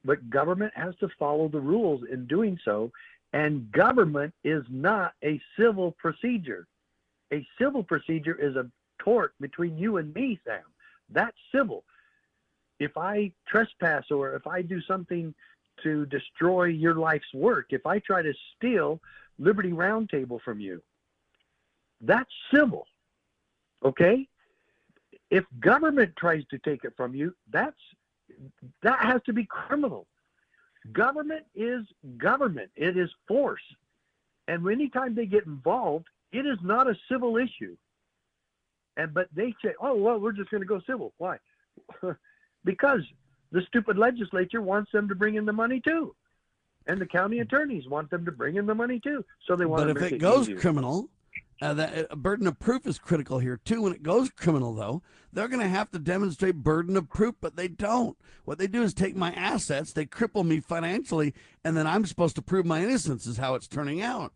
[0.06, 2.92] But government has to follow the rules in doing so,
[3.34, 6.68] and government is not a civil procedure.
[7.32, 10.64] A civil procedure is a tort between you and me, Sam.
[11.10, 11.84] That's civil
[12.80, 15.34] if I trespass or if I do something
[15.84, 19.00] to destroy your life's work, if I try to steal
[19.38, 20.82] Liberty Roundtable from you,
[22.02, 22.86] that's civil.
[23.84, 24.28] Okay?
[25.30, 27.78] If government tries to take it from you, that's
[28.84, 30.08] that has to be criminal.
[30.92, 31.86] Government is
[32.18, 32.70] government.
[32.76, 33.62] It is force.
[34.48, 37.76] And anytime they get involved, it is not a civil issue.
[38.98, 41.38] And but they say, "Oh well, we're just going to go civil." Why?
[42.66, 43.02] because
[43.52, 46.16] the stupid legislature wants them to bring in the money too,
[46.88, 49.24] and the county attorneys want them to bring in the money too.
[49.46, 49.88] So they want.
[49.88, 50.60] But if it, it goes easier.
[50.60, 51.10] criminal,
[51.62, 53.82] uh, that uh, burden of proof is critical here too.
[53.82, 55.02] When it goes criminal, though,
[55.34, 58.18] they're going to have to demonstrate burden of proof, but they don't.
[58.46, 62.36] What they do is take my assets, they cripple me financially, and then I'm supposed
[62.36, 63.26] to prove my innocence.
[63.26, 64.34] Is how it's turning out.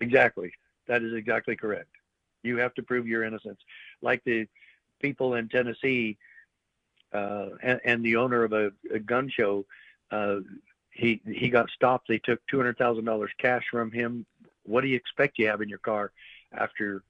[0.00, 0.52] Exactly.
[0.88, 1.90] That is exactly correct.
[2.42, 3.60] You have to prove your innocence,
[4.00, 4.46] like the
[5.00, 6.18] people in Tennessee
[7.12, 9.66] uh, and, and, the owner of a, a gun show,
[10.10, 10.36] uh,
[10.90, 12.08] he he got stopped.
[12.08, 14.26] They took two hundred thousand dollars cash from him.
[14.64, 16.12] What do you expect you have in your car
[16.52, 17.02] after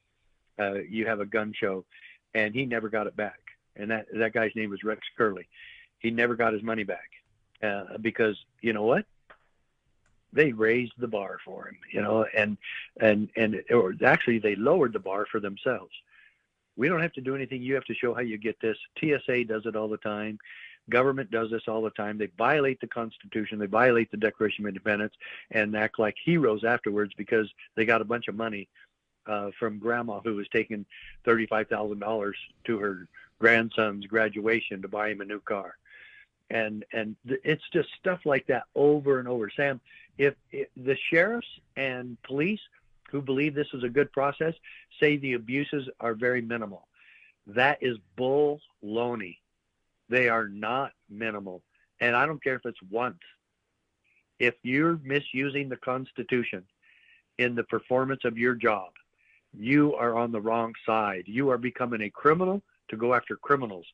[0.59, 1.85] uh, you have a gun show?
[2.35, 3.41] And he never got it back.
[3.77, 5.49] And that that guy's name was Rex Curley.
[5.99, 7.11] He never got his money back
[7.63, 9.07] uh, because you know what?
[10.33, 12.57] They raised the bar for him, you know, and
[13.01, 15.93] and and or actually they lowered the bar for themselves.
[16.77, 17.63] We don't have to do anything.
[17.63, 18.77] You have to show how you get this.
[18.99, 20.39] TSA does it all the time.
[20.91, 22.19] Government does this all the time.
[22.19, 23.59] They violate the Constitution.
[23.59, 25.15] They violate the Declaration of Independence
[25.53, 28.69] and act like heroes afterwards because they got a bunch of money
[29.27, 30.85] uh, from grandma who was taking
[31.25, 33.07] thirty-five thousand dollars to her
[33.39, 35.77] grandson's graduation to buy him a new car,
[36.51, 39.49] and and it's just stuff like that over and over.
[39.55, 39.81] Sam,
[40.19, 41.47] if, if the sheriffs
[41.77, 42.61] and police
[43.13, 44.55] who believe this is a good process
[44.99, 46.89] say the abuses are very minimal.
[47.47, 49.41] That is bull loney.
[50.09, 51.63] They are not minimal.
[52.01, 53.21] And I don't care if it's once.
[54.39, 56.65] If you're misusing the Constitution
[57.39, 58.91] in the performance of your job.
[59.55, 61.25] You are on the wrong side.
[61.27, 63.87] You are becoming a criminal to go after criminals.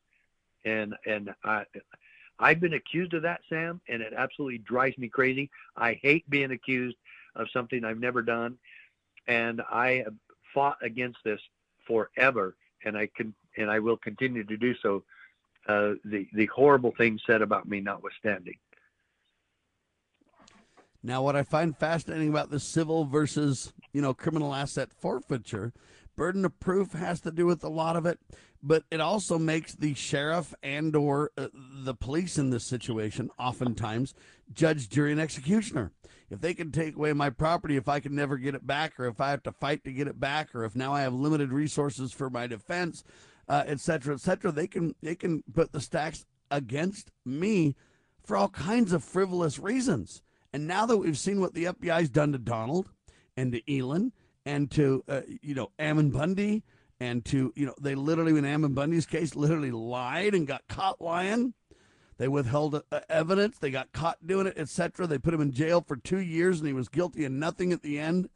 [0.64, 1.64] And and I
[2.38, 5.50] I've been accused of that, Sam, and it absolutely drives me crazy.
[5.76, 6.96] I hate being accused
[7.34, 8.56] of something I've never done,
[9.28, 10.14] and I have
[10.52, 11.40] fought against this
[11.86, 15.05] forever, and I can and I will continue to do so.
[15.68, 18.56] Uh, the the horrible things said about me notwithstanding.
[21.02, 25.72] Now, what I find fascinating about the civil versus, you know, criminal asset forfeiture,
[26.16, 28.18] burden of proof has to do with a lot of it,
[28.62, 34.12] but it also makes the sheriff and or uh, the police in this situation oftentimes
[34.52, 35.92] judge, jury, and executioner.
[36.30, 39.06] If they can take away my property, if I can never get it back, or
[39.06, 41.52] if I have to fight to get it back, or if now I have limited
[41.52, 43.02] resources for my defense,
[43.48, 47.76] uh, et cetera, et cetera, they can they can put the stacks against me
[48.22, 50.22] for all kinds of frivolous reasons.
[50.52, 52.90] And now that we've seen what the FBI's done to Donald
[53.36, 54.12] and to Elon
[54.44, 56.62] and to uh, you know Ammon Bundy
[57.00, 61.00] and to you know they literally in Ammon Bundy's case literally lied and got caught
[61.00, 61.55] lying.
[62.18, 63.58] They withheld uh, evidence.
[63.58, 65.06] They got caught doing it, etc.
[65.06, 67.82] They put him in jail for two years, and he was guilty of nothing at
[67.82, 68.28] the end.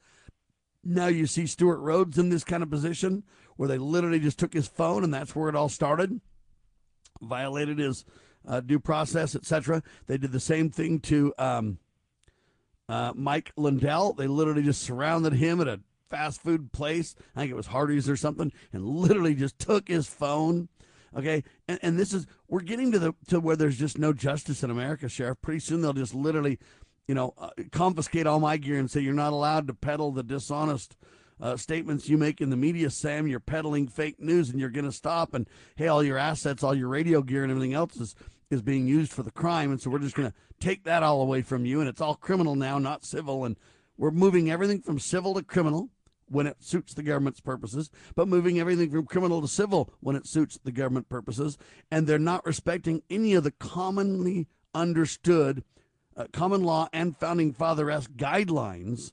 [0.84, 3.24] Now you see Stewart Rhodes in this kind of position
[3.56, 6.20] where they literally just took his phone, and that's where it all started.
[7.20, 8.04] Violated his
[8.46, 9.82] uh, due process, etc.
[10.06, 11.78] They did the same thing to um,
[12.88, 14.12] uh, Mike Lindell.
[14.12, 17.14] They literally just surrounded him at a fast food place.
[17.34, 20.68] I think it was Hardee's or something, and literally just took his phone.
[21.16, 24.62] Okay, and, and this is we're getting to the to where there's just no justice
[24.62, 25.42] in America, Sheriff.
[25.42, 26.58] Pretty soon they'll just literally,
[27.06, 30.22] you know, uh, confiscate all my gear and say you're not allowed to peddle the
[30.22, 30.96] dishonest
[31.40, 33.26] uh, statements you make in the media, Sam.
[33.26, 35.34] You're peddling fake news, and you're going to stop.
[35.34, 38.14] And hey, all your assets, all your radio gear, and everything else is
[38.50, 41.22] is being used for the crime, and so we're just going to take that all
[41.22, 43.58] away from you, and it's all criminal now, not civil, and
[43.96, 45.88] we're moving everything from civil to criminal
[46.32, 50.26] when it suits the government's purposes, but moving everything from criminal to civil when it
[50.26, 51.58] suits the government purposes,
[51.90, 55.62] and they're not respecting any of the commonly understood
[56.16, 59.12] uh, common law and founding father esque guidelines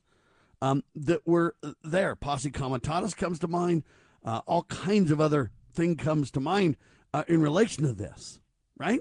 [0.62, 2.14] um, that were there.
[2.14, 3.84] Posse comitatus comes to mind.
[4.24, 6.76] Uh, all kinds of other thing comes to mind
[7.14, 8.40] uh, in relation to this,
[8.76, 9.00] right?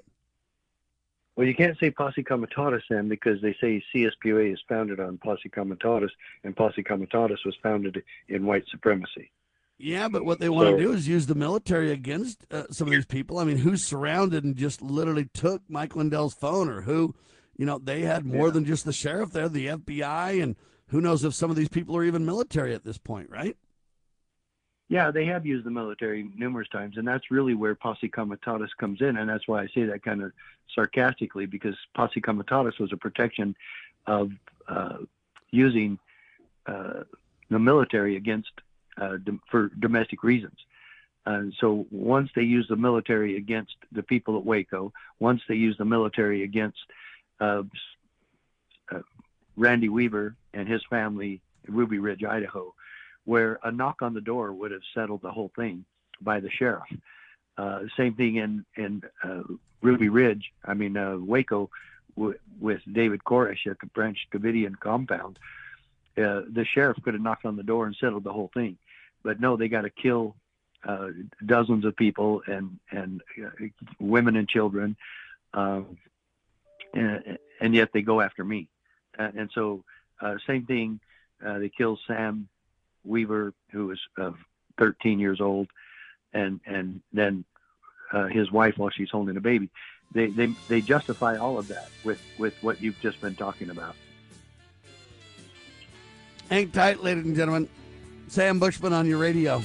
[1.40, 5.48] Well, you can't say posse comitatus, Sam, because they say CSPOA is founded on posse
[5.48, 6.12] comitatus,
[6.44, 9.32] and posse comitatus was founded in white supremacy.
[9.78, 12.90] Yeah, but what they want so, to do is use the military against uh, some
[12.90, 13.40] of these people.
[13.40, 17.16] I mean, who surrounded and just literally took Mike Lindell's phone, or who,
[17.56, 18.54] you know, they had more yeah.
[18.56, 20.58] than just the sheriff there, the FBI, and
[20.88, 23.56] who knows if some of these people are even military at this point, right?
[24.90, 29.02] Yeah, they have used the military numerous times, and that's really where posse comitatus comes
[29.02, 30.32] in, and that's why I say that kind of
[30.74, 33.56] sarcastically because posse comitatus was a protection
[34.08, 34.32] of
[34.68, 34.98] uh,
[35.52, 36.00] using
[36.66, 37.04] uh,
[37.50, 38.50] the military against
[39.00, 39.18] uh,
[39.50, 40.58] for domestic reasons.
[41.26, 45.78] And so once they use the military against the people at Waco, once they use
[45.78, 46.80] the military against
[47.40, 47.62] uh,
[48.92, 49.02] uh,
[49.56, 52.74] Randy Weaver and his family in Ruby Ridge, Idaho,
[53.30, 55.86] where a knock on the door would have settled the whole thing
[56.20, 56.92] by the sheriff.
[57.60, 59.44] Uh, same thing in in uh,
[59.82, 60.52] Ruby Ridge.
[60.66, 61.70] I mean uh, Waco
[62.18, 65.38] w- with David Koresh at the Branch Davidian compound.
[66.18, 68.78] Uh, the sheriff could have knocked on the door and settled the whole thing,
[69.22, 70.36] but no, they got to kill
[70.84, 71.10] uh,
[71.46, 73.66] dozens of people and and uh,
[74.00, 74.98] women and children,
[75.54, 75.98] um,
[76.96, 78.70] and, and yet they go after me.
[79.20, 79.84] And so
[80.48, 81.00] same thing.
[81.62, 82.50] They kill Sam
[83.04, 84.32] Weaver, who was uh,
[84.78, 85.68] 13 years old,
[86.34, 87.46] and and then
[88.14, 89.70] uh, his wife while she's holding a baby.
[90.14, 93.96] They, they they justify all of that with with what you've just been talking about.
[96.50, 97.70] Hang tight, ladies and gentlemen.
[98.28, 99.62] Sam Bushman on your radio.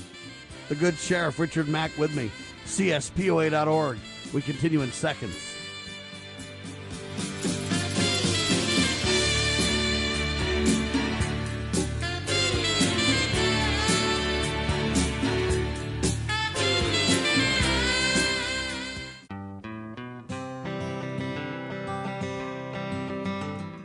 [0.68, 2.30] The good sheriff Richard Mack with me.
[2.66, 3.98] CSPOA.org.
[4.32, 5.53] We continue in seconds.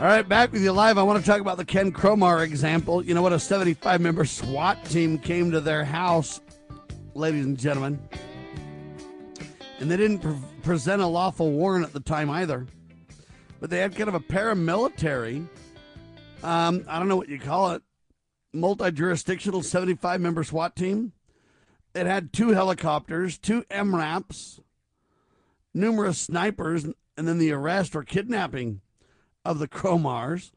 [0.00, 0.96] All right, back with you live.
[0.96, 3.04] I want to talk about the Ken Cromar example.
[3.04, 3.32] You know what?
[3.32, 6.40] A 75 member SWAT team came to their house,
[7.14, 7.98] ladies and gentlemen,
[9.80, 12.68] and they didn't pre- present a lawful warrant at the time either,
[13.58, 15.48] but they had kind of a paramilitary,
[16.44, 17.82] um, I don't know what you call it,
[18.52, 21.12] multi jurisdictional 75 member SWAT team.
[21.92, 24.60] It had two helicopters, two MRAPs,
[25.74, 28.80] numerous snipers, and then the arrest or kidnapping
[29.48, 30.52] of the Cromars,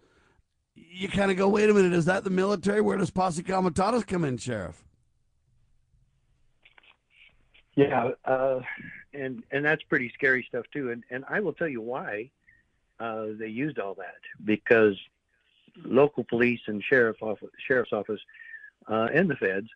[0.75, 2.81] you kind of go, wait a minute, is that the military?
[2.81, 4.83] Where does Posse Comitatus come in, Sheriff?
[7.75, 8.59] Yeah, uh,
[9.13, 10.91] and and that's pretty scary stuff too.
[10.91, 12.29] And and I will tell you why
[12.99, 14.97] uh, they used all that because
[15.85, 18.19] local police and sheriff office, sheriff's office
[18.89, 19.69] uh, and the feds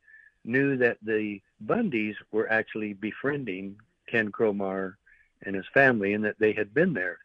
[0.44, 3.78] knew that the Bundys were actually befriending
[4.08, 4.96] Ken Cromar
[5.44, 7.20] and his family, and that they had been there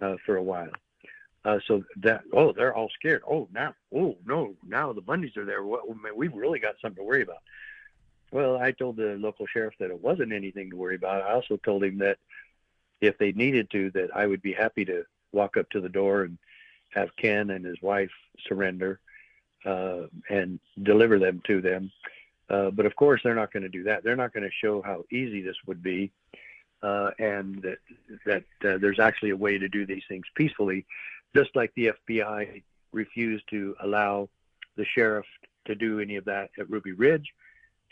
[0.00, 0.70] uh, for a while.
[1.46, 3.22] Uh, so that oh, they're all scared.
[3.30, 5.62] Oh, now oh no, now the Bundys are there.
[5.62, 7.38] Well, man, we've really got something to worry about.
[8.32, 11.22] Well, I told the local sheriff that it wasn't anything to worry about.
[11.22, 12.18] I also told him that
[13.00, 16.22] if they needed to, that I would be happy to walk up to the door
[16.22, 16.36] and
[16.90, 18.10] have Ken and his wife
[18.48, 18.98] surrender
[19.64, 21.92] uh, and deliver them to them.
[22.50, 24.02] Uh, but of course, they're not going to do that.
[24.02, 26.10] They're not going to show how easy this would be,
[26.82, 27.78] uh, and that
[28.24, 30.84] that uh, there's actually a way to do these things peacefully
[31.36, 34.28] just like the FBI refused to allow
[34.76, 35.26] the sheriff
[35.66, 37.34] to do any of that at Ruby Ridge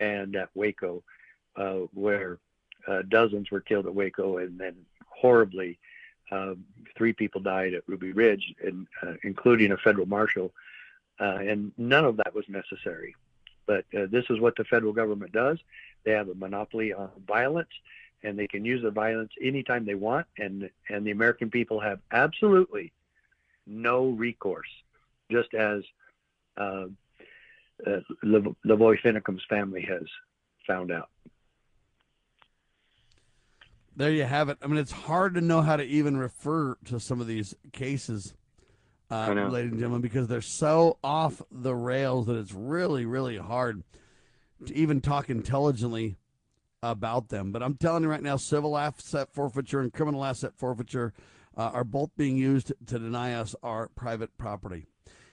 [0.01, 1.03] and at Waco,
[1.57, 2.39] uh, where
[2.89, 4.75] uh, dozens were killed at Waco, and then
[5.07, 5.79] horribly,
[6.31, 6.65] um,
[6.97, 10.53] three people died at Ruby Ridge, and, uh, including a federal marshal.
[11.21, 13.15] Uh, and none of that was necessary.
[13.67, 15.59] But uh, this is what the federal government does.
[16.05, 17.69] They have a monopoly on violence,
[18.23, 20.27] and they can use the violence anytime they want.
[20.39, 22.93] And and the American people have absolutely
[23.67, 24.69] no recourse,
[25.31, 25.83] just as
[26.57, 26.87] uh,
[27.87, 30.05] uh, Lavoy Finicum's family has
[30.67, 31.09] found out.
[33.97, 34.59] There you have it.
[34.63, 38.35] I mean, it's hard to know how to even refer to some of these cases,
[39.11, 43.85] uh, ladies and gentlemen, because they're so off the rails that it's really, really hard
[44.67, 46.17] to even talk intelligently
[46.83, 47.53] about them.
[47.53, 51.13] But I'm telling you right now, civil asset forfeiture and criminal asset forfeiture
[51.57, 54.87] uh, are both being used to deny us our private property.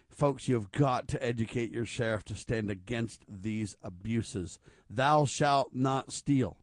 [0.09, 4.59] Folks, you've got to educate your sheriff to stand against these abuses.
[4.89, 6.57] Thou shalt not steal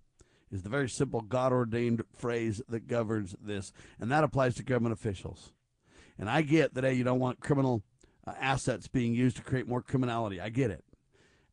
[0.51, 4.95] is the very simple God ordained phrase that governs this, and that applies to government
[4.95, 5.53] officials.
[6.19, 7.83] And I get that, hey, you don't want criminal
[8.27, 10.41] uh, assets being used to create more criminality.
[10.41, 10.85] I get it.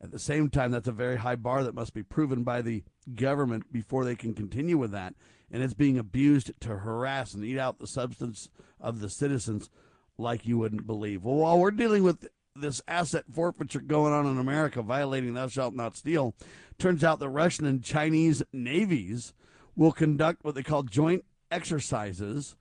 [0.02, 2.84] At the same time, that's a very high bar that must be proven by the
[3.16, 5.16] government before they can continue with that
[5.56, 8.50] and it's being abused to harass and eat out the substance
[8.82, 9.70] of the citizens
[10.18, 11.24] like you wouldn't believe.
[11.24, 12.28] Well, while we're dealing with
[12.58, 16.36] this asset forfeiture going on in America, violating thou shalt not steal,
[16.78, 19.34] turns out the Russian and Chinese navies
[19.78, 22.58] will conduct what they call joint exercises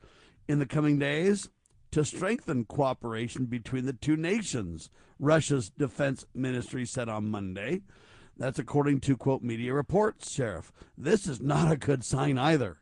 [0.47, 1.49] in the coming days
[1.91, 4.89] to strengthen cooperation between the two nations,
[5.19, 7.81] Russia's defense ministry said on Monday.
[8.37, 10.73] That's according to, quote, media reports, Sheriff.
[10.97, 12.79] This is not a good sign either.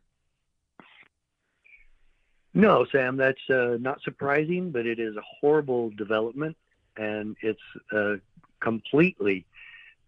[2.55, 6.57] No, Sam, that's uh, not surprising, but it is a horrible development,
[6.97, 7.61] and it's
[7.93, 8.17] uh,
[8.61, 9.47] completely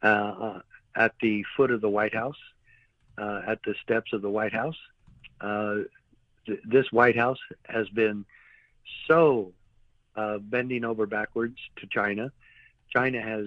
[0.03, 0.61] uh, uh
[0.97, 2.39] at the foot of the White House,
[3.19, 4.77] uh, at the steps of the White House.
[5.41, 5.79] Uh,
[6.47, 8.25] th- this White House has been
[9.09, 9.53] so
[10.43, 12.31] bending over backwards to China.
[12.91, 13.47] China has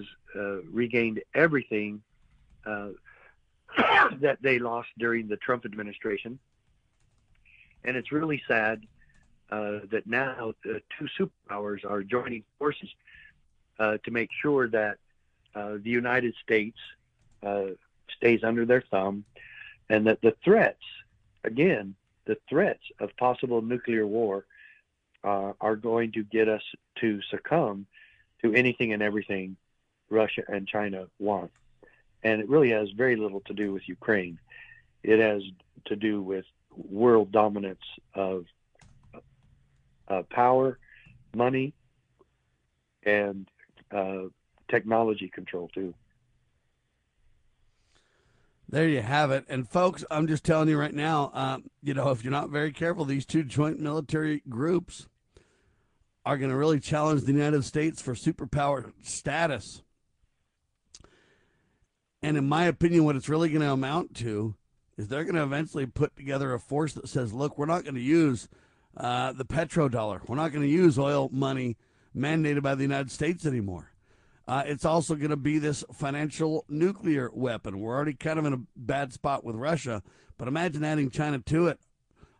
[0.70, 2.02] regained everything
[2.66, 6.38] that they lost during the Trump administration
[7.84, 8.82] and it's really sad
[9.50, 12.88] uh, that now two superpowers are joining forces
[13.78, 14.98] uh, to make sure that
[15.54, 16.78] uh, the United States
[17.42, 17.66] uh,
[18.16, 19.24] stays under their thumb
[19.88, 20.82] and that the threats,
[21.44, 21.94] again,
[22.26, 24.44] the threats of possible nuclear war
[25.24, 26.62] uh, are going to get us
[26.96, 27.86] to succumb
[28.42, 29.56] to anything and everything
[30.10, 31.50] Russia and China want.
[32.22, 34.38] And it really has very little to do with Ukraine.
[35.02, 35.42] It has
[35.86, 36.44] to do with
[36.78, 37.82] world dominance
[38.14, 38.44] of
[40.08, 40.78] uh, power,
[41.34, 41.74] money,
[43.04, 43.48] and
[43.90, 44.22] uh,
[44.70, 45.94] technology control too.
[48.70, 49.46] There you have it.
[49.48, 52.70] And folks, I'm just telling you right now, uh, you know, if you're not very
[52.70, 55.06] careful, these two joint military groups
[56.26, 59.82] are going to really challenge the United States for superpower status.
[62.22, 64.54] And in my opinion, what it's really going to amount to
[64.98, 67.94] is they're going to eventually put together a force that says, look, we're not going
[67.94, 68.48] to use
[68.96, 70.20] uh, the petrodollar.
[70.28, 71.76] We're not going to use oil money
[72.14, 73.92] mandated by the United States anymore.
[74.48, 77.78] Uh, it's also going to be this financial nuclear weapon.
[77.78, 80.02] We're already kind of in a bad spot with Russia,
[80.36, 81.78] but imagine adding China to it,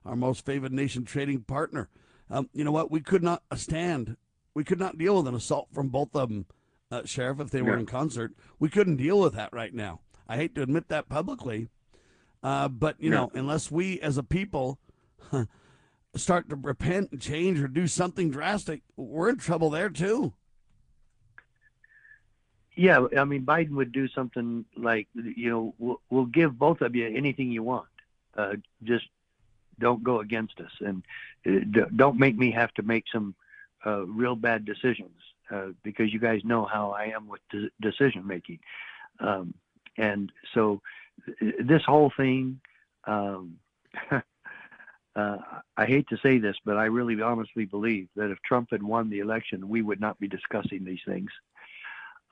[0.04, 1.88] our most favored nation trading partner.
[2.30, 2.90] Um, you know what?
[2.90, 4.16] We could not stand.
[4.54, 6.46] We could not deal with an assault from both of them,
[6.90, 7.80] uh, Sheriff, if they were yeah.
[7.80, 8.32] in concert.
[8.58, 10.00] We couldn't deal with that right now.
[10.26, 11.68] I hate to admit that publicly,
[12.42, 14.78] uh, but you know, unless we as a people
[16.14, 20.32] start to repent and change or do something drastic, we're in trouble there too.
[22.76, 26.94] Yeah, I mean, Biden would do something like, you know, we'll, we'll give both of
[26.94, 27.88] you anything you want.
[28.36, 28.54] Uh,
[28.84, 29.06] just
[29.80, 31.02] don't go against us, and
[31.44, 33.34] uh, don't make me have to make some
[33.84, 35.10] uh, real bad decisions
[35.50, 38.60] uh, because you guys know how I am with de- decision making.
[39.18, 39.54] Um,
[39.96, 40.80] and so
[41.60, 42.60] this whole thing,
[43.04, 43.58] um,
[44.10, 45.36] uh,
[45.76, 49.10] I hate to say this, but I really honestly believe that if Trump had won
[49.10, 51.30] the election, we would not be discussing these things.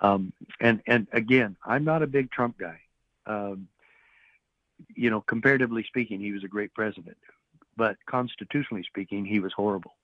[0.01, 2.81] Um, and and again, I'm not a big Trump guy.
[3.27, 3.69] Um,
[4.95, 7.17] you know, comparatively speaking, he was a great president,
[7.77, 9.95] but constitutionally speaking, he was horrible.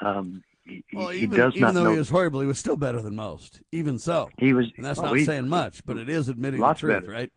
[0.00, 1.90] Um, he, well, he even, does even not though know.
[1.92, 3.60] he was horrible, he was still better than most.
[3.72, 4.66] Even so, He was.
[4.76, 7.10] and that's well, not he- saying much, but it is admitting the truth, better.
[7.12, 7.32] right?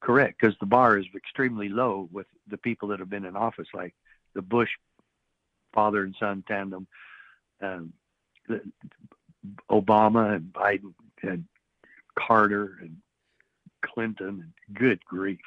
[0.00, 3.68] Correct, because the bar is extremely low with the people that have been in office,
[3.72, 3.94] like
[4.34, 4.68] the Bush
[5.72, 6.86] father and son tandem,
[7.62, 7.92] um,
[9.70, 11.44] Obama and Biden and
[12.18, 12.96] Carter and
[13.82, 14.52] Clinton.
[14.68, 15.40] And good grief,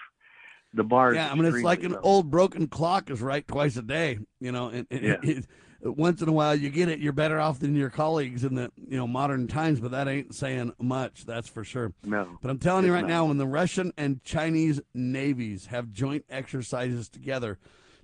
[0.73, 1.11] the bar.
[1.11, 1.99] is Yeah, I mean, it's like an low.
[2.01, 4.19] old broken clock is right twice a day.
[4.39, 5.17] You know, and, and Yeah.
[5.21, 5.45] it-
[5.91, 8.71] once in a while you get it, you're better off than your colleagues in the
[8.75, 11.25] you know modern times, but that ain't saying much.
[11.25, 11.93] That's for sure.
[12.03, 13.09] No, But I'm telling you right not.
[13.09, 17.59] now, when the Russian and Chinese navies have joint exercises together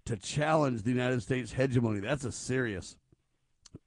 [0.06, 2.98] to challenge the United States hegemony, that's a serious,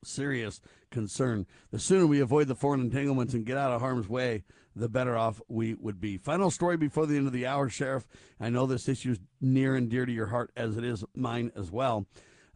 [0.03, 0.61] serious
[0.91, 1.47] concern.
[1.71, 4.45] The sooner we avoid the foreign entanglements and get out of harm's way,
[4.77, 6.17] the better off we would be.
[6.17, 8.07] Final story before the end of the hour, Sheriff.
[8.41, 11.53] I know this issue is near and dear to your heart, as it is mine
[11.57, 12.07] as well.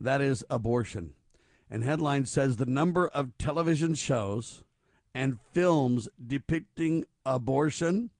[0.01, 1.15] That is abortion.
[1.70, 4.62] And headline says the number of television shows
[5.15, 8.11] and films depicting abortion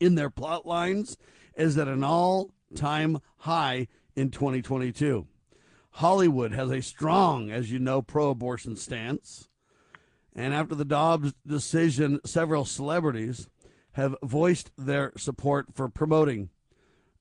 [0.00, 1.16] in their plot lines
[1.56, 5.26] is at an all time high in 2022.
[5.92, 9.48] Hollywood has a strong, as you know, pro abortion stance.
[10.34, 13.48] And after the Dobbs decision, several celebrities
[13.92, 16.50] have voiced their support for promoting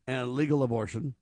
[0.08, 1.16] uh, legal abortion.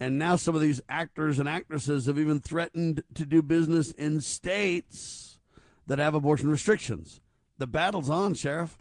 [0.00, 4.20] And now some of these actors and actresses have even threatened to do business in
[4.20, 5.38] states
[5.86, 7.20] that have abortion restrictions.
[7.58, 8.76] The battle's on, Sheriff.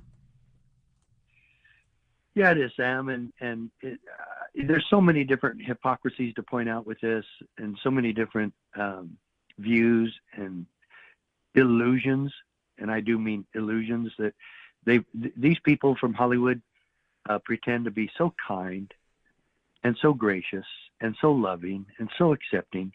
[2.35, 6.67] Yeah, it is, Sam, and and it, uh, there's so many different hypocrisies to point
[6.67, 7.25] out with this,
[7.59, 9.17] and so many different um,
[9.59, 10.65] views and
[11.53, 12.33] illusions,
[12.79, 14.33] and I do mean illusions that
[14.83, 16.61] they th- these people from Hollywood
[17.29, 18.91] uh, pretend to be so kind
[19.83, 20.65] and so gracious
[21.03, 22.91] and so loving and so accepting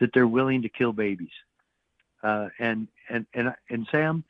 [0.00, 1.36] that they're willing to kill babies.
[2.22, 4.24] Uh, and and and and Sam,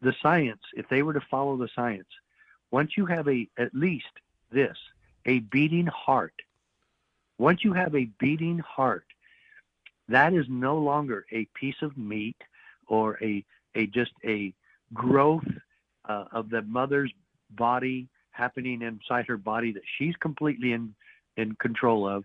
[0.00, 2.08] the science, if they were to follow the science,
[2.70, 4.14] once you have a at least
[4.50, 4.76] this
[5.26, 6.34] a beating heart,
[7.38, 9.04] once you have a beating heart,
[10.08, 12.36] that is no longer a piece of meat
[12.86, 13.44] or a
[13.74, 14.54] a just a
[14.94, 15.48] growth
[16.08, 17.12] uh, of the mother's
[17.50, 20.94] body happening inside her body that she's completely in
[21.36, 22.24] in control of.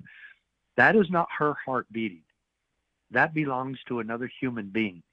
[0.78, 2.22] That is not her heart beating.
[3.12, 5.04] That belongs to another human being,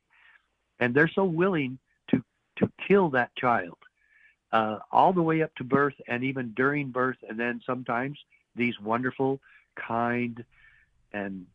[0.79, 1.79] and they're so willing
[2.11, 2.23] to
[2.57, 3.77] to kill that child
[4.53, 8.19] uh, all the way up to birth and even during birth, and then sometimes
[8.55, 9.41] these wonderful,
[9.75, 10.45] kind,
[11.13, 11.47] and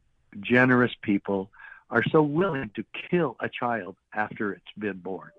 [0.41, 1.49] generous people
[1.89, 5.31] are so willing to kill a child after it's been born.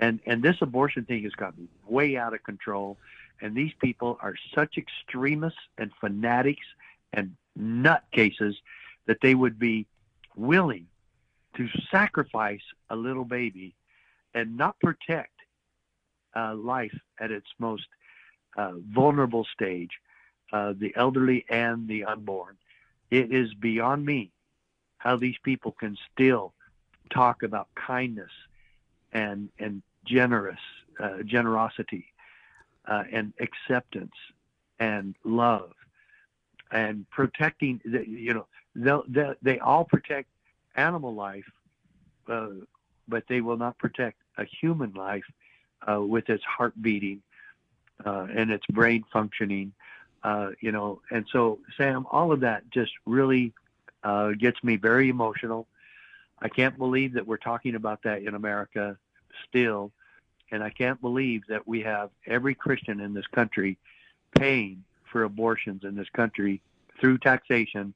[0.00, 2.98] And and this abortion thing has gotten way out of control.
[3.40, 6.66] And these people are such extremists and fanatics
[7.12, 8.54] and nutcases
[9.06, 9.86] that they would be
[10.34, 10.86] willing
[11.56, 13.74] to sacrifice a little baby
[14.34, 15.32] and not protect
[16.34, 17.86] uh, life at its most
[18.56, 19.90] uh, vulnerable stage,
[20.52, 22.56] uh, the elderly and the unborn.
[23.10, 24.32] It is beyond me
[24.98, 26.52] how these people can still
[27.10, 28.30] talk about kindness
[29.12, 30.58] and and generous
[30.98, 32.06] uh, generosity
[32.86, 34.14] uh, and acceptance
[34.78, 35.72] and love
[36.70, 40.28] and protecting the, you know they they all protect
[40.76, 41.48] animal life
[42.28, 42.48] uh,
[43.08, 45.24] but they will not protect a human life
[45.90, 47.22] uh, with its heart beating
[48.04, 49.72] uh, and its brain functioning
[50.24, 53.52] uh, you know and so sam all of that just really
[54.06, 55.66] uh, gets me very emotional.
[56.38, 58.96] I can't believe that we're talking about that in America
[59.48, 59.90] still.
[60.52, 63.78] And I can't believe that we have every Christian in this country
[64.38, 64.84] paying
[65.16, 66.60] for abortions in this country
[67.00, 67.94] through taxation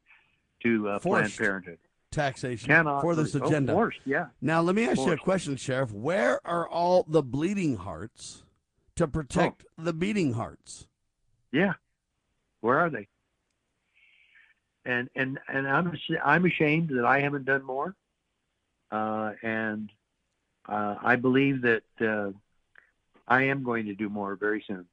[0.62, 1.76] to uh, Planned Parenthood.
[2.10, 3.74] Taxation Cannot, for this oh, agenda.
[3.74, 4.28] forced, yeah.
[4.40, 5.92] Now, let me ask you a question, Sheriff.
[5.92, 8.42] Where are all the bleeding hearts
[8.96, 9.84] to protect Oh.
[9.84, 10.86] the beating hearts?
[11.52, 11.74] Yeah,
[12.62, 13.06] where are they?
[14.86, 15.92] And and and I'm
[16.24, 17.94] I'm ashamed that I haven't done more.
[18.90, 19.90] Uh, and
[20.66, 22.30] uh, I believe that uh,
[23.28, 24.86] I am going to do more very soon.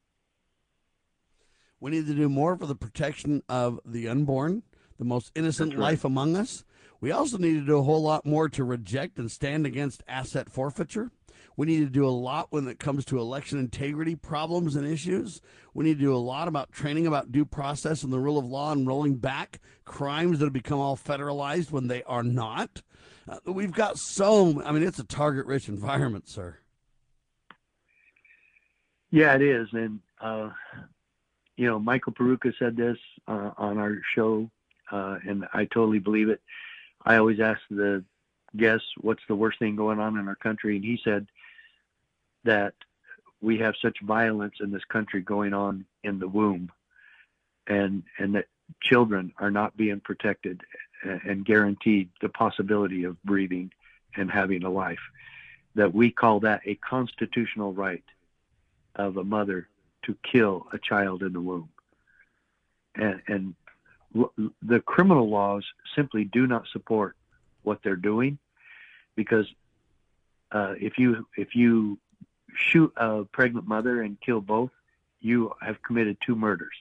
[1.80, 4.64] We need to do more for the protection of the unborn,
[4.98, 5.82] the most innocent right.
[5.82, 6.64] life among us.
[7.00, 10.50] We also need to do a whole lot more to reject and stand against asset
[10.50, 11.12] forfeiture.
[11.56, 15.42] We need to do a lot when it comes to election integrity problems and issues.
[15.74, 18.46] We need to do a lot about training about due process and the rule of
[18.46, 22.84] law and rolling back crimes that have become all federalized when they are not.
[23.28, 26.60] Uh, we've got so, I mean, it's a target rich environment, sir.
[29.10, 30.50] Yeah, it is, and uh,
[31.58, 32.98] you know, Michael Peroutka said this
[33.28, 34.50] uh, on our show,
[34.92, 36.40] uh, and I totally believe it.
[37.04, 38.04] I always ask the
[38.56, 41.28] guests, "What's the worst thing going on in our country?" And he said
[42.44, 42.76] that
[43.42, 46.72] we have such violence in this country going on in the womb,
[47.66, 48.46] and and that
[48.82, 50.62] children are not being protected
[51.04, 53.72] and guaranteed the possibility of breathing
[54.16, 55.00] and having a life.
[55.76, 58.04] That we call that a constitutional right
[58.96, 59.68] of a mother
[60.08, 61.70] to kill a child in the womb.
[62.96, 63.56] And, and
[64.62, 65.64] the criminal laws
[65.96, 67.16] simply do not support
[67.64, 68.40] what they're doing
[69.16, 69.46] because
[70.52, 72.00] uh, if you if you
[72.56, 74.72] shoot a pregnant mother and kill both,
[75.20, 76.74] you have committed two murders.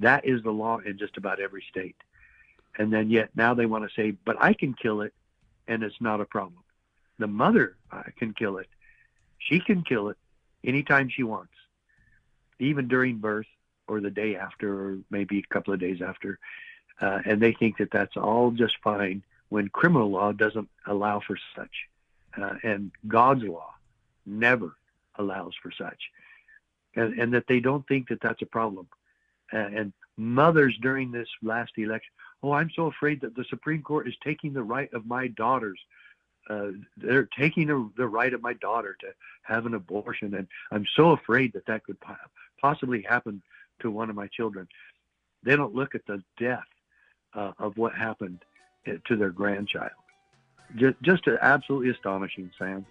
[0.00, 1.96] That is the law in just about every state.
[2.78, 5.12] And then yet now they want to say, but I can kill it
[5.68, 6.62] and it's not a problem.
[7.18, 8.68] The mother uh, can kill it.
[9.38, 10.16] She can kill it
[10.64, 11.52] anytime she wants,
[12.62, 13.46] even during birth
[13.88, 16.38] or the day after, or maybe a couple of days after.
[17.00, 21.36] Uh, and they think that that's all just fine when criminal law doesn't allow for
[21.56, 21.88] such.
[22.40, 23.74] Uh, and God's law
[24.24, 24.76] never
[25.16, 26.10] allows for such.
[26.94, 28.86] And, and that they don't think that that's a problem.
[29.52, 32.12] Uh, and mothers during this last election,
[32.42, 35.78] oh, I'm so afraid that the Supreme Court is taking the right of my daughters
[36.48, 39.08] uh, they're taking the, the right of my daughter to
[39.42, 42.16] have an abortion, and I'm so afraid that that could po-
[42.60, 43.42] possibly happen
[43.80, 44.68] to one of my children.
[45.42, 46.64] They don't look at the death
[47.34, 48.44] uh, of what happened
[48.86, 49.90] uh, to their grandchild.
[50.76, 52.86] Just, just absolutely astonishing, Sam.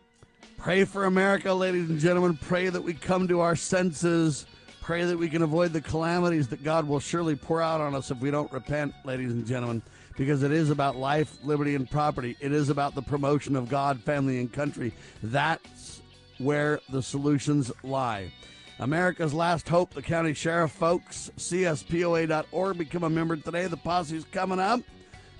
[0.57, 2.37] Pray for America, ladies and gentlemen.
[2.37, 4.45] Pray that we come to our senses.
[4.81, 8.11] Pray that we can avoid the calamities that God will surely pour out on us
[8.11, 9.81] if we don't repent, ladies and gentlemen,
[10.17, 12.37] because it is about life, liberty, and property.
[12.39, 14.93] It is about the promotion of God, family, and country.
[15.23, 16.01] That's
[16.37, 18.31] where the solutions lie.
[18.79, 22.77] America's Last Hope, the county sheriff, folks, cspoa.org.
[22.77, 23.67] Become a member today.
[23.67, 24.81] The posse's coming up.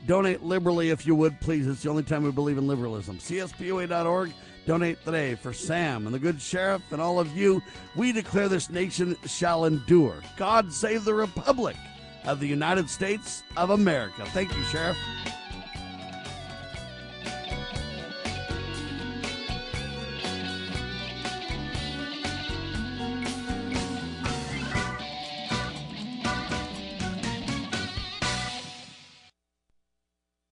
[0.07, 1.67] Donate liberally if you would, please.
[1.67, 3.17] It's the only time we believe in liberalism.
[3.17, 4.31] CSPOA.org.
[4.67, 7.63] Donate today for Sam and the good sheriff and all of you.
[7.95, 10.15] We declare this nation shall endure.
[10.37, 11.75] God save the Republic
[12.25, 14.25] of the United States of America.
[14.27, 14.97] Thank you, Sheriff.